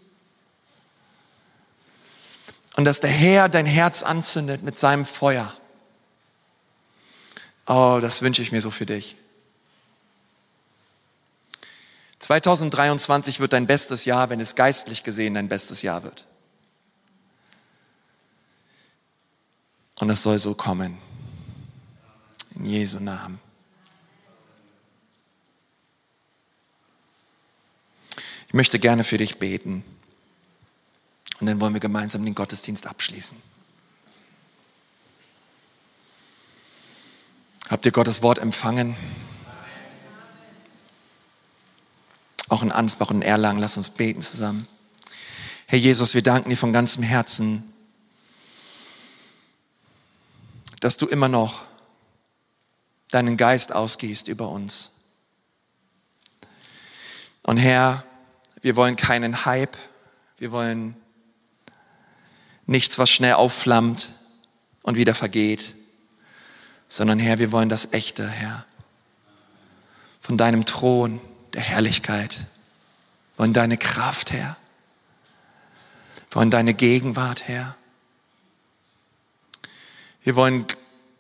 Und 2.76 2.86
dass 2.86 3.00
der 3.00 3.10
Herr 3.10 3.50
dein 3.50 3.66
Herz 3.66 4.04
anzündet 4.04 4.64
mit 4.64 4.78
seinem 4.78 5.06
Feuer. 5.06 5.52
Oh, 7.66 8.00
das 8.02 8.22
wünsche 8.22 8.42
ich 8.42 8.52
mir 8.52 8.62
so 8.62 8.72
für 8.72 8.86
dich. 8.86 9.18
2023 12.20 13.40
wird 13.40 13.54
dein 13.54 13.68
bestes 13.68 14.06
Jahr, 14.06 14.30
wenn 14.30 14.40
es 14.40 14.56
geistlich 14.56 15.04
gesehen 15.04 15.34
dein 15.34 15.50
bestes 15.50 15.82
Jahr 15.82 16.04
wird. 16.04 16.26
Und 20.00 20.10
es 20.10 20.24
soll 20.24 20.40
so 20.40 20.54
kommen. 20.54 20.98
In 22.56 22.66
Jesu 22.66 23.00
Namen. 23.00 23.47
Möchte 28.58 28.80
gerne 28.80 29.04
für 29.06 29.18
dich 29.18 29.38
beten. 29.38 29.86
Und 31.40 31.48
dann 31.48 31.62
wollen 31.62 31.74
wir 31.74 31.80
gemeinsam 31.80 32.26
den 32.26 32.36
Gottesdienst 32.36 32.88
abschließen. 32.88 33.38
Habt 37.70 37.86
ihr 37.86 37.92
Gottes 37.92 38.24
Wort 38.24 38.40
empfangen? 38.40 38.96
Auch 42.50 42.64
in 42.64 42.72
Ansbach 42.72 43.12
und 43.12 43.22
Erlangen, 43.22 43.60
lass 43.60 43.78
uns 43.78 43.92
beten 43.92 44.22
zusammen. 44.22 44.68
Herr 45.68 45.78
Jesus, 45.78 46.16
wir 46.16 46.24
danken 46.24 46.50
dir 46.50 46.58
von 46.58 46.74
ganzem 46.74 47.04
Herzen, 47.04 47.72
dass 50.80 50.98
du 50.98 51.06
immer 51.06 51.28
noch 51.28 51.66
deinen 53.10 53.38
Geist 53.38 53.72
ausgehst 53.72 54.30
über 54.30 54.50
uns. 54.50 54.92
Und 57.44 57.58
Herr, 57.58 58.07
wir 58.62 58.76
wollen 58.76 58.96
keinen 58.96 59.46
Hype, 59.46 59.78
wir 60.38 60.52
wollen 60.52 60.96
nichts, 62.66 62.98
was 63.00 63.10
schnell 63.10 63.34
aufflammt 63.34 64.12
und 64.84 64.98
wieder 64.98 65.14
vergeht, 65.14 65.76
sondern 66.88 67.20
Herr, 67.20 67.40
wir 67.40 67.52
wollen 67.52 67.70
das 67.70 67.94
Echte, 67.94 68.28
Herr, 68.28 68.66
von 70.22 70.38
deinem 70.38 70.66
Thron 70.66 71.20
der 71.54 71.62
Herrlichkeit, 71.62 72.38
wir 73.36 73.44
wollen 73.44 73.54
deine 73.54 73.78
Kraft, 73.78 74.32
Herr, 74.32 74.58
wir 76.30 76.36
wollen 76.36 76.52
deine 76.52 76.74
Gegenwart, 76.74 77.48
Herr. 77.48 77.76
Wir 80.22 80.36
wollen, 80.36 80.66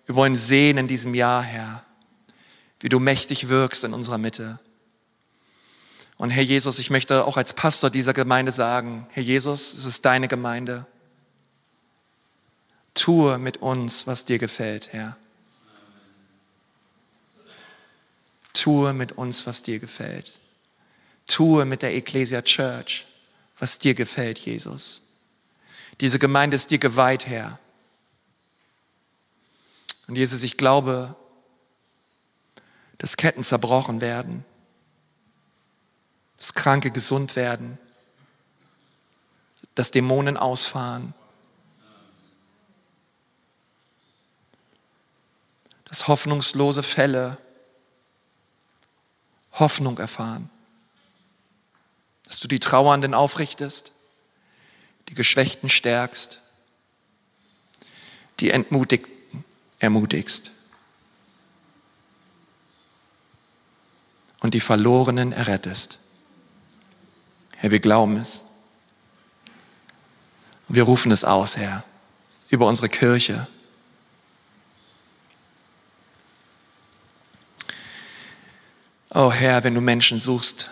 wir 0.05 0.15
wollen 0.15 0.35
sehen 0.35 0.77
in 0.77 0.87
diesem 0.87 1.15
Jahr, 1.15 1.41
Herr, 1.41 1.83
wie 2.81 2.89
du 2.89 2.99
mächtig 2.99 3.47
wirkst 3.47 3.85
in 3.85 3.93
unserer 3.93 4.17
Mitte. 4.17 4.59
Und 6.17 6.31
Herr 6.31 6.43
Jesus, 6.43 6.79
ich 6.79 6.89
möchte 6.89 7.25
auch 7.25 7.37
als 7.37 7.53
Pastor 7.53 7.89
dieser 7.89 8.13
Gemeinde 8.13 8.51
sagen, 8.51 9.05
Herr 9.11 9.23
Jesus, 9.23 9.73
es 9.73 9.85
ist 9.85 10.05
deine 10.05 10.27
Gemeinde. 10.27 10.85
Tue 12.95 13.37
mit 13.37 13.57
uns, 13.57 14.07
was 14.07 14.25
dir 14.25 14.39
gefällt, 14.39 14.91
Herr. 14.93 15.15
Tue 18.53 18.93
mit 18.93 19.11
uns, 19.11 19.45
was 19.45 19.61
dir 19.61 19.77
gefällt. 19.77 20.39
Tue 21.27 21.65
mit 21.65 21.83
der 21.83 21.95
Ecclesia 21.95 22.41
Church, 22.41 23.05
was 23.59 23.77
dir 23.77 23.93
gefällt, 23.93 24.39
Jesus. 24.39 25.03
Diese 26.01 26.17
Gemeinde 26.17 26.55
ist 26.55 26.71
dir 26.71 26.79
geweiht, 26.79 27.27
Herr. 27.27 27.59
Und 30.07 30.15
Jesus, 30.15 30.41
ich 30.41 30.57
glaube, 30.57 31.15
dass 32.97 33.17
Ketten 33.17 33.43
zerbrochen 33.43 34.01
werden 34.01 34.43
dass 36.37 36.53
Kranke 36.53 36.91
gesund 36.91 37.35
werden, 37.35 37.77
dass 39.75 39.91
Dämonen 39.91 40.37
ausfahren, 40.37 41.13
dass 45.85 46.07
hoffnungslose 46.07 46.83
Fälle 46.83 47.37
Hoffnung 49.53 49.97
erfahren, 49.97 50.49
dass 52.23 52.39
du 52.39 52.47
die 52.47 52.59
Trauernden 52.59 53.13
aufrichtest, 53.13 53.93
die 55.09 55.15
Geschwächten 55.15 55.69
stärkst, 55.69 56.41
die 58.39 58.51
Entmutigten 58.51 59.45
ermutigst 59.79 60.51
und 64.39 64.53
die 64.53 64.59
Verlorenen 64.59 65.31
errettest. 65.31 65.99
Herr, 67.57 67.71
wir 67.71 67.79
glauben 67.79 68.17
es. 68.17 68.43
Und 70.67 70.75
wir 70.75 70.83
rufen 70.83 71.11
es 71.11 71.23
aus, 71.23 71.57
Herr, 71.57 71.83
über 72.49 72.67
unsere 72.67 72.89
Kirche. 72.89 73.47
Oh 79.09 79.31
Herr, 79.31 79.63
wenn 79.63 79.73
du 79.73 79.81
Menschen 79.81 80.19
suchst, 80.19 80.71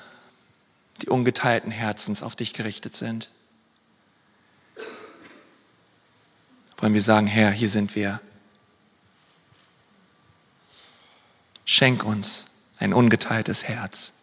die 1.01 1.09
ungeteilten 1.09 1.71
Herzens 1.71 2.21
auf 2.21 2.35
dich 2.35 2.53
gerichtet 2.53 2.95
sind. 2.95 3.31
Wollen 6.77 6.93
wir 6.93 7.01
sagen, 7.01 7.25
Herr, 7.25 7.51
hier 7.51 7.69
sind 7.69 7.95
wir. 7.95 8.21
Schenk 11.63 12.03
uns 12.03 12.47
ein 12.77 12.93
ungeteiltes 12.93 13.63
Herz. 13.63 14.13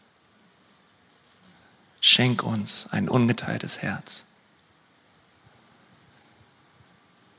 Schenk 2.04 2.42
uns 2.42 2.88
ein 2.90 3.08
ungeteiltes 3.08 3.80
Herz. 3.80 4.26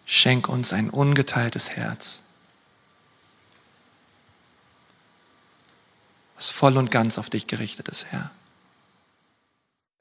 Schenk 0.06 0.48
uns 0.48 0.72
ein 0.72 0.90
ungeteiltes 0.90 1.72
Herz, 1.72 2.24
was 6.36 6.50
voll 6.50 6.78
und 6.78 6.92
ganz 6.92 7.18
auf 7.18 7.30
dich 7.30 7.48
gerichtet 7.48 7.90
ist, 7.90 8.12
Herr. 8.12 8.32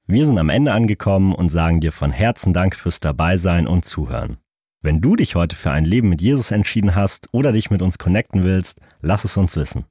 Wir 0.06 0.26
sind 0.26 0.38
am 0.38 0.48
Ende 0.48 0.72
angekommen 0.72 1.34
und 1.34 1.48
sagen 1.48 1.80
dir 1.80 1.90
von 1.90 2.12
Herzen 2.12 2.52
Dank 2.52 2.76
fürs 2.76 3.00
Dabeisein 3.00 3.66
und 3.66 3.84
Zuhören. 3.84 4.38
Wenn 4.80 5.00
du 5.00 5.16
dich 5.16 5.34
heute 5.34 5.56
für 5.56 5.72
ein 5.72 5.84
Leben 5.84 6.08
mit 6.08 6.20
Jesus 6.20 6.52
entschieden 6.52 6.94
hast 6.94 7.28
oder 7.32 7.50
dich 7.50 7.70
mit 7.70 7.82
uns 7.82 7.98
connecten 7.98 8.44
willst, 8.44 8.78
lass 9.00 9.24
es 9.24 9.36
uns 9.36 9.56
wissen. 9.56 9.86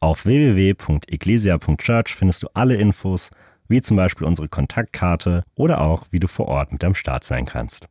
Auf 0.00 0.26
www.ecclesia.church 0.26 2.14
findest 2.14 2.42
du 2.42 2.48
alle 2.52 2.76
Infos, 2.76 3.30
wie 3.68 3.80
zum 3.80 3.96
Beispiel 3.96 4.26
unsere 4.26 4.48
Kontaktkarte 4.48 5.44
oder 5.54 5.80
auch, 5.80 6.06
wie 6.10 6.20
du 6.20 6.28
vor 6.28 6.48
Ort 6.48 6.72
mit 6.72 6.84
am 6.84 6.94
Start 6.94 7.24
sein 7.24 7.46
kannst. 7.46 7.88